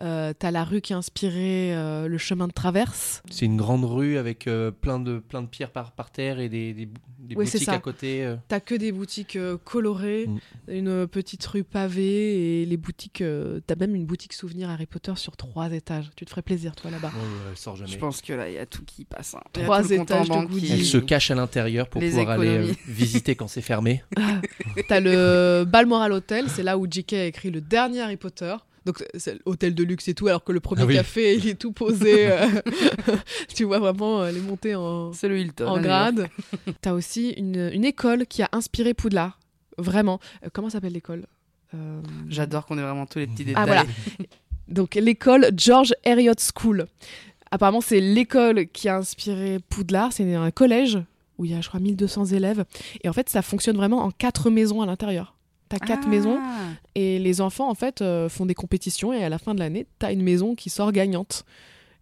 Euh, 0.00 0.32
t'as 0.38 0.52
la 0.52 0.62
rue 0.62 0.80
qui 0.80 0.92
a 0.92 0.96
inspiré 0.96 1.74
euh, 1.74 2.06
le 2.06 2.18
chemin 2.18 2.46
de 2.46 2.52
traverse. 2.52 3.20
C'est 3.30 3.46
une 3.46 3.56
grande 3.56 3.84
rue 3.84 4.16
avec 4.16 4.46
euh, 4.46 4.70
plein, 4.70 5.00
de, 5.00 5.18
plein 5.18 5.42
de 5.42 5.48
pierres 5.48 5.72
par, 5.72 5.90
par 5.90 6.12
terre 6.12 6.38
et 6.38 6.48
des, 6.48 6.72
des, 6.72 6.88
des 7.18 7.34
Ouais, 7.34 7.44
c'est 7.46 7.54
boutiques 7.58 7.64
ça. 7.66 7.72
à 7.72 7.78
côté. 7.80 8.24
euh. 8.24 8.36
T'as 8.46 8.60
que 8.60 8.76
des 8.76 8.92
boutiques 8.92 9.34
euh, 9.34 9.56
colorées, 9.64 10.28
Mm. 10.28 10.38
une 10.68 11.06
petite 11.08 11.44
rue 11.46 11.64
pavée 11.64 12.62
et 12.62 12.64
les 12.64 12.76
boutiques. 12.76 13.22
euh, 13.22 13.58
T'as 13.66 13.74
même 13.74 13.96
une 13.96 14.06
boutique 14.06 14.32
souvenir 14.34 14.70
Harry 14.70 14.86
Potter 14.86 15.14
sur 15.16 15.36
trois 15.36 15.72
étages. 15.72 16.10
Tu 16.14 16.24
te 16.24 16.30
ferais 16.30 16.42
plaisir, 16.42 16.76
toi, 16.76 16.92
là-bas. 16.92 17.08
Ouais, 17.08 17.22
elle 17.50 17.56
sort 17.56 17.74
jamais. 17.74 17.90
Je 17.90 17.98
pense 17.98 18.22
que 18.22 18.34
là 18.34 18.48
il 18.48 18.54
y 18.54 18.58
a 18.58 18.66
tout 18.66 18.84
qui 18.84 19.04
passe. 19.04 19.34
hein. 19.34 19.40
Trois 19.52 19.90
étages 19.90 20.28
de 20.28 20.46
goodies. 20.46 20.70
Elle 20.72 20.84
se 20.84 20.98
cache 20.98 21.32
à 21.32 21.34
l'intérieur 21.34 21.88
pour 21.88 22.00
Les 22.00 22.10
pouvoir 22.10 22.30
aller 22.30 22.48
euh, 22.48 22.72
visiter 22.86 23.34
quand 23.34 23.48
c'est 23.48 23.62
fermé. 23.62 24.04
T'as 24.88 25.00
le 25.00 25.64
Balmoral 25.64 26.12
Hotel, 26.12 26.48
c'est 26.48 26.62
là 26.62 26.78
où 26.78 26.86
J.K. 26.88 27.12
a 27.16 27.26
écrit 27.26 27.50
le 27.50 27.60
dernier 27.60 28.00
Harry 28.00 28.16
Potter. 28.16 28.54
Donc 28.84 29.04
c'est 29.16 29.38
l'hôtel 29.44 29.74
de 29.74 29.82
luxe 29.82 30.06
et 30.06 30.14
tout, 30.14 30.28
alors 30.28 30.44
que 30.44 30.52
le 30.52 30.60
premier 30.60 30.82
Ah 30.82 30.86
oui. 30.86 30.94
café, 30.94 31.34
il 31.36 31.48
est 31.48 31.54
tout 31.56 31.72
posé. 31.72 32.30
euh, 32.30 32.46
tu 33.54 33.64
vois 33.64 33.80
vraiment 33.80 34.22
euh, 34.22 34.30
les 34.30 34.40
montées 34.40 34.76
en, 34.76 35.12
C'est 35.12 35.26
le 35.28 35.38
Hilton. 35.40 35.66
en 35.66 35.80
grade. 35.80 36.28
T'as 36.82 36.92
aussi 36.92 37.30
une, 37.30 37.70
une 37.72 37.84
école 37.84 38.26
qui 38.26 38.42
a 38.42 38.48
inspiré 38.52 38.94
Poudlard. 38.94 39.40
Vraiment. 39.76 40.20
Euh, 40.44 40.48
comment 40.52 40.70
s'appelle 40.70 40.92
l'école 40.92 41.26
Euh, 41.74 42.00
J'adore 42.28 42.64
qu'on 42.66 42.78
ait 42.78 42.82
vraiment 42.82 43.06
tous 43.06 43.18
les 43.18 43.26
petits 43.26 43.44
détails. 43.44 43.62
Ah 43.62 43.66
voilà. 43.66 43.84
Donc 44.68 44.94
l'école 44.94 45.46
George 45.56 45.92
Heriot 46.04 46.34
School. 46.54 46.86
Apparemment 47.50 47.80
c'est 47.80 48.00
l'école 48.00 48.66
qui 48.68 48.88
a 48.88 48.96
inspiré 48.98 49.58
Poudlard. 49.68 50.12
C'est 50.12 50.32
un 50.34 50.50
collège 50.52 50.98
où 51.38 51.44
il 51.44 51.50
y 51.50 51.54
a 51.54 51.60
je 51.60 51.68
crois 51.68 51.80
1200 51.80 52.26
élèves. 52.26 52.64
Et 53.02 53.08
en 53.08 53.12
fait 53.12 53.28
ça 53.28 53.42
fonctionne 53.42 53.76
vraiment 53.76 54.04
en 54.04 54.10
quatre 54.12 54.48
maisons 54.50 54.80
à 54.80 54.86
l'intérieur. 54.86 55.35
T'as 55.68 55.78
quatre 55.78 56.04
Ah. 56.06 56.08
maisons 56.08 56.38
et 56.94 57.18
les 57.18 57.40
enfants 57.40 57.68
en 57.68 57.74
fait 57.74 58.00
euh, 58.02 58.28
font 58.28 58.46
des 58.46 58.54
compétitions 58.54 59.12
et 59.12 59.24
à 59.24 59.28
la 59.28 59.38
fin 59.38 59.54
de 59.54 59.58
l'année 59.58 59.86
t'as 59.98 60.12
une 60.12 60.22
maison 60.22 60.54
qui 60.54 60.70
sort 60.70 60.92
gagnante. 60.92 61.44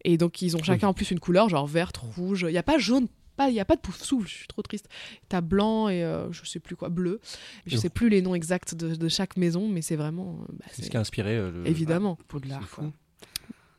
Et 0.04 0.18
donc 0.18 0.42
ils 0.42 0.54
ont 0.56 0.62
chacun 0.62 0.88
en 0.88 0.92
plus 0.94 1.10
une 1.10 1.20
couleur 1.20 1.48
genre 1.48 1.66
verte, 1.66 1.96
rouge. 1.96 2.44
Il 2.48 2.52
y 2.52 2.58
a 2.58 2.62
pas 2.62 2.78
jaune. 2.78 3.06
Il 3.40 3.52
n'y 3.52 3.58
a 3.58 3.64
pas 3.64 3.74
de 3.74 3.80
pouf 3.80 4.00
souffle, 4.00 4.28
je 4.28 4.34
suis 4.34 4.46
trop 4.46 4.62
triste. 4.62 4.88
T'as 5.28 5.40
blanc 5.40 5.88
et 5.88 6.04
euh, 6.04 6.30
je 6.30 6.44
sais 6.44 6.60
plus 6.60 6.76
quoi, 6.76 6.88
bleu. 6.88 7.20
Je 7.66 7.76
Oh. 7.76 7.80
sais 7.80 7.88
plus 7.88 8.08
les 8.08 8.22
noms 8.22 8.34
exacts 8.36 8.76
de, 8.76 8.94
de 8.94 9.08
chaque 9.08 9.36
maison, 9.36 9.66
mais 9.66 9.82
c'est 9.82 9.96
vraiment. 9.96 10.38
euh, 10.42 10.52
bah, 10.52 10.66
C'est 10.70 10.82
ce 10.84 10.90
qui 10.90 10.96
a 10.96 11.00
inspiré 11.00 11.36
euh, 11.36 11.50
le. 11.50 11.66
Évidemment. 11.66 12.16
Poudlard. 12.28 12.60
C'est 12.62 12.68
fou. 12.68 12.82
quoi. 12.82 12.92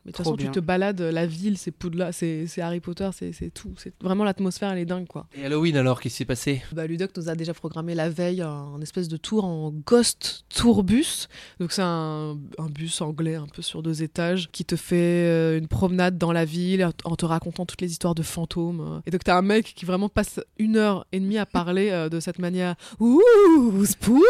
Mais 0.06 0.12
de 0.12 0.18
toute 0.18 0.24
façon, 0.26 0.38
tu 0.38 0.43
bien. 0.43 0.51
te 0.51 0.60
balades, 0.60 1.01
la 1.01 1.26
ville, 1.26 1.58
c'est 1.58 1.72
Poudlard, 1.72 2.14
c'est 2.14 2.45
c'est 2.47 2.62
Harry 2.62 2.80
Potter, 2.80 3.10
c'est 3.14 3.32
c'est 3.32 3.49
tout. 3.49 3.74
C'est 3.78 3.93
vraiment 4.03 4.24
l'atmosphère, 4.24 4.72
elle 4.72 4.78
est 4.80 4.86
dingue, 4.86 5.08
quoi. 5.08 5.28
Et 5.36 5.43
Halloween 5.45 5.78
alors, 5.78 5.99
qu'est-ce 5.99 6.14
qui 6.14 6.18
s'est 6.20 6.26
passé? 6.26 6.62
Bah, 6.72 6.86
Ludoc 6.86 7.12
nous 7.18 7.28
a 7.30 7.36
déjà 7.36 7.53
programmé 7.56 7.95
la 7.95 8.10
veille 8.10 8.41
un, 8.41 8.49
un 8.76 8.82
espèce 8.82 9.08
de 9.08 9.18
tour 9.18 9.45
en 9.45 9.72
Ghost 9.72 10.45
Tourbus. 10.56 11.28
Donc 11.60 11.72
c'est 11.72 11.82
un, 11.82 12.38
un 12.60 12.66
bus 12.70 13.01
anglais 13.01 13.36
un 13.36 13.47
peu 13.47 13.62
sur 13.64 13.82
deux 13.82 14.03
étages 14.03 14.49
qui 14.51 14.64
te 14.64 14.76
fait 14.76 14.95
euh, 14.95 15.58
une 15.58 15.68
promenade 15.68 16.18
dans 16.18 16.32
la 16.32 16.45
ville 16.45 16.88
en 17.03 17.16
te 17.16 17.26
racontant 17.26 17.66
toutes 17.66 17.82
les 17.82 17.91
histoires 17.91 18.14
de 18.16 18.22
fantômes. 18.24 19.01
Et 19.08 19.12
donc 19.12 19.24
t'as 19.24 19.36
un 19.38 19.41
mec 19.41 19.74
qui 19.76 19.86
vraiment 19.86 20.10
passe 20.10 20.39
une 20.60 20.78
heure 20.78 21.08
et 21.12 21.20
demie 21.20 21.38
à 21.39 21.45
parler 21.47 21.89
euh, 21.89 22.10
de 22.10 22.20
cette 22.20 22.38
manière. 22.39 22.76
Ouh, 22.99 23.84
spooky! 23.86 24.22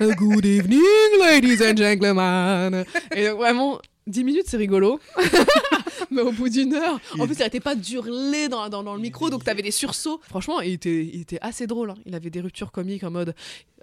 Good 0.16 0.46
evening, 0.46 0.80
ladies 1.20 1.62
and 1.62 1.76
gentlemen! 1.76 2.84
Et 3.14 3.26
donc 3.28 3.38
vraiment, 3.38 3.78
10 4.06 4.24
minutes, 4.24 4.44
c'est 4.46 4.56
rigolo. 4.56 4.98
Mais 6.10 6.20
au 6.22 6.32
bout 6.32 6.48
d'une 6.48 6.74
heure, 6.74 7.00
en 7.18 7.24
plus, 7.26 7.34
il 7.34 7.38
n'arrêtait 7.38 7.60
pas 7.60 7.74
d'hurler 7.74 8.48
dans, 8.48 8.68
dans, 8.68 8.82
dans 8.82 8.94
le 8.94 9.00
micro, 9.00 9.30
donc 9.30 9.44
t'avais 9.44 9.62
des 9.62 9.70
sursauts. 9.70 10.20
Franchement, 10.28 10.60
il 10.60 10.72
était, 10.74 11.04
il 11.04 11.20
était 11.22 11.38
assez 11.40 11.66
drôle. 11.66 11.90
hein. 11.90 11.94
Il 12.04 12.14
avait 12.14 12.28
des 12.28 12.40
ruptures 12.40 12.70
comiques 12.70 13.04
en 13.04 13.10
mode 13.10 13.34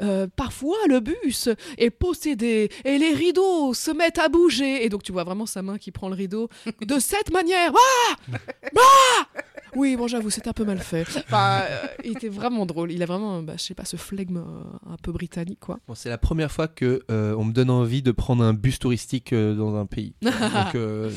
euh, 0.02 0.28
Parfois, 0.36 0.78
le 0.88 1.00
bus 1.00 1.50
est 1.78 1.90
possédé 1.90 2.70
et 2.86 2.98
les 3.00 3.14
rideaux 3.14 3.74
se 3.74 3.90
mettent 3.92 4.20
à 4.20 4.30
bouger. 4.30 4.86
Et 4.86 4.90
donc, 4.90 5.02
tu 5.02 5.12
vois 5.12 5.24
vraiment 5.24 5.46
sa 5.48 5.62
main 5.64 5.78
qui 5.80 5.92
prend 5.92 6.10
le 6.10 6.16
rideau 6.16 6.50
de 6.86 7.00
cette 7.00 7.32
manière. 7.32 7.74
Ah 7.76 8.38
Ah 8.76 9.42
oui, 9.76 9.96
bon, 9.96 10.08
j'avoue, 10.08 10.30
c'était 10.30 10.50
un 10.50 10.54
peu 10.54 10.66
mal 10.66 10.80
fait. 10.80 11.02
Enfin, 11.18 11.62
euh, 11.70 11.86
il 12.04 12.12
était 12.12 12.30
vraiment 12.30 12.66
drôle. 12.66 12.92
Il 12.92 13.02
a 13.04 13.06
vraiment, 13.06 13.42
bah, 13.44 13.54
je 13.58 13.64
sais 13.64 13.74
pas, 13.74 13.86
ce 13.86 13.96
flegme 13.98 14.38
euh, 14.38 14.92
un 14.94 14.98
peu 15.02 15.12
britannique, 15.12 15.60
quoi. 15.60 15.80
Bon, 15.88 15.96
C'est 15.96 16.10
la 16.10 16.18
première 16.18 16.52
fois 16.52 16.68
que 16.68 17.04
euh, 17.12 17.36
on 17.38 17.46
me 17.46 17.52
donne 17.54 17.70
envie 17.70 18.02
de 18.02 18.12
prendre 18.12 18.44
un 18.44 18.54
bus 18.54 18.80
touristique 18.80 19.34
euh, 19.34 19.54
dans 19.56 19.76
un 19.76 19.86
pays. 19.86 20.14
Donc, 20.22 20.34
euh, 20.76 21.12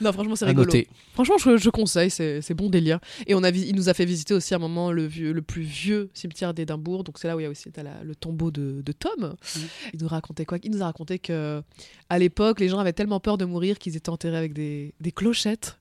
Non, 0.00 0.12
franchement, 0.12 0.36
c'est 0.36 0.46
rigolo. 0.46 0.66
noter. 0.66 0.88
Franchement, 1.14 1.38
je, 1.38 1.56
je 1.56 1.70
conseille, 1.70 2.10
c'est 2.10 2.42
c'est 2.42 2.54
bon 2.54 2.68
délire. 2.68 2.98
Et 3.26 3.34
on 3.34 3.42
a, 3.44 3.50
il 3.50 3.74
nous 3.76 3.88
a 3.88 3.94
fait 3.94 4.04
visiter 4.04 4.34
aussi 4.34 4.52
à 4.54 4.56
un 4.56 4.60
moment 4.60 4.90
le, 4.92 5.06
vieux, 5.06 5.32
le 5.32 5.42
plus 5.42 5.62
vieux 5.62 6.10
cimetière 6.14 6.54
d'Édimbourg. 6.54 7.04
Donc 7.04 7.18
c'est 7.18 7.28
là 7.28 7.36
où 7.36 7.40
il 7.40 7.44
y 7.44 7.46
a 7.46 7.50
aussi 7.50 7.70
la- 7.76 8.02
le 8.02 8.14
tombeau 8.14 8.50
de, 8.50 8.82
de 8.84 8.92
Tom. 8.92 9.34
Il 9.92 10.00
nous 10.02 10.08
racontait 10.08 10.44
quoi? 10.44 10.58
Il 10.62 10.70
nous 10.72 10.82
a 10.82 10.86
raconté 10.86 11.18
que 11.18 11.62
à 12.10 12.18
l'époque, 12.18 12.60
les 12.60 12.68
gens 12.68 12.78
avaient 12.78 12.92
tellement 12.92 13.20
peur 13.20 13.38
de 13.38 13.44
mourir 13.44 13.78
qu'ils 13.78 13.96
étaient 13.96 14.10
enterrés 14.10 14.36
avec 14.36 14.52
des, 14.52 14.94
des 15.00 15.12
clochettes. 15.12 15.78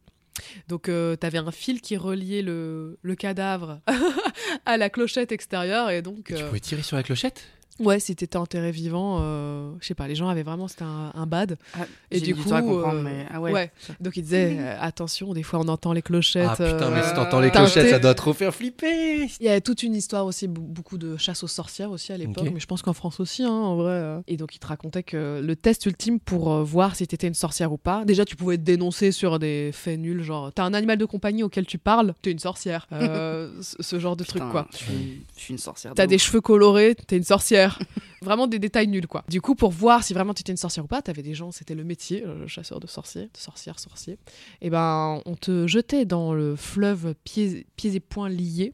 Donc 0.68 0.84
tu 0.84 1.18
t'avais 1.20 1.38
un 1.38 1.52
fil 1.52 1.82
qui 1.82 1.98
reliait 1.98 2.42
le, 2.42 2.98
le 3.02 3.16
cadavre 3.16 3.82
à 4.66 4.78
la 4.78 4.90
clochette 4.90 5.32
extérieure 5.32 5.90
et 5.90 6.02
donc 6.02 6.26
Tu 6.26 6.36
euh, 6.36 6.48
pouvais 6.48 6.60
tirer 6.60 6.82
sur 6.82 6.98
la 6.98 7.04
clochette? 7.04 7.48
Ouais 7.80 8.00
si 8.00 8.16
t'étais 8.16 8.38
enterré 8.38 8.72
vivant, 8.72 9.18
euh, 9.22 9.72
je 9.80 9.88
sais 9.88 9.96
pas, 9.96 10.08
les 10.08 10.16
gens 10.16 10.28
avaient 10.30 10.44
vraiment 10.44 10.68
c'était 10.68 10.84
un, 10.84 11.12
un 11.16 11.26
bad. 11.26 11.58
Ah, 11.74 11.86
Et 12.12 12.20
j'ai 12.20 12.26
du 12.26 12.34
du 12.34 12.36
coup, 12.42 12.50
temps 12.50 12.56
à 12.56 12.62
comprendre, 12.62 13.00
euh, 13.00 13.04
mais 13.04 13.26
ah 13.32 13.42
ouais. 13.42 13.52
ouais. 13.52 13.72
Donc 14.00 14.16
il 14.18 14.24
disait 14.24 14.58
euh, 14.60 14.78
attention, 14.80 15.34
des 15.34 15.44
fois 15.44 15.60
on 15.60 15.68
entend 15.68 15.94
les 15.94 16.02
clochettes. 16.02 16.48
Ah 16.50 16.56
putain, 16.56 16.90
mais 16.92 17.02
si 17.04 17.10
euh, 17.10 17.16
t'entends 17.16 17.40
les 17.40 17.52
clochettes, 17.52 17.90
ça 17.90 18.00
doit 18.00 18.14
trop 18.14 18.34
faire 18.34 18.54
flipper 18.54 19.28
Il 19.40 19.46
y 19.46 19.50
a 19.50 19.60
toute 19.62 19.84
une 19.84 19.96
histoire 19.96 20.26
aussi, 20.26 20.48
beaucoup 20.48 20.98
de 20.98 21.18
chasse 21.18 21.44
aux 21.44 21.48
sorcières 21.48 21.92
aussi 21.92 22.12
à 22.14 22.18
l'époque, 22.18 22.46
Ok. 22.46 22.52
mais 22.54 22.60
je 22.60 22.68
pense 22.68 22.82
qu'en 22.82 22.94
France 22.94 23.20
aussi, 23.20 23.44
hein, 23.44 23.50
en 23.50 23.76
vrai. 23.76 23.92
euh. 23.94 24.20
Et 24.28 24.38
donc 24.38 24.56
il 24.56 24.60
te 24.60 24.68
racontait 24.68 25.04
que 25.04 25.42
le 25.44 25.56
test 25.56 25.86
ultime 25.86 26.20
pour 26.20 26.64
voir 26.64 26.96
si 26.96 27.08
t'étais 27.08 27.28
une 27.28 27.34
sorcière 27.34 27.72
ou 27.74 27.78
pas, 27.78 28.06
déjà 28.06 28.26
tu 28.26 28.36
pouvais 28.36 28.58
te 28.58 28.64
dénoncer 28.64 29.12
sur 29.12 29.40
des 29.40 29.72
faits 29.74 30.00
nuls, 30.00 30.24
genre 30.24 30.52
t'as 30.54 30.64
un 30.64 30.74
animal 30.74 30.98
de 30.98 31.06
compagnie 31.06 31.44
auquel 31.44 31.66
tu 31.66 31.78
parles, 31.78 32.14
t'es 32.22 32.32
une 32.32 32.40
sorcière. 32.40 32.88
Euh, 32.92 33.52
ce 33.62 34.00
genre 34.00 34.16
de 34.16 34.24
Putain, 34.24 34.40
truc 34.40 34.52
quoi. 34.52 34.68
Je 34.72 34.78
suis, 34.78 35.54
une 35.54 35.58
sorcière. 35.58 35.94
T'as 35.96 36.06
de 36.06 36.10
des 36.12 36.18
cheveux 36.18 36.42
colorés, 36.42 36.96
t'es 36.96 37.18
une 37.18 37.24
sorcière. 37.24 37.63
Vraiment 38.22 38.48
des 38.48 38.58
détails 38.60 38.88
nuls, 38.88 39.08
quoi. 39.08 39.24
Du 39.28 39.42
coup, 39.42 39.54
pour 39.54 39.72
voir 39.72 40.02
si 40.04 40.14
vraiment 40.14 40.34
t'étais 40.34 40.54
une 40.54 40.58
sorcière 40.58 40.86
ou 40.86 40.88
pas, 40.88 41.02
t'avais 41.02 41.24
des 41.24 41.34
gens, 41.34 41.52
c'était 41.52 41.76
le 41.76 41.84
métier, 41.84 42.22
le 42.26 42.48
chasseur 42.48 42.80
de 42.80 42.88
sorciers, 42.88 43.24
de 43.26 43.38
sorcières, 43.38 43.80
sorciers. 43.80 44.18
Et 44.62 44.70
ben, 44.70 45.22
on 45.26 45.36
te 45.36 45.68
jetait 45.68 46.06
dans 46.06 46.34
le 46.34 46.56
fleuve 46.56 47.16
pieds, 47.26 47.66
pieds 47.76 47.96
et 47.96 48.00
poings 48.00 48.30
liés. 48.30 48.72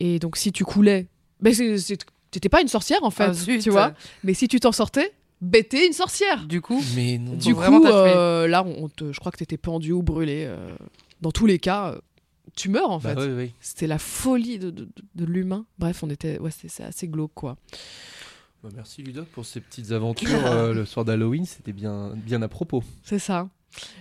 Et 0.00 0.18
donc, 0.18 0.36
si 0.36 0.50
tu 0.52 0.64
coulais, 0.64 1.06
Mais 1.40 1.54
c'est- 1.54 1.78
c'est- 1.78 2.04
t'étais 2.32 2.48
pas 2.48 2.60
une 2.60 2.68
sorcière 2.68 3.02
en 3.04 3.10
fait, 3.10 3.24
Ah, 3.30 3.34
tu 3.62 3.70
vois. 3.70 3.94
Mais 4.24 4.34
si 4.34 4.48
tu 4.48 4.58
t'en 4.60 4.72
sortais, 4.72 5.12
ben 5.40 5.62
t'es 5.64 5.86
une 5.86 5.92
sorcière. 5.92 6.44
Du 6.46 6.60
coup, 6.60 6.82
Mais 6.96 7.18
non. 7.18 7.34
Du 7.34 7.54
coup, 7.54 7.84
euh, 8.16 8.46
là, 8.48 8.64
on 8.64 8.88
te- 8.88 9.12
je 9.12 9.18
crois 9.20 9.30
que 9.32 9.38
t'étais 9.38 9.56
pendu 9.58 9.92
ou 9.92 10.02
brûlé. 10.02 10.44
euh, 10.46 10.74
dans 11.20 11.30
tous 11.32 11.46
les 11.46 11.58
cas, 11.60 11.92
euh, 11.92 11.98
tu 12.56 12.68
meurs 12.68 12.90
en 12.90 12.98
Bah 12.98 13.14
fait. 13.14 13.26
oui, 13.28 13.32
oui. 13.36 13.54
C'était 13.60 13.86
la 13.86 13.98
folie 13.98 14.58
de, 14.58 14.70
de- 14.70 14.88
l'humain. 15.24 15.64
Bref, 15.78 16.02
on 16.02 16.10
était, 16.10 16.38
ouais, 16.38 16.50
c'est 16.50 16.68
c'est 16.68 16.84
assez 16.84 17.08
glauque 17.08 17.32
quoi. 17.34 17.56
Bah, 18.62 18.68
merci 18.74 19.02
Ludoc 19.02 19.26
pour 19.28 19.44
ces 19.44 19.60
petites 19.60 19.90
aventures 19.92 20.28
euh, 20.46 20.72
le 20.72 20.84
soir 20.84 21.04
d'Halloween, 21.04 21.44
c'était 21.46 21.72
bien, 21.72 22.12
bien 22.16 22.42
à 22.42 22.48
propos. 22.48 22.82
C'est 23.02 23.18
ça. 23.18 23.48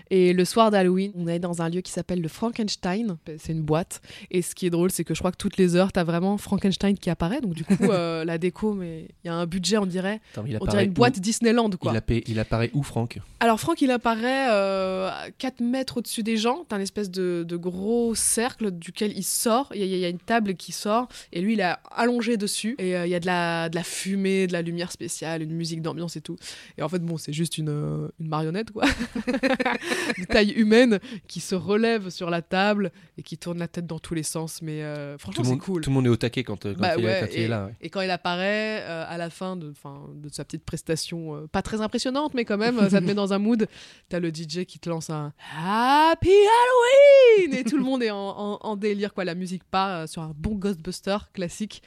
Et 0.09 0.33
le 0.33 0.43
soir 0.45 0.71
d'Halloween, 0.71 1.11
on 1.15 1.27
est 1.27 1.39
dans 1.39 1.61
un 1.61 1.69
lieu 1.69 1.81
qui 1.81 1.91
s'appelle 1.91 2.21
le 2.21 2.27
Frankenstein. 2.27 3.17
C'est 3.37 3.53
une 3.53 3.61
boîte. 3.61 4.01
Et 4.29 4.41
ce 4.41 4.53
qui 4.55 4.65
est 4.65 4.69
drôle, 4.69 4.91
c'est 4.91 5.03
que 5.03 5.13
je 5.13 5.19
crois 5.19 5.31
que 5.31 5.37
toutes 5.37 5.57
les 5.57 5.75
heures, 5.75 5.91
t'as 5.91 6.03
vraiment 6.03 6.37
Frankenstein 6.37 6.97
qui 6.97 7.09
apparaît. 7.09 7.41
Donc 7.41 7.53
du 7.53 7.63
coup, 7.63 7.75
euh, 7.81 8.25
la 8.25 8.37
déco, 8.37 8.73
mais 8.73 9.07
il 9.23 9.27
y 9.27 9.29
a 9.29 9.35
un 9.35 9.45
budget, 9.45 9.77
on 9.77 9.85
dirait, 9.85 10.19
Attends, 10.33 10.43
il 10.47 10.57
on 10.59 10.65
dirait 10.65 10.83
une 10.85 10.91
où 10.91 10.93
boîte 10.93 11.19
Disneyland 11.19 11.69
quoi. 11.71 11.93
Il, 11.93 11.97
appa- 11.97 12.23
il 12.27 12.39
apparaît 12.39 12.69
où, 12.73 12.83
Franck? 12.83 13.19
Alors 13.39 13.59
Franck, 13.59 13.81
il 13.81 13.91
apparaît 13.91 14.47
euh, 14.51 15.09
à 15.09 15.31
4 15.37 15.61
mètres 15.61 15.97
au-dessus 15.97 16.23
des 16.23 16.37
gens. 16.37 16.65
T'as 16.67 16.75
un 16.75 16.81
espèce 16.81 17.09
de, 17.09 17.43
de 17.47 17.55
gros 17.57 18.13
cercle 18.15 18.71
duquel 18.71 19.13
il 19.15 19.23
sort. 19.23 19.71
Il 19.73 19.79
y, 19.79 19.83
a- 19.83 19.85
il 19.85 19.99
y 19.99 20.05
a 20.05 20.09
une 20.09 20.19
table 20.19 20.55
qui 20.55 20.71
sort 20.71 21.07
et 21.31 21.41
lui, 21.41 21.53
il 21.53 21.59
est 21.61 21.73
allongé 21.95 22.37
dessus. 22.37 22.75
Et 22.79 22.95
euh, 22.95 23.05
il 23.05 23.09
y 23.09 23.15
a 23.15 23.19
de 23.19 23.25
la, 23.25 23.69
de 23.69 23.75
la 23.75 23.83
fumée, 23.83 24.47
de 24.47 24.53
la 24.53 24.61
lumière 24.61 24.91
spéciale, 24.91 25.41
une 25.41 25.53
musique 25.53 25.81
d'ambiance 25.81 26.15
et 26.17 26.21
tout. 26.21 26.35
Et 26.77 26.81
en 26.83 26.89
fait, 26.89 26.99
bon, 26.99 27.17
c'est 27.17 27.33
juste 27.33 27.57
une, 27.57 27.69
euh, 27.69 28.07
une 28.19 28.27
marionnette, 28.27 28.71
quoi. 28.71 28.83
de 30.19 30.25
taille 30.25 30.51
humaine 30.51 30.99
qui 31.27 31.39
se 31.39 31.55
relève 31.55 32.09
sur 32.09 32.29
la 32.29 32.41
table 32.41 32.91
et 33.17 33.23
qui 33.23 33.37
tourne 33.37 33.59
la 33.59 33.67
tête 33.67 33.85
dans 33.87 33.99
tous 33.99 34.13
les 34.13 34.23
sens. 34.23 34.61
Mais 34.61 34.83
euh, 34.83 35.17
franchement, 35.17 35.43
c'est 35.43 35.57
cool. 35.57 35.81
tout 35.81 35.89
le 35.89 35.93
monde 35.93 36.05
est 36.05 36.09
au 36.09 36.15
taquet 36.15 36.43
quand, 36.43 36.65
euh, 36.65 36.73
quand 36.73 36.81
Bah 36.81 36.93
il, 36.97 37.03
est- 37.03 37.07
ouais, 37.07 37.19
quand 37.21 37.33
il 37.33 37.39
est 37.39 37.43
et, 37.43 37.47
là. 37.47 37.65
ouais. 37.65 37.75
et 37.81 37.89
quand 37.89 38.01
il 38.01 38.09
apparaît 38.11 38.81
euh, 38.81 39.05
à 39.07 39.17
la 39.17 39.29
fin 39.29 39.55
de, 39.55 39.71
'fin, 39.73 40.01
de 40.15 40.29
sa 40.29 40.43
petite 40.45 40.63
prestation, 40.65 41.35
euh, 41.35 41.47
pas 41.47 41.61
très 41.61 41.81
impressionnante, 41.81 42.33
mais 42.33 42.45
quand 42.45 42.57
même, 42.57 42.89
ça 42.89 42.99
te 43.01 43.05
met 43.05 43.13
dans 43.13 43.33
un 43.33 43.39
mood. 43.39 43.67
T'as 44.09 44.19
le 44.19 44.29
DJ 44.29 44.65
qui 44.65 44.79
te 44.79 44.89
lance 44.89 45.09
un 45.09 45.33
Happy 45.57 46.29
Halloween 46.29 47.53
Et 47.59 47.63
tout 47.63 47.77
le 47.77 47.83
monde 47.83 48.03
est 48.03 48.11
en, 48.11 48.17
en- 48.17 48.59
en 48.61 48.75
délire, 48.75 49.13
quoi. 49.13 49.25
La 49.25 49.35
musique 49.35 49.63
part 49.63 50.07
sur 50.07 50.21
un 50.21 50.33
bon 50.37 50.55
Ghostbuster 50.55 51.17
classique. 51.33 51.81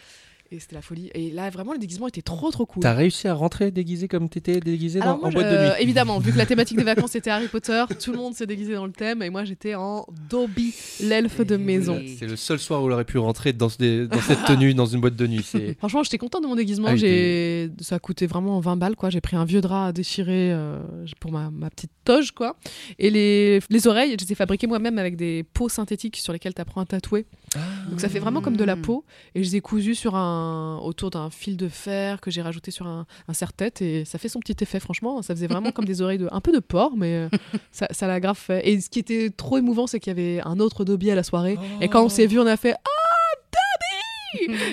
Et 0.54 0.60
c'était 0.60 0.76
la 0.76 0.82
folie. 0.82 1.10
Et 1.14 1.30
là, 1.32 1.50
vraiment, 1.50 1.72
le 1.72 1.78
déguisement 1.78 2.06
était 2.06 2.22
trop, 2.22 2.50
trop 2.52 2.64
cool. 2.64 2.82
T'as 2.82 2.92
réussi 2.94 3.26
à 3.26 3.34
rentrer 3.34 3.70
déguisé 3.72 4.06
comme 4.06 4.28
t'étais 4.28 4.60
déguisé 4.60 5.00
dans, 5.00 5.18
moi, 5.18 5.28
en 5.28 5.32
boîte 5.32 5.50
de 5.50 5.56
nuit 5.64 5.72
Évidemment, 5.80 6.18
vu 6.20 6.32
que 6.32 6.38
la 6.38 6.46
thématique 6.54 6.76
des 6.76 6.84
vacances 6.84 7.14
était 7.16 7.30
Harry 7.30 7.48
Potter, 7.48 7.84
tout 8.02 8.12
le 8.12 8.18
monde 8.18 8.34
s'est 8.34 8.46
déguisé 8.46 8.74
dans 8.74 8.86
le 8.86 8.92
thème 8.92 9.22
et 9.22 9.30
moi 9.30 9.44
j'étais 9.44 9.74
en 9.74 10.06
Dobby, 10.30 10.72
l'elfe 11.00 11.40
de 11.40 11.56
maison. 11.56 11.96
oui. 11.96 12.16
C'est 12.18 12.26
le 12.28 12.36
seul 12.36 12.58
soir 12.60 12.82
où 12.82 12.86
il 12.88 12.92
aurait 12.92 13.04
pu 13.04 13.18
rentrer 13.18 13.52
dans, 13.52 13.68
ce- 13.68 14.06
dans 14.06 14.20
cette 14.20 14.44
tenue, 14.46 14.74
dans 14.74 14.86
une 14.86 15.00
boîte 15.00 15.16
de 15.16 15.26
nuit. 15.26 15.42
C'est... 15.44 15.74
Franchement, 15.78 16.02
j'étais 16.04 16.18
contente 16.18 16.42
de 16.42 16.46
mon 16.48 16.54
déguisement. 16.56 16.88
Ah, 16.90 16.96
j'ai... 16.96 17.70
Ça 17.80 17.96
a 17.96 17.98
coûté 17.98 18.26
vraiment 18.26 18.60
20 18.60 18.76
balles, 18.76 18.94
quoi. 18.96 19.10
J'ai 19.10 19.20
pris 19.20 19.36
un 19.36 19.44
vieux 19.44 19.60
drap 19.60 19.88
à 19.88 19.92
déchirer 19.92 20.52
euh, 20.52 20.78
pour 21.20 21.32
ma, 21.32 21.50
ma 21.50 21.68
petite 21.70 21.90
toge, 22.04 22.30
quoi. 22.32 22.56
Et 23.00 23.10
les, 23.10 23.60
les 23.70 23.86
oreilles, 23.88 24.14
je 24.20 24.24
les 24.24 24.32
ai 24.32 24.34
fabriquées 24.36 24.66
moi-même 24.68 24.98
avec 24.98 25.16
des 25.16 25.42
peaux 25.52 25.68
synthétiques 25.68 26.16
sur 26.18 26.32
lesquelles 26.32 26.54
tu 26.54 26.60
apprends 26.60 26.80
à 26.82 26.86
tatouer. 26.86 27.26
Donc 27.88 28.00
ça 28.00 28.08
fait 28.08 28.18
vraiment 28.18 28.40
comme 28.40 28.56
de 28.56 28.64
la 28.64 28.76
peau. 28.76 29.04
Et 29.34 29.42
je 29.42 29.50
les 29.50 29.56
ai 29.56 29.60
cousues 29.60 29.94
sur 29.94 30.14
un... 30.14 30.78
autour 30.82 31.10
d'un 31.10 31.30
fil 31.30 31.56
de 31.56 31.68
fer 31.68 32.20
que 32.20 32.30
j'ai 32.30 32.42
rajouté 32.42 32.70
sur 32.70 32.86
un, 32.86 33.06
un 33.28 33.32
serre-tête. 33.32 33.82
Et 33.82 34.04
ça 34.04 34.18
fait 34.18 34.28
son 34.28 34.40
petit 34.40 34.56
effet, 34.62 34.80
franchement. 34.80 35.22
Ça 35.22 35.34
faisait 35.34 35.46
vraiment 35.46 35.70
comme 35.70 35.84
des 35.84 36.02
oreilles 36.02 36.18
de... 36.18 36.28
un 36.32 36.40
peu 36.40 36.52
de 36.52 36.60
porc, 36.60 36.96
mais 36.96 37.14
euh, 37.14 37.28
ça, 37.72 37.86
ça 37.90 38.06
l'a 38.06 38.20
grave 38.20 38.38
fait. 38.38 38.66
Et 38.68 38.80
ce 38.80 38.90
qui 38.90 38.98
était 38.98 39.30
trop 39.30 39.58
émouvant, 39.58 39.86
c'est 39.86 40.00
qu'il 40.00 40.10
y 40.10 40.16
avait 40.18 40.40
un 40.44 40.60
autre 40.60 40.84
Dobby 40.84 41.10
à 41.10 41.14
la 41.14 41.22
soirée. 41.22 41.58
Et 41.80 41.88
quand 41.88 42.04
on 42.04 42.08
s'est 42.08 42.26
vu, 42.26 42.38
on 42.40 42.46
a 42.46 42.56
fait 42.56 42.76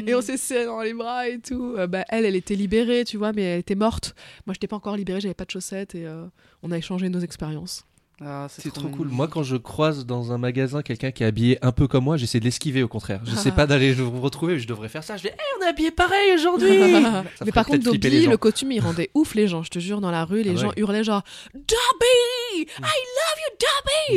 et 0.06 0.16
on 0.16 0.22
s'est 0.22 0.38
serré 0.38 0.66
dans 0.66 0.82
les 0.82 0.94
bras 0.94 1.28
et 1.28 1.40
tout. 1.40 1.76
Euh, 1.78 1.88
bah, 1.88 2.06
elle, 2.10 2.26
elle 2.26 2.36
était 2.36 2.56
libérée, 2.56 3.04
tu 3.06 3.18
vois, 3.18 3.32
mais 3.34 3.44
elle 3.44 3.60
était 3.60 3.76
morte. 3.76 4.16
Moi, 4.46 4.54
je 4.54 4.58
n'étais 4.58 4.68
pas 4.68 4.76
encore 4.76 4.96
libérée, 4.96 5.22
j'avais 5.22 5.34
pas 5.34 5.46
de 5.46 5.52
chaussettes 5.52 5.96
et 5.96 6.06
euh, 6.06 6.26
on 6.64 6.72
a 6.72 6.78
échangé 6.78 7.10
nos 7.10 7.20
expériences. 7.20 7.86
Ah, 8.24 8.48
C'est 8.50 8.72
trop 8.72 8.88
cool. 8.90 9.08
Moi, 9.08 9.28
quand 9.28 9.42
je 9.44 9.56
croise 9.58 10.06
dans 10.06 10.32
un 10.32 10.38
magasin 10.38 10.82
quelqu'un 10.84 11.12
qui 11.12 11.24
est 11.24 11.26
habillé 11.26 11.58
un 11.66 11.72
peu 11.72 11.88
comme 11.88 12.04
moi, 12.04 12.18
j'essaie 12.18 12.40
de 12.40 12.46
l'esquiver 12.46 12.84
au 12.84 12.88
contraire. 12.88 13.22
Je 13.26 13.36
sais 13.36 13.52
pas 13.52 13.66
d'aller 13.66 13.96
le 13.96 14.06
retrouver, 14.06 14.60
je 14.60 14.68
devrais 14.68 14.90
faire 14.90 15.04
ça. 15.04 15.18
Je 15.18 15.24
vais, 15.24 15.30
hey, 15.30 15.36
on 15.60 15.66
est 15.66 15.70
habillé 15.70 15.90
pareil 15.92 16.34
aujourd'hui. 16.36 16.78
Mais 17.46 17.52
par 17.52 17.66
contre, 17.66 17.84
Dobby, 17.84 18.28
le 18.28 18.38
costume, 18.38 18.72
il 18.74 18.80
rendait 18.80 19.10
ouf 19.16 19.34
les 19.34 19.48
gens. 19.48 19.64
Je 19.64 19.70
te 19.72 19.80
jure, 19.80 20.02
dans 20.02 20.12
la 20.12 20.24
rue, 20.26 20.44
les 20.44 20.52
Ah 20.52 20.56
gens 20.56 20.68
ouais. 20.70 20.74
hurlaient 20.78 21.04
genre 21.04 21.24
Dobby 21.54 22.62
I 22.62 22.66
love 22.84 23.40
you, 23.40 23.58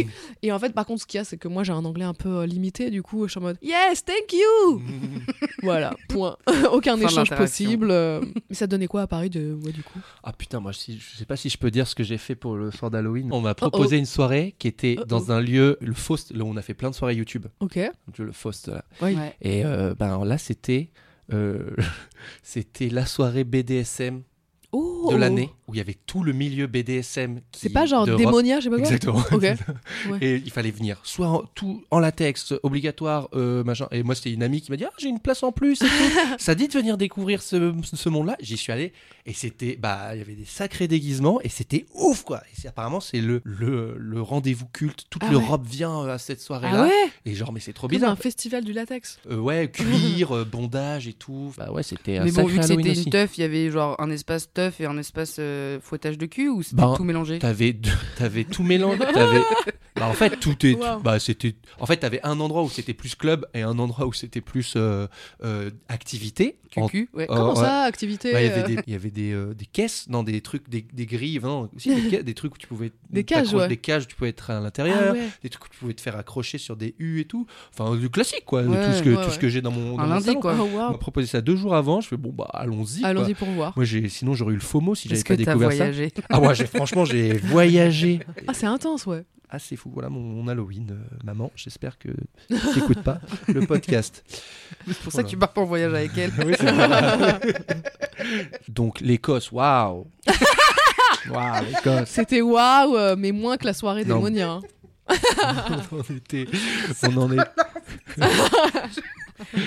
Dobby 0.02 0.10
Et 0.42 0.52
en 0.52 0.58
fait, 0.58 0.74
par 0.74 0.84
contre, 0.84 1.00
ce 1.02 1.06
qu'il 1.06 1.18
y 1.18 1.20
a, 1.20 1.24
c'est 1.24 1.38
que 1.38 1.48
moi, 1.48 1.62
j'ai 1.64 1.72
un 1.72 1.84
anglais 1.84 2.04
un 2.04 2.14
peu 2.14 2.28
euh, 2.40 2.46
limité. 2.46 2.90
Du 2.90 3.02
coup, 3.02 3.26
je 3.26 3.30
suis 3.30 3.38
en 3.38 3.42
mode 3.42 3.56
Yes, 3.62 4.04
thank 4.04 4.32
you 4.32 4.82
Voilà, 5.62 5.94
point. 6.08 6.36
Aucun 6.72 6.96
Fin 6.98 7.06
échange 7.08 7.30
possible. 7.30 7.88
euh. 7.90 8.20
Mais 8.50 8.54
ça 8.54 8.66
donnait 8.66 8.86
quoi 8.86 9.02
à 9.02 9.06
Paris 9.06 9.30
de... 9.30 9.56
ouais, 9.64 9.72
du 9.72 9.82
coup? 9.82 9.98
Ah 10.22 10.32
putain, 10.32 10.60
moi 10.60 10.72
si, 10.74 10.98
je 10.98 11.16
sais 11.18 11.24
pas 11.24 11.36
si 11.36 11.48
je 11.48 11.56
peux 11.56 11.70
dire 11.70 11.86
ce 11.88 11.94
que 11.94 12.02
j'ai 12.04 12.18
fait 12.18 12.34
pour 12.34 12.56
le 12.56 12.70
soir 12.70 12.90
d'Halloween. 12.90 13.28
On 13.32 13.40
m'a 13.40 13.54
proposé 13.54 13.93
Oh, 13.93 13.93
une 13.98 14.06
soirée 14.06 14.54
qui 14.58 14.68
était 14.68 14.96
Oh, 14.98 15.04
dans 15.04 15.32
un 15.32 15.40
lieu, 15.40 15.78
le 15.80 15.94
Faust, 15.94 16.32
là 16.32 16.44
où 16.44 16.48
on 16.48 16.56
a 16.56 16.62
fait 16.62 16.74
plein 16.74 16.90
de 16.90 16.94
soirées 16.94 17.14
YouTube. 17.14 17.46
Ok. 17.60 17.78
Le 18.18 18.32
Faust, 18.32 18.68
là. 18.68 18.84
Oui. 19.02 19.14
Ouais. 19.14 19.34
Et 19.40 19.64
euh, 19.64 19.94
ben 19.98 20.24
là, 20.24 20.38
c'était 20.38 20.90
euh, 21.32 21.70
c'était 22.42 22.88
la 22.88 23.06
soirée 23.06 23.44
BDSM 23.44 24.22
Oh 24.76 25.08
de 25.12 25.16
l'année 25.16 25.50
où 25.68 25.74
il 25.74 25.78
y 25.78 25.80
avait 25.80 25.96
tout 26.06 26.22
le 26.22 26.32
milieu 26.32 26.66
BDSM. 26.66 27.40
qui- 27.52 27.60
C'est 27.60 27.68
pas 27.70 27.86
genre 27.86 28.04
d'Europe. 28.04 28.20
démonia, 28.20 28.58
je 28.60 28.64
sais 28.64 28.70
pas 28.70 28.76
quoi 28.76 28.84
Exactement. 28.84 29.22
Ouais. 30.10 30.18
Et 30.20 30.42
il 30.44 30.50
fallait 30.50 30.70
venir 30.70 31.00
soit 31.04 31.28
en, 31.28 31.42
tout 31.54 31.82
en 31.90 31.98
latex, 32.00 32.52
obligatoire, 32.62 33.28
euh, 33.34 33.64
machin. 33.64 33.86
Et 33.90 34.02
moi, 34.02 34.14
c'était 34.14 34.32
une 34.32 34.42
amie 34.42 34.60
qui 34.60 34.70
m'a 34.70 34.76
dit 34.76 34.84
Ah, 34.84 34.92
j'ai 34.98 35.08
une 35.08 35.20
place 35.20 35.42
en 35.42 35.52
plus. 35.52 35.80
et 35.80 35.86
tout. 35.86 35.90
Ça 36.38 36.54
dit 36.54 36.68
de 36.68 36.72
venir 36.72 36.98
découvrir 36.98 37.40
ce, 37.42 37.72
ce 37.82 38.08
monde-là. 38.08 38.36
J'y 38.40 38.56
suis 38.56 38.72
allé 38.72 38.92
et 39.26 39.32
c'était, 39.32 39.76
bah, 39.80 40.10
il 40.14 40.18
y 40.18 40.20
avait 40.20 40.34
des 40.34 40.44
sacrés 40.44 40.88
déguisements 40.88 41.40
et 41.42 41.48
c'était 41.48 41.86
ouf, 41.94 42.24
quoi. 42.24 42.42
Et 42.64 42.68
apparemment, 42.68 43.00
c'est 43.00 43.20
le, 43.20 43.40
le, 43.44 43.94
le 43.98 44.20
rendez-vous 44.22 44.66
culte. 44.66 45.04
Toute 45.08 45.22
Ah 45.24 45.30
l'Europe 45.30 45.64
vient 45.66 46.06
à 46.06 46.18
cette 46.18 46.40
soirée-là. 46.42 46.82
Ah 46.84 46.88
ouais 46.88 47.10
Et 47.24 47.34
genre, 47.34 47.52
mais 47.52 47.60
c'est 47.60 47.72
trop 47.72 47.86
Comme 47.88 47.96
bizarre. 47.96 48.10
un 48.12 48.16
festival 48.16 48.64
du 48.64 48.72
latex. 48.72 49.18
Euh, 49.30 49.38
ouais, 49.38 49.70
cuir, 49.70 50.32
euh, 50.36 50.44
bondage 50.44 51.08
et 51.08 51.12
tout. 51.14 51.52
Bah 51.56 51.70
ouais, 51.72 51.82
c'était 51.82 52.18
un 52.18 52.24
Mais 52.24 52.32
bon, 52.32 52.44
vu 52.46 52.58
que 52.58 52.66
c'était 52.66 52.92
une 52.94 53.04
teuf, 53.10 53.38
il 53.38 53.42
y 53.42 53.44
avait 53.44 53.70
genre 53.70 53.96
un 53.98 54.10
espace 54.10 54.48
teuf 54.52 54.63
et 54.80 54.86
un 54.86 54.98
espace 54.98 55.36
euh, 55.38 55.78
fouettage 55.80 56.18
de 56.18 56.26
cul 56.26 56.48
ou 56.48 56.62
c'était 56.62 56.82
Ben, 56.82 56.94
tout 56.96 57.04
mélangé? 57.04 57.38
T'avais, 57.38 57.74
tout 58.44 58.62
mélangé. 58.62 58.98
T'avais, 58.98 59.42
bah 60.04 60.10
en 60.10 60.14
fait 60.14 60.38
tout 60.40 60.64
est, 60.66 60.74
Wow. 60.74 61.00
bah 61.00 61.18
c'était, 61.18 61.54
en 61.78 61.86
fait 61.86 61.96
t'avais 61.98 62.20
un 62.24 62.40
endroit 62.40 62.62
où 62.62 62.68
c'était 62.70 62.94
plus 62.94 63.14
club 63.14 63.46
et 63.54 63.62
un 63.62 63.78
endroit 63.78 64.06
où 64.06 64.12
c'était 64.12 64.40
plus 64.40 64.74
euh, 64.76 65.06
euh, 65.42 65.70
activité. 65.88 66.56
En- 66.76 66.88
Cucu, 66.88 67.08
ouais. 67.14 67.26
Oh, 67.28 67.34
Comment 67.36 67.54
ça, 67.54 67.82
activité 67.82 68.32
Bah, 68.32 68.42
il 68.42 68.48
y 68.48 68.50
avait 68.50 68.62
des, 68.74 68.82
il 68.88 68.92
y 68.92 68.96
avait 68.96 69.10
des, 69.12 69.32
euh, 69.32 69.54
des 69.54 69.64
caisses, 69.66 70.06
non 70.08 70.24
des 70.24 70.40
trucs, 70.40 70.68
des, 70.68 70.84
des 70.92 71.06
grilles, 71.06 71.38
non, 71.40 71.70
aussi 71.76 71.94
des, 72.24 72.34
trucs 72.34 72.52
où 72.56 72.58
tu 72.58 72.66
pouvais, 72.66 72.90
Des 73.10 73.22
cages, 73.22 73.54
ouais. 73.54 73.68
des 73.68 73.76
cages, 73.76 74.02
où 74.02 74.06
tu 74.06 74.16
pouvais 74.16 74.30
être 74.30 74.50
à 74.50 74.56
Ah 74.56 74.60
l'intérieur, 74.60 75.12
ouais. 75.14 75.28
des 75.44 75.50
trucs 75.50 75.66
où 75.66 75.68
tu 75.68 75.78
pouvais 75.78 75.94
te 75.94 76.00
faire 76.00 76.16
accrocher 76.16 76.58
sur 76.58 76.74
des 76.76 76.96
U 76.98 77.20
et 77.20 77.26
tout. 77.26 77.46
Enfin 77.78 77.94
du 77.94 78.10
classique 78.10 78.42
quoi, 78.44 78.64
tout 78.64 78.72
ce 78.72 79.02
que, 79.04 79.10
ouais, 79.10 79.24
tout 79.24 79.30
ce 79.30 79.34
ouais. 79.36 79.40
que 79.40 79.48
j'ai 79.48 79.60
dans 79.62 79.70
mon, 79.70 79.96
dans 79.96 80.02
Un 80.02 80.06
mon 80.06 80.14
lundi, 80.14 80.24
salon. 80.24 80.40
quoi. 80.40 80.56
Oh, 80.58 80.68
On 80.74 80.76
wow. 80.86 80.90
m'a 80.90 80.98
proposé 80.98 81.28
ça 81.28 81.40
deux 81.40 81.54
jours 81.54 81.76
avant. 81.76 82.00
Je 82.00 82.08
fais 82.08 82.16
bon 82.16 82.32
bah 82.32 82.48
allons-y. 82.52 83.04
Allons-y 83.04 83.34
pour 83.34 83.48
voir. 83.50 83.72
Moi 83.76 83.84
j'ai, 83.84 84.08
sinon 84.08 84.34
j'aurais 84.34 84.52
eu 84.54 84.56
le 84.56 84.60
FOMO 84.62 84.96
si 84.96 85.08
j'avais 85.08 85.22
pas 85.22 85.36
découvert 85.36 85.70
ça. 85.72 85.86
Ah 86.28 86.40
ouais, 86.40 86.56
j'ai- 86.56 86.66
franchement, 86.66 87.04
j'ai 87.04 87.34
voyagé. 87.34 88.18
Ah, 88.48 88.52
c'est 88.54 88.66
intense, 88.66 89.06
ouais. 89.06 89.22
Ah, 89.54 89.58
c'est 89.60 89.76
fou. 89.76 89.88
Voilà 89.92 90.08
mon, 90.08 90.18
mon 90.18 90.48
Halloween, 90.48 90.88
euh, 90.90 91.16
maman. 91.22 91.52
J'espère 91.54 91.96
que 91.96 92.08
tu 92.48 92.54
n'écoutes 92.74 93.04
pas 93.04 93.20
le 93.46 93.64
podcast. 93.64 94.24
C'est 94.88 94.98
pour 94.98 95.12
ça 95.12 95.22
que 95.22 95.28
tu 95.28 95.36
pars 95.36 95.52
pas 95.52 95.60
en 95.60 95.64
voyage 95.64 95.94
avec 95.94 96.10
elle. 96.18 96.32
Donc, 98.68 98.98
l'Écosse, 99.00 99.52
waouh! 99.52 100.08
Waouh, 101.30 101.64
l'Écosse! 101.66 102.08
C'était 102.10 102.40
waouh, 102.42 102.96
euh, 102.96 103.14
mais 103.16 103.30
moins 103.30 103.56
que 103.56 103.64
la 103.66 103.74
soirée 103.74 104.04
Non. 104.04 104.16
démonia. 104.16 104.50
hein. 104.50 104.60
on, 105.92 106.02
était, 106.14 106.46
on 107.04 107.16
en 107.16 107.32
est. 107.32 107.38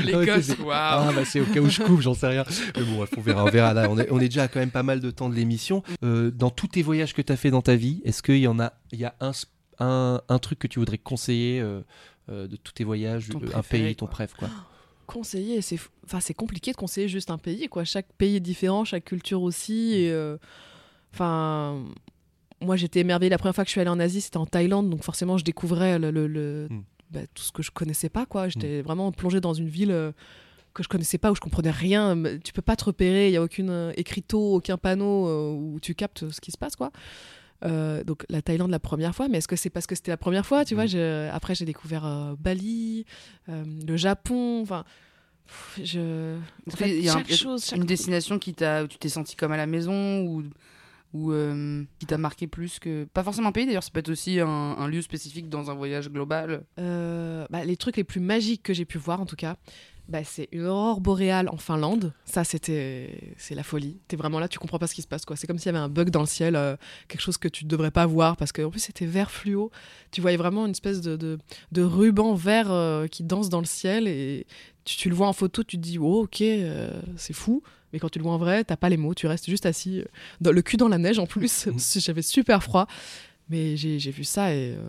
L'Écosse, 0.03 0.45
c'est- 0.47 0.59
waouh. 0.59 0.69
Ah, 0.73 1.11
bah 1.15 1.23
c'est 1.25 1.39
au 1.39 1.45
cas 1.45 1.61
où 1.61 1.69
je 1.69 1.81
coupe, 1.81 2.01
j'en 2.01 2.13
sais 2.13 2.27
rien. 2.27 2.43
Mais 2.75 2.83
bon, 2.83 3.05
on 3.17 3.21
verra, 3.21 3.43
on 3.45 3.49
verra 3.49 3.73
là. 3.73 3.87
On 3.89 3.97
est, 3.97 4.11
on 4.11 4.19
est 4.19 4.27
déjà 4.27 4.43
à 4.43 4.47
quand 4.49 4.59
même 4.59 4.69
pas 4.69 4.83
mal 4.83 4.99
de 4.99 5.09
temps 5.11 5.29
de 5.29 5.35
l'émission. 5.35 5.81
Euh, 6.03 6.29
dans 6.29 6.49
tous 6.49 6.67
tes 6.67 6.83
voyages 6.83 7.13
que 7.13 7.21
tu 7.21 7.31
as 7.31 7.37
fait 7.37 7.51
dans 7.51 7.61
ta 7.61 7.75
vie, 7.75 8.01
est-ce 8.03 8.21
qu'il 8.21 8.37
y 8.39 8.47
en 8.47 8.59
a, 8.59 8.73
il 8.91 8.99
y 8.99 9.05
a 9.05 9.15
un, 9.21 9.31
un, 9.79 10.21
un 10.29 10.39
truc 10.39 10.59
que 10.59 10.67
tu 10.67 10.79
voudrais 10.79 10.97
conseiller 10.97 11.59
euh, 11.61 11.81
euh, 12.29 12.47
de 12.47 12.55
tous 12.55 12.73
tes 12.73 12.83
voyages, 12.83 13.29
Ton 13.29 13.39
euh, 13.39 13.45
un 13.47 13.49
préféré, 13.49 13.83
pays, 13.85 13.95
ton 13.95 14.07
préf, 14.07 14.33
quoi? 14.33 14.49
Conseiller, 15.07 15.61
c'est 15.61 15.79
enfin 16.05 16.19
c'est 16.19 16.33
compliqué 16.33 16.71
de 16.71 16.75
conseiller 16.75 17.07
juste 17.07 17.31
un 17.31 17.37
pays 17.37 17.69
quoi. 17.69 17.85
Chaque 17.85 18.11
pays 18.17 18.35
est 18.35 18.39
différent, 18.41 18.83
chaque 18.83 19.05
culture 19.05 19.41
aussi 19.41 19.93
et 19.93 20.11
euh, 20.11 20.37
enfin 21.13 21.81
moi 22.61 22.75
j'étais 22.75 22.99
émerveillée 22.99 23.29
la 23.29 23.37
première 23.37 23.55
fois 23.55 23.63
que 23.63 23.69
je 23.69 23.71
suis 23.71 23.79
allée 23.81 23.89
en 23.89 23.99
Asie, 24.01 24.19
c'était 24.19 24.35
en 24.37 24.45
Thaïlande 24.45 24.89
donc 24.89 25.03
forcément 25.03 25.37
je 25.37 25.45
découvrais 25.45 25.97
le, 25.99 26.11
le- 26.11 26.27
le- 26.27 26.67
Mm. 26.69 26.81
bah, 27.11 27.19
tout 27.33 27.43
ce 27.43 27.53
que 27.53 27.63
je 27.63 27.71
connaissais 27.71 28.09
pas 28.09 28.25
quoi. 28.25 28.49
J'étais 28.49 28.81
vraiment 28.81 29.11
plongée 29.13 29.39
dans 29.39 29.53
une 29.53 29.69
ville 29.69 30.13
que 30.73 30.83
je 30.83 30.89
connaissais 30.89 31.17
pas 31.17 31.31
où 31.31 31.35
je 31.35 31.39
comprenais 31.39 31.71
rien. 31.71 32.13
Mais 32.15 32.39
Tu 32.39 32.51
peux 32.51 32.61
pas 32.61 32.75
te 32.75 32.83
repérer, 32.83 33.29
il 33.29 33.33
y 33.33 33.37
a 33.37 33.41
aucune 33.43 33.93
écriteau, 33.95 34.55
aucun 34.55 34.77
panneau 34.77 35.53
où 35.55 35.79
tu 35.79 35.95
captes 35.95 36.29
ce 36.29 36.41
qui 36.41 36.51
se 36.51 36.57
passe 36.57 36.75
quoi. 36.75 36.91
Euh, 37.65 38.03
donc 38.03 38.23
la 38.29 38.41
Thaïlande 38.41 38.69
la 38.69 38.79
première 38.79 39.15
fois, 39.15 39.27
mais 39.29 39.39
est-ce 39.39 39.47
que 39.47 39.55
c'est 39.55 39.69
parce 39.71 39.87
que 39.87 39.95
c'était 39.95 40.11
la 40.11 40.17
première 40.17 40.45
fois, 40.45 40.63
tu 40.63 40.75
vois 40.75 40.85
Mm. 40.85 40.89
je- 40.89 41.29
Après 41.31 41.55
j'ai 41.55 41.65
découvert 41.65 42.05
euh, 42.05 42.35
Bali, 42.39 43.05
euh, 43.49 43.63
le 43.87 43.97
Japon, 43.97 44.61
enfin 44.61 44.83
Je. 45.81 46.35
En 46.35 46.39
Est-ce 46.67 46.75
fait, 46.77 46.85
qu'il 46.89 47.03
y 47.05 47.09
a 47.09 47.13
un- 47.13 47.17
chaque 47.19 47.31
chose, 47.33 47.65
chaque 47.65 47.79
Une 47.79 47.85
destination 47.85 48.37
qui 48.37 48.53
t'a, 48.53 48.83
où 48.83 48.87
tu 48.87 48.97
t'es 48.97 49.09
senti 49.09 49.35
comme 49.35 49.51
à 49.53 49.57
la 49.57 49.65
maison 49.65 50.21
ou, 50.25 50.43
ou 51.13 51.31
qui 51.99 52.05
t'a 52.05 52.17
marqué 52.17 52.47
plus 52.47 52.79
que. 52.79 53.05
Pas 53.05 53.23
forcément 53.23 53.49
un 53.49 53.51
pays 53.53 53.65
d'ailleurs, 53.65 53.83
ça 53.83 53.89
peut 53.91 53.99
être 54.01 54.09
aussi 54.09 54.39
un, 54.41 54.47
un 54.47 54.87
lieu 54.89 55.01
spécifique 55.01 55.47
dans 55.49 55.71
un 55.71 55.73
voyage 55.73 56.09
global. 56.11 56.63
Bah, 56.77 57.63
les 57.65 57.77
trucs 57.77 57.95
les 57.97 58.03
plus 58.03 58.19
magiques 58.19 58.61
que 58.61 58.73
j'ai 58.73 58.85
pu 58.85 58.97
voir 58.97 59.21
en 59.21 59.25
tout 59.25 59.37
cas, 59.37 59.55
bah, 60.09 60.23
c'est 60.23 60.47
une 60.51 60.65
aurore 60.65 61.01
boréale 61.01 61.49
en 61.49 61.57
Finlande. 61.57 62.13
Ça, 62.25 62.43
c'était, 62.43 63.33
c'est 63.37 63.55
la 63.55 63.63
folie. 63.63 63.99
T'es 64.07 64.15
vraiment 64.15 64.39
là, 64.39 64.47
tu 64.47 64.57
comprends 64.57 64.79
pas 64.79 64.87
ce 64.87 64.95
qui 64.95 65.01
se 65.01 65.07
passe 65.07 65.25
quoi. 65.25 65.35
C'est 65.35 65.47
comme 65.47 65.57
s'il 65.57 65.67
y 65.67 65.69
avait 65.69 65.83
un 65.83 65.89
bug 65.89 66.09
dans 66.09 66.21
le 66.21 66.27
ciel, 66.27 66.55
euh, 66.55 66.77
quelque 67.07 67.21
chose 67.21 67.37
que 67.37 67.47
tu 67.47 67.65
devrais 67.65 67.91
pas 67.91 68.05
voir 68.05 68.37
parce 68.37 68.51
qu'en 68.51 68.69
plus 68.69 68.79
c'était 68.79 69.05
vert 69.05 69.31
fluo. 69.31 69.69
Tu 70.11 70.21
voyais 70.21 70.37
vraiment 70.37 70.65
une 70.65 70.71
espèce 70.71 71.01
de, 71.01 71.17
de, 71.17 71.37
de 71.73 71.81
ruban 71.81 72.35
vert 72.35 72.71
euh, 72.71 73.07
qui 73.07 73.23
danse 73.23 73.49
dans 73.49 73.59
le 73.59 73.65
ciel 73.65 74.07
et 74.07 74.47
tu, 74.85 74.95
tu 74.95 75.09
le 75.09 75.15
vois 75.15 75.27
en 75.27 75.33
photo, 75.33 75.63
tu 75.63 75.77
te 75.77 75.81
dis 75.81 75.97
oh, 75.99 76.23
ok, 76.23 76.41
euh, 76.41 77.01
c'est 77.17 77.33
fou. 77.33 77.61
Mais 77.93 77.99
quand 77.99 78.09
tu 78.09 78.19
le 78.19 78.23
vois 78.23 78.33
en 78.33 78.37
vrai, 78.37 78.63
t'as 78.63 78.75
pas 78.75 78.89
les 78.89 78.97
mots, 78.97 79.13
tu 79.13 79.27
restes 79.27 79.49
juste 79.49 79.65
assis, 79.65 80.03
dans 80.41 80.51
le 80.51 80.61
cul 80.61 80.75
dans 80.75 80.89
la 80.89 80.97
neige 80.97 81.19
en 81.19 81.25
plus. 81.25 81.69
J'avais 81.97 82.21
super 82.21 82.61
froid. 82.61 82.87
Mais 83.49 83.77
j'ai 83.77 83.97
vu 84.11 84.23
ça 84.25 84.53
et 84.53 84.75
euh, 84.75 84.81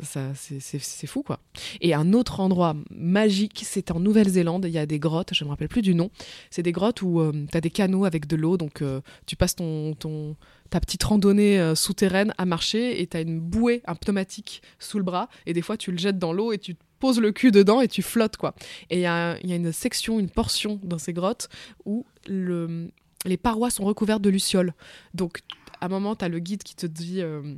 ça, 0.00 0.32
c'est- 0.34 1.06
fou 1.06 1.22
quoi. 1.22 1.40
Et 1.82 1.92
un 1.92 2.12
autre 2.14 2.40
endroit 2.40 2.74
magique, 2.90 3.62
c'est 3.64 3.90
en 3.90 4.00
Nouvelle-Zélande. 4.00 4.64
Il 4.66 4.72
y 4.72 4.78
a 4.78 4.86
des 4.86 4.98
grottes, 4.98 5.34
je 5.34 5.44
ne 5.44 5.48
me 5.48 5.50
rappelle 5.52 5.68
plus 5.68 5.82
du 5.82 5.94
nom. 5.94 6.10
C'est 6.50 6.62
des 6.62 6.72
grottes 6.72 7.02
où 7.02 7.20
tu 7.50 7.56
as 7.56 7.60
des 7.60 7.70
canaux 7.70 8.04
avec 8.06 8.26
de 8.26 8.36
l'eau. 8.36 8.56
Donc 8.56 8.80
euh, 8.82 9.00
tu 9.26 9.36
passes 9.36 9.56
ton, 9.56 9.94
ton, 9.94 10.36
ta 10.70 10.80
petite 10.80 11.02
randonnée 11.04 11.60
euh, 11.60 11.74
souterraine 11.74 12.32
à 12.38 12.46
marcher 12.46 13.00
et 13.02 13.06
tu 13.06 13.16
as 13.16 13.20
une 13.20 13.40
bouée, 13.40 13.82
un 13.86 13.94
pneumatique 13.94 14.62
sous 14.78 14.96
le 14.98 15.04
bras. 15.04 15.28
Et 15.46 15.52
des 15.52 15.62
fois, 15.62 15.76
tu 15.76 15.92
le 15.92 15.98
jettes 15.98 16.18
dans 16.18 16.32
l'eau 16.32 16.52
et 16.52 16.58
tu 16.58 16.74
te 16.76 16.80
poses 17.00 17.20
le 17.20 17.30
cul 17.32 17.50
dedans 17.52 17.80
et 17.82 17.88
tu 17.88 18.00
flottes 18.02 18.36
quoi. 18.38 18.54
Et 18.90 18.96
il 18.96 19.00
y, 19.00 19.02
y 19.02 19.06
a 19.06 19.38
une 19.56 19.72
section, 19.72 20.18
une 20.18 20.30
portion 20.30 20.80
dans 20.82 20.98
ces 20.98 21.12
grottes 21.12 21.48
où 21.84 22.06
le, 22.26 22.90
les 23.26 23.36
parois 23.36 23.70
sont 23.70 23.84
recouvertes 23.84 24.22
de 24.22 24.30
lucioles. 24.30 24.72
Donc 25.14 25.40
à 25.80 25.86
un 25.86 25.88
moment, 25.88 26.16
tu 26.16 26.24
as 26.24 26.28
le 26.28 26.38
guide 26.40 26.62
qui 26.62 26.74
te 26.74 26.86
dit 26.86 27.20
euh, 27.20 27.54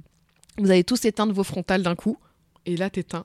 Vous 0.60 0.70
allez 0.70 0.84
tous 0.84 1.04
éteindre 1.04 1.32
vos 1.32 1.44
frontales 1.44 1.82
d'un 1.82 1.94
coup. 1.96 2.16
Et 2.66 2.76
là, 2.76 2.90
t'éteins. 2.90 3.24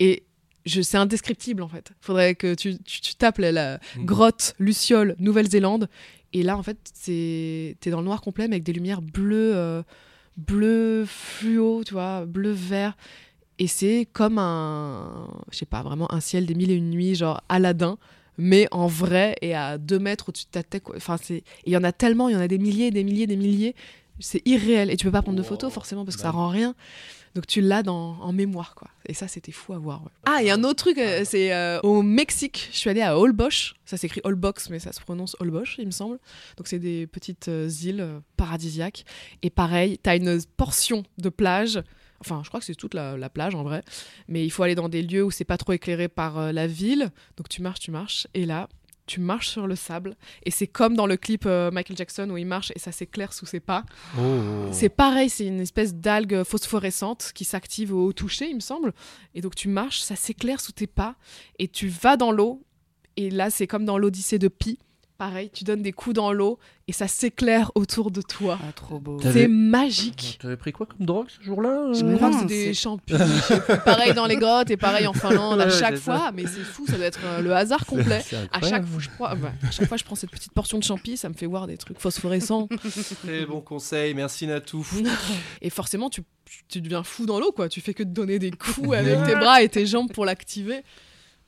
Et 0.00 0.24
je, 0.64 0.80
c'est 0.82 0.96
indescriptible 0.98 1.62
en 1.62 1.68
fait. 1.68 1.92
Faudrait 2.00 2.34
que 2.34 2.54
tu, 2.54 2.78
tu, 2.84 3.00
tu 3.00 3.14
tapes 3.14 3.38
la, 3.38 3.52
la 3.52 3.80
Mhm. 3.96 4.04
grotte, 4.06 4.54
Luciole, 4.58 5.16
Nouvelle-Zélande. 5.18 5.88
Et 6.32 6.42
là, 6.42 6.56
en 6.58 6.62
fait, 6.62 6.78
c'est 6.94 7.76
t'es 7.80 7.90
dans 7.90 7.98
le 8.00 8.04
noir 8.04 8.20
complet, 8.20 8.48
mais 8.48 8.56
avec 8.56 8.64
des 8.64 8.72
lumières 8.74 9.00
bleues, 9.02 9.52
euh, 9.56 9.82
bleu 10.36 11.04
fluo, 11.06 11.82
tu 11.84 11.94
vois, 11.94 12.26
bleu 12.26 12.50
vert. 12.52 12.96
Et 13.58 13.66
c'est 13.66 14.06
comme 14.12 14.38
un, 14.38 15.28
je 15.50 15.58
sais 15.58 15.66
pas, 15.66 15.82
vraiment 15.82 16.12
un 16.12 16.20
ciel 16.20 16.46
des 16.46 16.54
mille 16.54 16.70
et 16.70 16.74
une 16.74 16.90
nuits, 16.90 17.14
genre 17.16 17.40
Aladdin, 17.48 17.98
mais 18.36 18.68
en 18.70 18.86
vrai 18.86 19.34
et 19.42 19.54
à 19.54 19.78
deux 19.78 19.98
mètres 19.98 20.28
au-dessus 20.28 20.44
de 20.44 20.50
ta 20.52 20.62
tête. 20.62 20.84
Enfin, 20.94 21.16
c'est, 21.20 21.42
il 21.66 21.72
y 21.72 21.76
en 21.76 21.82
a 21.82 21.90
tellement, 21.92 22.28
il 22.28 22.34
y 22.34 22.36
en 22.36 22.40
a 22.40 22.46
des 22.46 22.58
milliers, 22.58 22.90
des 22.92 23.02
milliers, 23.04 23.26
des 23.26 23.36
milliers. 23.36 23.74
C'est 24.20 24.42
irréel. 24.46 24.90
Et 24.90 24.96
tu 24.96 25.04
peux 25.06 25.12
pas 25.12 25.22
prendre 25.22 25.38
de 25.38 25.42
photos 25.42 25.72
forcément 25.72 26.04
parce 26.04 26.16
que 26.16 26.22
ça 26.22 26.28
Bah. 26.32 26.38
rend 26.38 26.48
rien. 26.48 26.74
Donc 27.34 27.46
tu 27.46 27.60
l'as 27.60 27.82
dans, 27.82 28.18
en 28.20 28.32
mémoire, 28.32 28.74
quoi. 28.74 28.88
Et 29.06 29.14
ça, 29.14 29.28
c'était 29.28 29.52
fou 29.52 29.72
à 29.74 29.78
voir. 29.78 30.02
ouais. 30.02 30.10
Ah, 30.26 30.42
et 30.42 30.50
un 30.50 30.64
autre 30.64 30.76
truc, 30.82 30.98
euh, 30.98 31.22
c'est 31.24 31.52
euh, 31.52 31.78
au 31.82 32.02
Mexique. 32.02 32.68
Je 32.72 32.78
suis 32.78 32.90
allée 32.90 33.02
à 33.02 33.18
Holbox. 33.18 33.74
Ça 33.84 33.96
s'écrit 33.96 34.20
Holbox, 34.24 34.70
mais 34.70 34.78
ça 34.78 34.92
se 34.92 35.00
prononce 35.00 35.36
Holbox, 35.38 35.76
il 35.78 35.86
me 35.86 35.90
semble. 35.92 36.18
Donc 36.56 36.66
c'est 36.66 36.78
des 36.78 37.06
petites 37.06 37.48
euh, 37.48 37.68
îles 37.82 38.06
paradisiaques. 38.36 39.04
Et 39.42 39.50
pareil, 39.50 39.98
t'as 40.02 40.16
une 40.16 40.40
portion 40.56 41.04
de 41.18 41.28
plage. 41.28 41.80
Enfin, 42.20 42.40
je 42.42 42.48
crois 42.48 42.58
que 42.58 42.66
c'est 42.66 42.74
toute 42.74 42.94
la, 42.94 43.16
la 43.16 43.28
plage 43.30 43.54
en 43.54 43.62
vrai. 43.62 43.84
Mais 44.26 44.44
il 44.44 44.50
faut 44.50 44.62
aller 44.64 44.74
dans 44.74 44.88
des 44.88 45.02
lieux 45.02 45.22
où 45.22 45.30
c'est 45.30 45.44
pas 45.44 45.58
trop 45.58 45.72
éclairé 45.72 46.08
par 46.08 46.52
la 46.52 46.66
ville. 46.66 47.10
Donc 47.36 47.48
tu 47.48 47.62
marches, 47.62 47.80
tu 47.80 47.90
marches. 47.92 48.26
Et 48.34 48.46
là, 48.46 48.68
tu 49.08 49.20
marches 49.20 49.48
sur 49.48 49.66
le 49.66 49.74
sable. 49.74 50.16
Et 50.44 50.52
c'est 50.52 50.68
comme 50.68 50.94
dans 50.94 51.06
le 51.06 51.16
clip 51.16 51.44
euh, 51.46 51.72
Michael 51.72 51.96
Jackson 51.96 52.30
où 52.30 52.36
il 52.36 52.46
marche 52.46 52.70
et 52.76 52.78
ça 52.78 52.92
s'éclaire 52.92 53.32
sous 53.32 53.46
ses 53.46 53.58
pas. 53.58 53.84
Oh. 54.16 54.68
C'est 54.70 54.88
pareil, 54.88 55.28
c'est 55.28 55.46
une 55.46 55.60
espèce 55.60 55.94
d'algue 55.94 56.44
phosphorescente 56.44 57.32
qui 57.34 57.44
s'active 57.44 57.92
au 57.92 58.12
toucher, 58.12 58.48
il 58.48 58.56
me 58.56 58.60
semble. 58.60 58.92
Et 59.34 59.40
donc 59.40 59.56
tu 59.56 59.68
marches, 59.68 60.00
ça 60.00 60.14
s'éclaire 60.14 60.60
sous 60.60 60.72
tes 60.72 60.86
pas, 60.86 61.16
et 61.58 61.66
tu 61.66 61.88
vas 61.88 62.16
dans 62.16 62.30
l'eau. 62.30 62.62
Et 63.16 63.30
là, 63.30 63.50
c'est 63.50 63.66
comme 63.66 63.84
dans 63.84 63.98
l'Odyssée 63.98 64.38
de 64.38 64.46
Pi. 64.46 64.78
Pareil, 65.18 65.50
tu 65.52 65.64
donnes 65.64 65.82
des 65.82 65.90
coups 65.90 66.14
dans 66.14 66.32
l'eau 66.32 66.60
et 66.86 66.92
ça 66.92 67.08
s'éclaire 67.08 67.72
autour 67.74 68.12
de 68.12 68.22
toi. 68.22 68.56
Ah, 68.62 68.70
trop 68.70 69.00
beau. 69.00 69.18
C'est 69.20 69.48
magique. 69.48 70.38
T'avais 70.40 70.56
pris 70.56 70.70
quoi 70.70 70.86
comme 70.86 71.04
drogue 71.04 71.26
ce 71.28 71.42
jour-là 71.42 71.92
Je 71.92 72.04
euh 72.04 72.14
crois 72.14 72.30
que 72.30 72.36
c'est 72.38 72.46
des 72.46 72.72
champignons. 72.72 73.18
je 73.18 73.74
pareil 73.84 74.14
dans 74.14 74.26
les 74.26 74.36
grottes 74.36 74.70
et 74.70 74.76
pareil 74.76 75.08
en 75.08 75.12
Finlande 75.12 75.60
à 75.60 75.70
chaque 75.70 75.96
ça. 75.96 76.02
fois. 76.18 76.32
Mais 76.32 76.46
c'est 76.46 76.62
fou, 76.62 76.86
ça 76.86 76.96
doit 76.96 77.06
être 77.06 77.18
euh, 77.24 77.40
le 77.40 77.52
hasard 77.52 77.84
complet. 77.84 78.22
À 78.52 78.60
chaque, 78.60 78.84
fois, 78.84 79.00
je 79.00 79.08
prends, 79.10 79.32
ouais, 79.32 79.50
à 79.66 79.70
chaque 79.72 79.88
fois, 79.88 79.96
je 79.96 80.04
prends 80.04 80.14
cette 80.14 80.30
petite 80.30 80.52
portion 80.52 80.78
de 80.78 80.84
champi, 80.84 81.16
ça 81.16 81.28
me 81.28 81.34
fait 81.34 81.46
voir 81.46 81.66
des 81.66 81.78
trucs 81.78 81.98
phosphorescents. 81.98 82.68
Très 83.24 83.44
bon 83.44 83.60
conseil, 83.60 84.14
merci 84.14 84.46
Natou. 84.46 84.86
Et 85.62 85.70
forcément, 85.70 86.10
tu, 86.10 86.22
tu 86.68 86.80
deviens 86.80 87.02
fou 87.02 87.26
dans 87.26 87.40
l'eau, 87.40 87.50
quoi. 87.50 87.68
Tu 87.68 87.80
fais 87.80 87.92
que 87.92 88.04
de 88.04 88.12
donner 88.12 88.38
des 88.38 88.52
coups 88.52 88.92
avec 88.92 89.24
tes 89.26 89.34
bras 89.34 89.62
et 89.62 89.68
tes 89.68 89.84
jambes 89.84 90.12
pour 90.12 90.24
l'activer. 90.24 90.84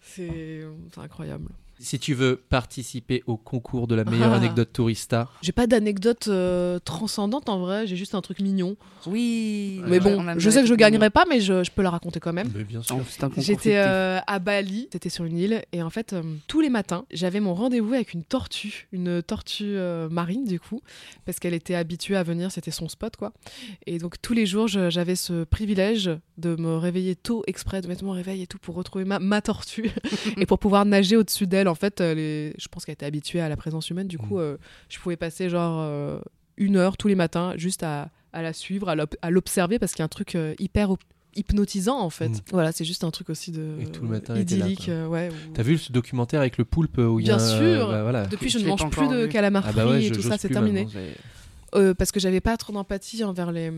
C'est 0.01 0.63
incroyable. 0.97 1.51
Si 1.83 1.99
tu 1.99 2.13
veux 2.15 2.37
participer 2.37 3.23
au 3.27 3.37
concours 3.39 3.87
de 3.87 3.95
la 3.95 4.05
meilleure 4.05 4.33
Ah. 4.33 4.37
anecdote 4.37 4.71
tourista, 4.73 5.29
J'ai 5.43 5.53
pas 5.53 5.67
d'anecdote 5.67 6.29
euh, 6.29 6.79
transcendante 6.79 7.49
en 7.49 7.59
vrai, 7.59 7.87
j'ai 7.87 7.97
juste 7.97 8.15
un 8.15 8.21
truc 8.21 8.41
mignon. 8.41 8.77
Oui. 9.07 9.81
mais 9.87 9.99
bon, 9.99 10.23
je 10.39 10.51
sais 10.51 10.61
que 10.61 10.67
je 10.69 10.75
gagnerai 10.75 11.09
pas, 11.09 11.25
mais 11.29 11.41
je, 11.41 11.65
je 11.65 11.71
peux 11.71 11.81
la 11.83 11.89
raconter 11.91 12.21
quand 12.21 12.35
même. 12.35 12.51
mais 12.55 12.65
bien 12.65 12.83
sûr. 12.83 12.97
mignons. 12.97 13.07
C'est 13.09 13.25
un 13.25 13.29
concours 13.29 13.43
J'étais 13.43 13.77
euh, 13.77 14.19
à 14.27 14.39
Bali, 14.39 14.89
c'était 14.93 15.09
sur 15.09 15.25
une 15.25 15.39
île, 15.39 15.63
et 15.73 15.83
en 15.83 15.89
fait, 15.91 16.13
euh, 16.13 16.23
tous 16.49 16.61
les 16.61 16.69
matins, 16.69 17.05
j'avais 17.11 17.41
mon 17.41 17.55
rendez-vous 17.55 17.95
avec 17.95 18.13
une 18.13 18.25
tortue, 18.25 18.87
une 18.93 19.23
tortue 19.23 19.65
euh, 19.77 20.09
marine 20.11 20.45
du 20.45 20.61
coup, 20.61 20.83
parce 21.25 21.39
qu'elle 21.39 21.55
était 21.55 21.75
habituée 21.75 22.17
à 22.17 22.23
venir, 22.23 22.53
c'était 22.53 22.71
son 22.71 22.89
spot 22.89 23.17
quoi. 23.17 23.33
Et 23.87 23.99
donc 23.99 24.21
tous 24.21 24.35
les 24.35 24.45
jours, 24.45 24.69
j'avais 24.69 25.17
ce 25.17 25.45
privilège 25.45 26.11
de 26.41 26.57
me 26.57 26.77
réveiller 26.77 27.15
tôt 27.15 27.45
exprès, 27.47 27.81
de 27.83 27.87
mettre 27.89 28.03
mon 28.05 28.13
réveil 28.13 28.43
et 28.43 28.47
tout 28.47 28.59
pour 28.59 28.75
retrouver 28.75 29.05
ma, 29.05 29.19
ma 29.19 29.41
tortue 29.43 29.91
et 30.37 30.47
pour 30.47 30.59
pouvoir 30.59 30.85
nager 30.87 31.17
au-dessus 31.17 31.47
d'elle. 31.47 31.69
En 31.69 31.75
fait, 31.75 32.01
elle 32.01 32.19
est- 32.19 32.55
je 32.59 32.69
pense 32.69 32.85
qu'elle 32.85 32.95
était 32.95 33.07
habituée 33.07 33.41
à 33.41 33.49
la 33.49 33.57
présence 33.57 33.91
humaine, 33.91 34.09
du 34.09 34.19
coup, 34.19 34.39
euh, 34.39 34.57
je 34.89 34.99
pouvais 34.99 35.17
passer 35.17 35.49
genre 35.49 35.81
euh, 35.83 36.19
une 36.57 36.77
heure 36.77 36.97
tous 36.97 37.09
les 37.09 37.15
matins 37.15 37.53
juste 37.57 37.83
à, 37.83 38.11
à 38.33 38.43
la 38.43 38.53
suivre, 38.53 38.89
à 38.89 38.95
l'ob- 38.97 39.15
à 39.23 39.31
l'observer, 39.31 39.79
parce 39.79 39.93
qu'il 39.93 40.01
y 40.01 40.03
a 40.03 40.07
un 40.07 40.09
truc 40.09 40.35
euh, 40.35 40.55
hyper 40.59 40.91
hypnotisant 41.37 41.99
en 42.01 42.11
fait. 42.11 42.29
Mm. 42.29 42.41
Voilà, 42.51 42.73
c'est 42.73 42.85
juste 42.85 43.05
un 43.05 43.11
truc 43.13 43.31
aussi 43.31 43.53
de 43.53 43.77
Et 43.81 43.87
tout 43.87 44.03
le 44.03 44.09
matin, 44.09 44.37
idyllique, 44.37 44.89
euh, 44.89 45.07
ouais. 45.07 45.29
où- 45.31 45.53
T'as 45.55 45.63
vu 45.63 45.79
ce 45.79 45.93
documentaire 45.93 46.41
avec 46.41 46.59
le 46.59 46.65
poulpe 46.65 46.99
où 46.99 47.21
il 47.21 47.27
y 47.27 47.31
a 47.31 47.37
Bien 47.37 47.45
un- 47.45 47.59
sûr. 47.59 47.89
bah, 47.89 48.03
voilà. 48.03 48.27
Depuis, 48.27 48.49
je 48.51 48.59
ne 48.59 48.67
mange 48.67 48.91
plus 48.91 49.07
de 49.09 49.23
vu. 49.25 49.29
calamari 49.29 49.67
Ah 49.69 49.73
bah 49.73 49.87
ouais, 49.87 50.05
et 50.07 50.11
tout 50.11 50.23
ça, 50.23 50.39
c'est 50.39 50.49
terminé. 50.49 50.89
Euh, 51.77 51.95
parce 51.95 52.11
que 52.11 52.19
j'avais 52.19 52.41
pas 52.41 52.57
trop 52.57 52.73
d'empathie 52.73 53.23
envers 53.23 53.53
les, 53.53 53.71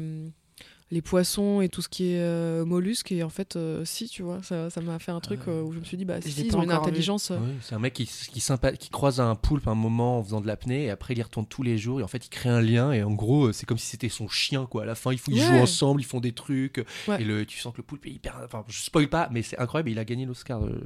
les 0.93 1.03
poissons 1.03 1.61
et 1.63 1.69
tout 1.69 1.83
ce 1.83 1.89
qui 1.89 2.13
est 2.13 2.21
euh, 2.21 2.65
mollusques. 2.65 3.11
Et 3.13 3.23
en 3.25 3.29
fait, 3.31 3.57
euh, 3.57 3.83
si, 3.85 4.09
tu 4.09 4.23
vois, 4.23 4.41
ça 4.43 4.71
ça 4.71 4.81
m'a 4.83 4.99
fait 5.01 5.11
un 5.11 5.21
truc 5.21 5.41
euh, 5.49 5.63
où 5.63 5.73
je 5.73 5.79
me 5.81 5.85
suis 5.85 5.97
dit, 5.97 6.05
bah, 6.05 6.21
si, 6.21 6.29
ils 6.47 6.57
ont 6.57 6.63
une 6.63 6.71
intelligence. 6.71 7.31
euh, 7.31 7.39
Oui, 7.41 7.53
c'est 7.63 7.75
un 7.75 7.79
mec 7.79 7.95
qui, 7.95 8.05
qui, 8.05 8.41
sympa- 8.41 8.77
qui 8.77 8.91
croise 8.91 9.19
un 9.19 9.35
poulpe 9.35 9.67
un 9.67 9.75
moment 9.75 10.19
en 10.19 10.23
faisant 10.23 10.41
de 10.43 10.47
l'apnée 10.47 10.85
et 10.85 10.91
après 10.91 11.15
il 11.15 11.19
y 11.19 11.23
retourne 11.23 11.47
tous 11.47 11.63
les 11.63 11.79
jours 11.79 11.99
et 12.01 12.03
en 12.03 12.09
fait 12.09 12.27
il 12.27 12.29
crée 12.29 12.51
un 12.51 12.61
lien 12.61 12.93
et 12.93 13.03
en 13.03 13.11
gros 13.13 13.53
c'est 13.53 13.65
comme 13.67 13.79
si 13.79 13.87
c'était 13.87 14.09
son 14.11 14.29
chien 14.29 14.67
quoi. 14.67 14.83
À 14.83 14.87
la 14.87 14.95
fin 14.95 15.13
ils, 15.13 15.19
ils 15.29 15.35
Ouais. 15.41 15.41
jouent 15.41 15.55
ensemble, 15.63 16.01
ils 16.03 16.05
font 16.05 16.21
des 16.21 16.33
trucs 16.33 16.85
Ouais. 17.09 17.23
et 17.23 17.25
le, 17.25 17.47
tu 17.47 17.59
sens 17.59 17.73
que 17.73 17.79
le 17.79 17.83
poulpe 17.85 18.07
est 18.07 18.11
hyper. 18.11 18.39
Enfin 18.45 18.63
je 18.69 18.79
spoil 18.81 19.09
pas 19.09 19.29
mais 19.33 19.43
c'est 19.43 19.59
incroyable. 19.59 19.91
Il 19.91 19.99
a 19.99 20.05
gagné 20.05 20.27
l'Oscar 20.27 20.63
euh, 20.65 20.79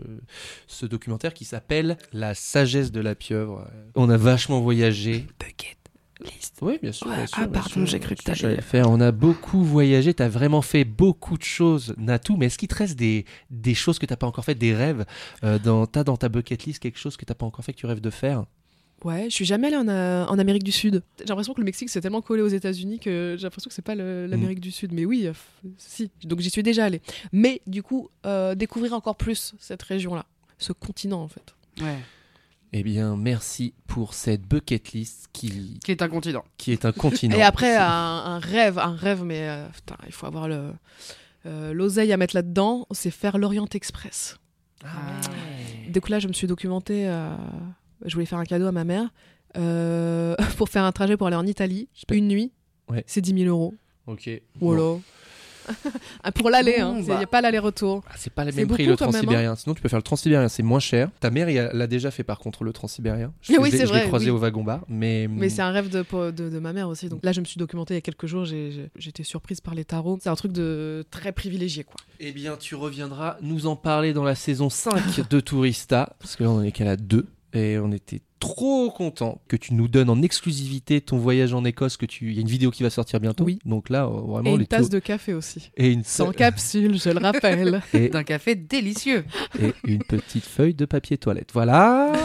ce 0.68 0.86
documentaire 0.86 1.34
qui 1.34 1.44
s'appelle 1.44 1.98
La 2.12 2.34
sagesse 2.34 2.92
de 2.92 3.00
la 3.00 3.14
pieuvre. 3.16 3.66
On 3.96 4.08
a 4.08 4.16
vachement 4.16 4.60
voyagé. 4.60 5.26
Bucket 5.40 5.76
list. 6.20 6.58
Oui 6.62 6.78
bien 6.82 6.92
sûr. 6.92 7.06
Ouais, 7.08 7.16
bien 7.16 7.26
sûr, 7.26 7.38
ah, 7.40 7.46
bien 7.46 7.60
pardon, 7.60 7.84
j'ai 7.86 8.00
cru 8.00 8.14
que 8.14 8.32
dire. 8.32 8.48
le 8.48 8.60
faire. 8.62 8.90
On 8.90 9.00
a 9.00 9.12
beaucoup 9.12 9.62
voyagé. 9.62 10.14
T'as 10.14 10.28
vraiment 10.28 10.62
fait 10.62 10.84
beaucoup 10.84 11.36
de 11.36 11.42
choses 11.42 11.94
Natou. 11.98 12.36
Mais 12.36 12.46
est-ce 12.46 12.58
qu'il 12.58 12.68
te 12.68 12.74
reste 12.74 12.96
des, 12.96 13.24
des 13.50 13.74
choses 13.74 13.98
que 13.98 14.06
t'as 14.06 14.16
pas 14.16 14.26
encore 14.26 14.44
faites, 14.44 14.58
des 14.58 14.74
rêves 14.74 15.04
euh, 15.44 15.58
dans, 15.58 15.86
T'as 15.86 16.04
dans 16.04 16.16
ta 16.16 16.28
bucket 16.28 16.64
list 16.64 16.78
quelque 16.80 16.98
chose 16.98 17.16
que 17.16 17.24
t'as 17.24 17.34
pas 17.34 17.46
encore 17.46 17.64
fait 17.64 17.72
que 17.72 17.78
tu 17.78 17.86
rêves 17.86 18.00
de 18.00 18.10
faire? 18.10 18.44
Ouais, 19.04 19.24
je 19.28 19.34
suis 19.34 19.44
jamais 19.44 19.66
allée 19.66 19.76
en, 19.76 19.88
euh, 19.88 20.24
en 20.24 20.38
Amérique 20.38 20.64
du 20.64 20.72
Sud. 20.72 21.02
J'ai 21.18 21.26
l'impression 21.26 21.52
que 21.52 21.60
le 21.60 21.66
Mexique 21.66 21.90
c'est 21.90 22.00
tellement 22.00 22.22
collé 22.22 22.40
aux 22.40 22.48
États-Unis 22.48 22.98
que 22.98 23.36
j'ai 23.38 23.42
l'impression 23.42 23.68
que 23.68 23.74
c'est 23.74 23.82
pas 23.84 23.94
le- 23.94 24.26
l'Amérique 24.26 24.58
du 24.58 24.70
Sud. 24.70 24.92
Mais 24.92 25.04
oui, 25.04 25.26
euh, 25.26 25.32
si. 25.76 26.10
Donc 26.24 26.40
j'y 26.40 26.48
suis 26.48 26.62
déjà 26.62 26.86
allée. 26.86 27.02
Mais 27.30 27.60
du 27.66 27.82
coup, 27.82 28.08
euh, 28.24 28.54
découvrir 28.54 28.94
encore 28.94 29.16
plus 29.16 29.54
cette 29.60 29.82
région-là, 29.82 30.24
ce 30.58 30.72
continent 30.72 31.22
en 31.22 31.28
fait. 31.28 31.54
Ouais. 31.82 31.98
Eh 32.72 32.82
bien, 32.82 33.16
merci 33.16 33.74
pour 33.86 34.12
cette 34.14 34.42
bucket 34.42 34.92
list 34.92 35.28
qui, 35.32 35.78
Qui 35.84 35.92
est 35.92 36.02
un 36.02 36.08
continent. 36.08 36.44
qui 36.58 36.72
est 36.72 36.84
un 36.84 36.92
continent. 36.92 37.36
Et 37.36 37.42
après, 37.42 37.76
un, 37.76 37.82
un 37.84 38.38
rêve, 38.38 38.78
un 38.78 38.94
rêve, 38.94 39.22
mais 39.24 39.48
euh, 39.48 39.66
putain, 39.68 39.96
il 40.06 40.12
faut 40.12 40.26
avoir 40.26 40.48
le 40.48 40.72
euh, 41.46 41.72
l'oseille 41.72 42.12
à 42.12 42.16
mettre 42.16 42.34
là-dedans, 42.34 42.86
c'est 42.90 43.10
faire 43.12 43.38
l'Orient 43.38 43.68
Express. 43.72 44.36
Ah 44.84 44.88
Donc 45.90 46.08
là, 46.08 46.18
je 46.18 46.26
me 46.28 46.32
suis 46.32 46.46
documentée. 46.48 47.08
euh, 47.08 47.34
je 48.04 48.12
voulais 48.14 48.26
faire 48.26 48.38
un 48.40 48.44
cadeau 48.44 48.66
à 48.66 48.72
ma 48.72 48.84
mère 48.84 49.08
euh, 49.56 50.34
pour 50.58 50.68
faire 50.68 50.84
un 50.84 50.92
trajet 50.92 51.16
pour 51.16 51.28
aller 51.28 51.36
en 51.36 51.46
Italie. 51.46 51.88
Une 52.10 52.28
nuit, 52.28 52.52
Ouais. 52.90 53.04
c'est 53.06 53.20
10 53.20 53.44
000 53.44 53.48
euros. 53.48 53.74
Ok. 54.06 54.28
Voilà. 54.60 54.82
Ah, 54.82 55.25
Pour 56.34 56.50
l'aller, 56.50 56.76
hein. 56.80 56.96
Il 56.98 57.06
bah. 57.06 57.18
n'y 57.18 57.24
a 57.24 57.26
pas 57.26 57.40
l'aller-retour. 57.40 58.02
Ah, 58.08 58.14
c'est 58.16 58.32
pas 58.32 58.44
le 58.44 58.52
même 58.52 58.66
prix 58.68 58.86
beaucoup 58.86 59.02
le 59.04 59.06
même, 59.06 59.14
hein. 59.16 59.20
transsibérien. 59.20 59.56
Sinon, 59.56 59.74
tu 59.74 59.82
peux 59.82 59.88
faire 59.88 59.98
le 59.98 60.02
transsibérien, 60.02 60.48
c'est 60.48 60.62
moins 60.62 60.80
cher. 60.80 61.10
Ta 61.20 61.30
mère, 61.30 61.46
l'a 61.72 61.86
déjà 61.86 62.10
fait 62.10 62.24
par 62.24 62.38
contre 62.38 62.64
le 62.64 62.72
transsibérien. 62.72 63.32
Je, 63.40 63.54
Ah 63.56 63.60
oui, 63.60 63.70
je 63.70 63.92
l'ai- 63.92 64.02
croisé 64.06 64.26
oui. 64.26 64.30
au 64.30 64.38
wagon 64.38 64.64
bar, 64.64 64.80
mais. 64.88 65.28
Mais 65.30 65.48
c'est 65.48 65.62
un 65.62 65.70
rêve 65.70 65.88
de, 65.88 66.04
de, 66.30 66.48
de 66.50 66.58
ma 66.58 66.72
mère 66.72 66.88
aussi. 66.88 67.08
Donc 67.08 67.20
là, 67.22 67.32
je 67.32 67.40
me 67.40 67.44
suis 67.46 67.58
documentée 67.58 67.94
il 67.94 67.96
y 67.96 67.98
a 67.98 68.02
quelques 68.02 68.26
jours. 68.26 68.44
J'étais 68.44 69.22
surprise 69.24 69.60
par 69.60 69.74
les 69.74 69.84
tarots. 69.84 70.18
C'est 70.22 70.28
un 70.28 70.36
truc 70.36 70.52
de 70.52 71.04
très 71.10 71.32
privilégié, 71.32 71.84
quoi. 71.84 71.96
Eh 72.20 72.32
bien, 72.32 72.56
tu 72.56 72.74
reviendras 72.74 73.36
nous 73.42 73.66
en 73.66 73.76
parler 73.76 74.12
dans 74.12 74.24
la 74.24 74.34
saison 74.34 74.70
5 74.70 75.28
de 75.28 75.40
Tourista, 75.40 76.16
parce 76.18 76.36
que 76.36 76.44
là, 76.44 76.50
on 76.50 76.58
en 76.58 76.62
est 76.62 76.72
qu'à 76.72 76.84
la 76.84 76.96
2. 76.96 77.26
Et 77.56 77.78
on 77.78 77.90
était 77.90 78.20
trop 78.38 78.90
content 78.90 79.40
que 79.48 79.56
tu 79.56 79.72
nous 79.72 79.88
donnes 79.88 80.10
en 80.10 80.20
exclusivité 80.20 81.00
ton 81.00 81.16
voyage 81.16 81.54
en 81.54 81.64
Écosse. 81.64 81.96
Que 81.96 82.04
tu, 82.04 82.26
il 82.30 82.34
y 82.34 82.38
a 82.38 82.42
une 82.42 82.48
vidéo 82.48 82.70
qui 82.70 82.82
va 82.82 82.90
sortir 82.90 83.18
bientôt. 83.18 83.44
Oui. 83.44 83.58
Donc 83.64 83.88
là, 83.88 84.04
euh, 84.04 84.08
vraiment 84.08 84.50
Et 84.50 84.52
une 84.54 84.58
les 84.60 84.66
tasse 84.66 84.90
de 84.90 84.98
café 84.98 85.32
aussi. 85.32 85.70
et 85.78 85.90
une 85.90 86.04
Sans 86.04 86.32
capsule, 86.32 86.98
je 87.00 87.08
le 87.08 87.18
rappelle. 87.18 87.80
et, 87.94 88.10
D'un 88.10 88.24
café 88.24 88.54
délicieux. 88.54 89.24
et 89.60 89.72
une 89.84 90.04
petite 90.04 90.44
feuille 90.44 90.74
de 90.74 90.84
papier 90.84 91.16
toilette. 91.16 91.50
Voilà. 91.54 92.12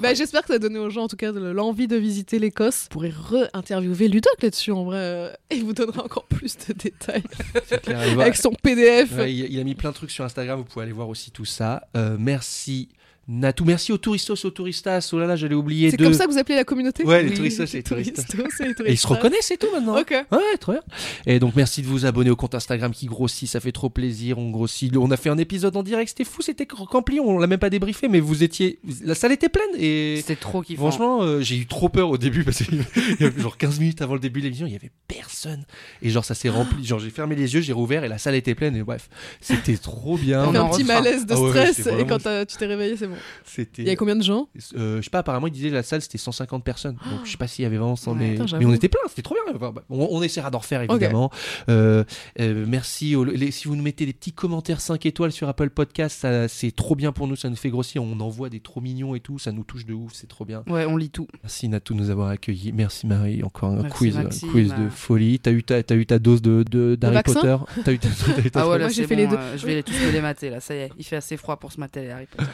Bah, 0.00 0.14
J'espère 0.14 0.42
que 0.42 0.48
ça 0.48 0.54
a 0.54 0.58
donné 0.58 0.78
aux 0.78 0.90
gens, 0.90 1.04
en 1.04 1.08
tout 1.08 1.16
cas, 1.16 1.32
de 1.32 1.40
l'envie 1.40 1.88
de 1.88 1.96
visiter 1.96 2.38
l'Écosse. 2.38 2.82
Vous 2.84 2.88
pourrez 2.90 3.10
re-interviewer 3.10 4.08
Ludoc 4.08 4.40
là-dessus, 4.42 4.70
en 4.70 4.84
vrai. 4.84 4.98
euh, 4.98 5.32
Et 5.50 5.56
il 5.56 5.64
vous 5.64 5.72
donnera 5.72 6.04
encore 6.04 6.24
plus 6.26 6.56
de 6.68 6.74
détails. 6.74 7.22
C'est 7.66 7.80
clair. 7.82 8.00
Avec 8.20 8.36
son 8.36 8.52
PDF. 8.62 9.16
Ouais, 9.16 9.32
il 9.34 9.58
a 9.58 9.64
mis 9.64 9.74
plein 9.74 9.90
de 9.90 9.94
trucs 9.94 10.10
sur 10.10 10.24
Instagram, 10.24 10.58
vous 10.58 10.64
pouvez 10.64 10.84
aller 10.84 10.92
voir 10.92 11.08
aussi 11.08 11.30
tout 11.30 11.44
ça. 11.44 11.88
Euh, 11.96 12.16
merci 12.18 12.88
Natou, 13.30 13.66
merci 13.66 13.92
aux 13.92 13.98
touristos, 13.98 14.42
aux 14.46 14.50
touristas. 14.50 15.10
Oh 15.12 15.18
là 15.18 15.26
là, 15.26 15.36
j'allais 15.36 15.54
oublier 15.54 15.90
C'est 15.90 15.98
de. 15.98 16.04
comme 16.04 16.14
ça 16.14 16.24
que 16.26 16.30
vous 16.32 16.38
appelez 16.38 16.54
la 16.56 16.64
communauté 16.64 17.04
Ouais, 17.04 17.22
les 17.22 17.28
Oui, 17.28 17.36
touristos 17.36 17.64
et 17.74 17.76
les 17.76 17.82
touristas. 17.82 18.22
touristos 18.22 18.60
et 18.60 18.64
les 18.64 18.70
Et 18.70 18.72
ils 18.72 18.74
se 18.96 19.02
touristas. 19.02 19.08
reconnaissent 19.16 19.50
et 19.50 19.58
tout 19.58 19.66
maintenant. 19.70 19.98
Ok. 20.00 20.10
Ouais, 20.32 20.56
très 20.58 20.72
bien. 20.72 20.82
Et 21.26 21.38
donc 21.38 21.54
merci 21.54 21.82
de 21.82 21.86
vous 21.86 22.06
abonner 22.06 22.30
au 22.30 22.36
compte 22.36 22.54
Instagram 22.54 22.90
qui 22.90 23.04
grossit, 23.04 23.46
ça 23.46 23.60
fait 23.60 23.70
trop 23.72 23.90
plaisir. 23.90 24.38
On 24.38 24.48
grossit. 24.50 24.96
On 24.96 25.10
a 25.10 25.18
fait 25.18 25.28
un 25.28 25.36
épisode 25.36 25.76
en 25.76 25.82
direct, 25.82 26.08
c'était 26.08 26.24
fou, 26.24 26.40
c'était 26.40 26.66
rempli. 26.72 27.20
On 27.20 27.38
l'a 27.38 27.46
même 27.46 27.58
pas 27.58 27.68
débriefé, 27.68 28.08
mais 28.08 28.20
vous 28.20 28.42
étiez, 28.42 28.78
la 29.04 29.14
salle 29.14 29.32
était 29.32 29.50
pleine 29.50 29.68
et 29.76 30.16
C'était 30.22 30.36
trop 30.36 30.62
kiffant. 30.62 30.88
Franchement, 30.90 31.22
euh, 31.22 31.42
j'ai 31.42 31.56
eu 31.58 31.66
trop 31.66 31.90
peur 31.90 32.08
au 32.08 32.16
début 32.16 32.44
parce 32.44 32.62
qu'il 32.62 32.82
y 33.20 33.24
avait 33.24 33.42
genre 33.42 33.58
15 33.58 33.78
minutes 33.78 34.00
avant 34.00 34.14
le 34.14 34.20
début 34.20 34.40
de 34.40 34.44
l'émission, 34.46 34.66
il 34.66 34.72
y 34.72 34.76
avait 34.76 34.90
personne. 35.06 35.66
Et 36.00 36.08
genre 36.08 36.24
ça 36.24 36.34
s'est 36.34 36.48
rempli, 36.48 36.82
genre 36.86 36.98
j'ai 36.98 37.10
fermé 37.10 37.36
les 37.36 37.52
yeux, 37.52 37.60
j'ai 37.60 37.74
rouvert 37.74 38.04
et 38.04 38.08
la 38.08 38.16
salle 38.16 38.36
était 38.36 38.54
pleine 38.54 38.74
et 38.74 38.82
bref, 38.82 39.10
c'était 39.42 39.76
trop 39.76 40.16
bien. 40.16 40.46
On 40.46 40.54
un 40.54 40.60
en 40.60 40.70
petit 40.70 40.84
malaise 40.84 41.26
de 41.26 41.34
Ah 41.34 41.40
ouais, 41.40 41.50
ouais, 41.50 41.72
stress 41.74 41.86
et 41.88 42.06
quand 42.06 42.18
tu 42.46 42.56
t'es 42.56 42.66
réveillé, 42.66 42.96
c'est 42.96 43.06
bon. 43.06 43.16
C'était 43.44 43.82
Il 43.82 43.84
y 43.86 43.88
avait 43.88 43.96
combien 43.96 44.16
de 44.16 44.22
gens 44.22 44.48
euh, 44.76 44.98
je 44.98 45.02
sais 45.02 45.10
pas, 45.10 45.18
apparemment 45.20 45.46
il 45.46 45.52
disait 45.52 45.70
la 45.70 45.82
salle 45.82 46.02
c'était 46.02 46.18
150 46.18 46.64
personnes. 46.64 46.96
Donc 47.10 47.24
je 47.24 47.30
sais 47.30 47.36
pas 47.36 47.46
s'il 47.46 47.62
y 47.62 47.66
avait 47.66 47.76
vraiment 47.78 47.96
100 47.96 48.12
Ouais. 48.18 48.36
mais, 48.58 48.64
on 48.66 48.72
était 48.74 48.88
plein, 48.88 49.00
c'était 49.08 49.22
trop 49.22 49.34
bien. 49.34 49.54
Enfin, 49.54 49.72
bah, 49.72 49.82
on, 49.90 50.08
on 50.10 50.22
essaiera 50.22 50.50
d'en 50.50 50.58
refaire 50.58 50.82
évidemment. 50.82 51.30
Euh, 51.68 52.04
euh, 52.40 52.64
merci 52.66 53.14
aux- 53.16 53.24
les- 53.24 53.50
si 53.50 53.68
vous 53.68 53.76
nous 53.76 53.82
mettez 53.82 54.06
des 54.06 54.12
petits 54.12 54.32
commentaires 54.32 54.80
5 54.80 55.04
étoiles 55.06 55.32
sur 55.32 55.48
Apple 55.48 55.70
Podcast, 55.70 56.26
c'est 56.48 56.74
trop 56.74 56.94
bien 56.96 57.12
pour 57.12 57.26
nous, 57.28 57.36
ça 57.36 57.48
nous 57.50 57.56
fait 57.56 57.70
grossir, 57.70 58.02
on 58.02 58.18
envoie 58.20 58.48
des 58.50 58.60
trop 58.60 58.80
mignons 58.80 59.14
et 59.14 59.20
tout, 59.20 59.38
ça 59.38 59.52
nous 59.52 59.64
touche 59.64 59.84
de 59.86 59.94
ouf, 59.94 60.12
c'est 60.14 60.28
trop 60.28 60.44
bien. 60.44 60.62
Ouais, 60.68 60.84
on 60.86 60.96
lit 60.96 61.10
tout. 61.10 61.26
Merci 61.42 61.68
Natou 61.68 61.94
de 61.94 61.98
nous 62.00 62.10
avoir 62.10 62.28
accueillis. 62.28 62.72
Merci 62.72 63.06
Marie, 63.06 63.42
encore 63.42 63.70
un 63.70 63.82
Merci, 63.82 63.96
quiz, 63.96 64.16
un 64.16 64.22
Maxime. 64.24 64.50
quiz 64.50 64.74
de 64.74 64.88
folie. 64.88 65.38
T'as 65.40 65.52
eu 65.52 65.62
ta, 65.62 65.82
t'as 65.82 65.94
eu 65.96 66.06
ta 66.06 66.18
dose 66.18 66.42
de, 66.42 66.64
d'Harry 66.96 67.22
Potter 67.24 67.56
T'as 67.84 67.92
eu 67.92 67.98
ta, 67.98 68.08
eu 68.44 68.50
ta- 68.50 68.60
Ah 68.62 68.68
ouais, 68.68 68.90
j'ai 68.90 69.06
fait 69.06 69.14
bon, 69.16 69.22
les 69.22 69.26
deux. 69.28 69.38
je 69.56 69.66
vais 69.66 69.82
tous 69.82 69.92
me 69.92 70.10
les 70.10 70.20
mater, 70.20 70.50
là, 70.50 70.60
ça 70.60 70.74
y 70.74 70.78
est. 70.78 70.90
Il 70.98 71.04
fait 71.04 71.16
assez 71.16 71.36
froid 71.36 71.56
pour 71.58 71.72
se 71.72 71.80
mater 71.80 72.00
les 72.02 72.10
Harry 72.10 72.26
Potter. 72.26 72.50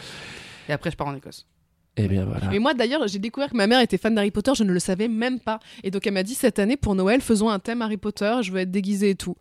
Et 0.69 0.73
après, 0.73 0.91
je 0.91 0.97
pars 0.97 1.07
en 1.07 1.15
Écosse. 1.15 1.47
Eh 1.97 2.09
bien 2.09 2.25
voilà. 2.25 2.49
Mais 2.51 2.59
moi 2.59 2.75
d'ailleurs, 2.75 3.07
j'ai 3.07 3.21
découvert 3.21 3.51
que 3.51 3.57
ma 3.57 3.67
mère 3.67 3.81
était 3.81 3.99
fan 3.99 4.15
d'Harry 4.15 4.33
Potter, 4.33 4.53
je 4.57 4.65
ne 4.65 4.73
le 4.73 4.81
savais 4.81 5.07
même 5.07 5.39
pas. 5.39 5.61
Et 5.85 5.91
donc 5.91 6.07
elle 6.07 6.15
m'a 6.15 6.25
dit 6.25 6.35
cette 6.35 6.59
année 6.59 6.77
pour 6.77 6.95
Noël, 6.95 7.21
faisons 7.21 7.49
un 7.49 7.61
thème 7.61 7.83
Harry 7.83 7.99
Potter, 7.99 8.35
je 8.43 8.51
veux 8.51 8.59
être 8.61 8.71
déguisée 8.71 9.11
et 9.11 9.15
tout. 9.15 9.37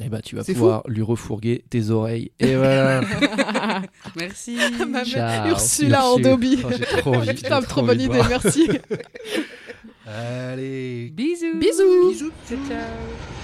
Eh 0.00 0.08
ben 0.08 0.20
tu 0.20 0.34
vas 0.34 0.42
pouvoir 0.42 0.82
lui 0.88 1.02
refourguer 1.02 1.64
tes 1.70 1.90
oreilles. 1.90 2.32
Et 2.40 2.56
voilà. 2.56 3.00
Merci. 4.16 4.58
ma 4.80 4.86
mère, 4.86 5.06
Ciao. 5.06 5.48
Ursula 5.48 6.04
en. 6.04 6.18
Dobby. 6.18 6.58
Oh, 6.64 6.68
j'ai 6.76 6.84
trop 6.98 7.14
envie. 7.14 7.34
Putain, 7.34 7.62
trop 7.62 7.80
envie 7.80 8.08
bonne 8.08 8.18
idée, 8.18 8.28
merci. 8.28 8.68
Allez. 10.06 11.10
Bisous. 11.10 11.58
Bisous. 11.58 12.08
Bisous. 12.10 12.32
Ciao, 12.46 12.58
ciao. 12.68 13.43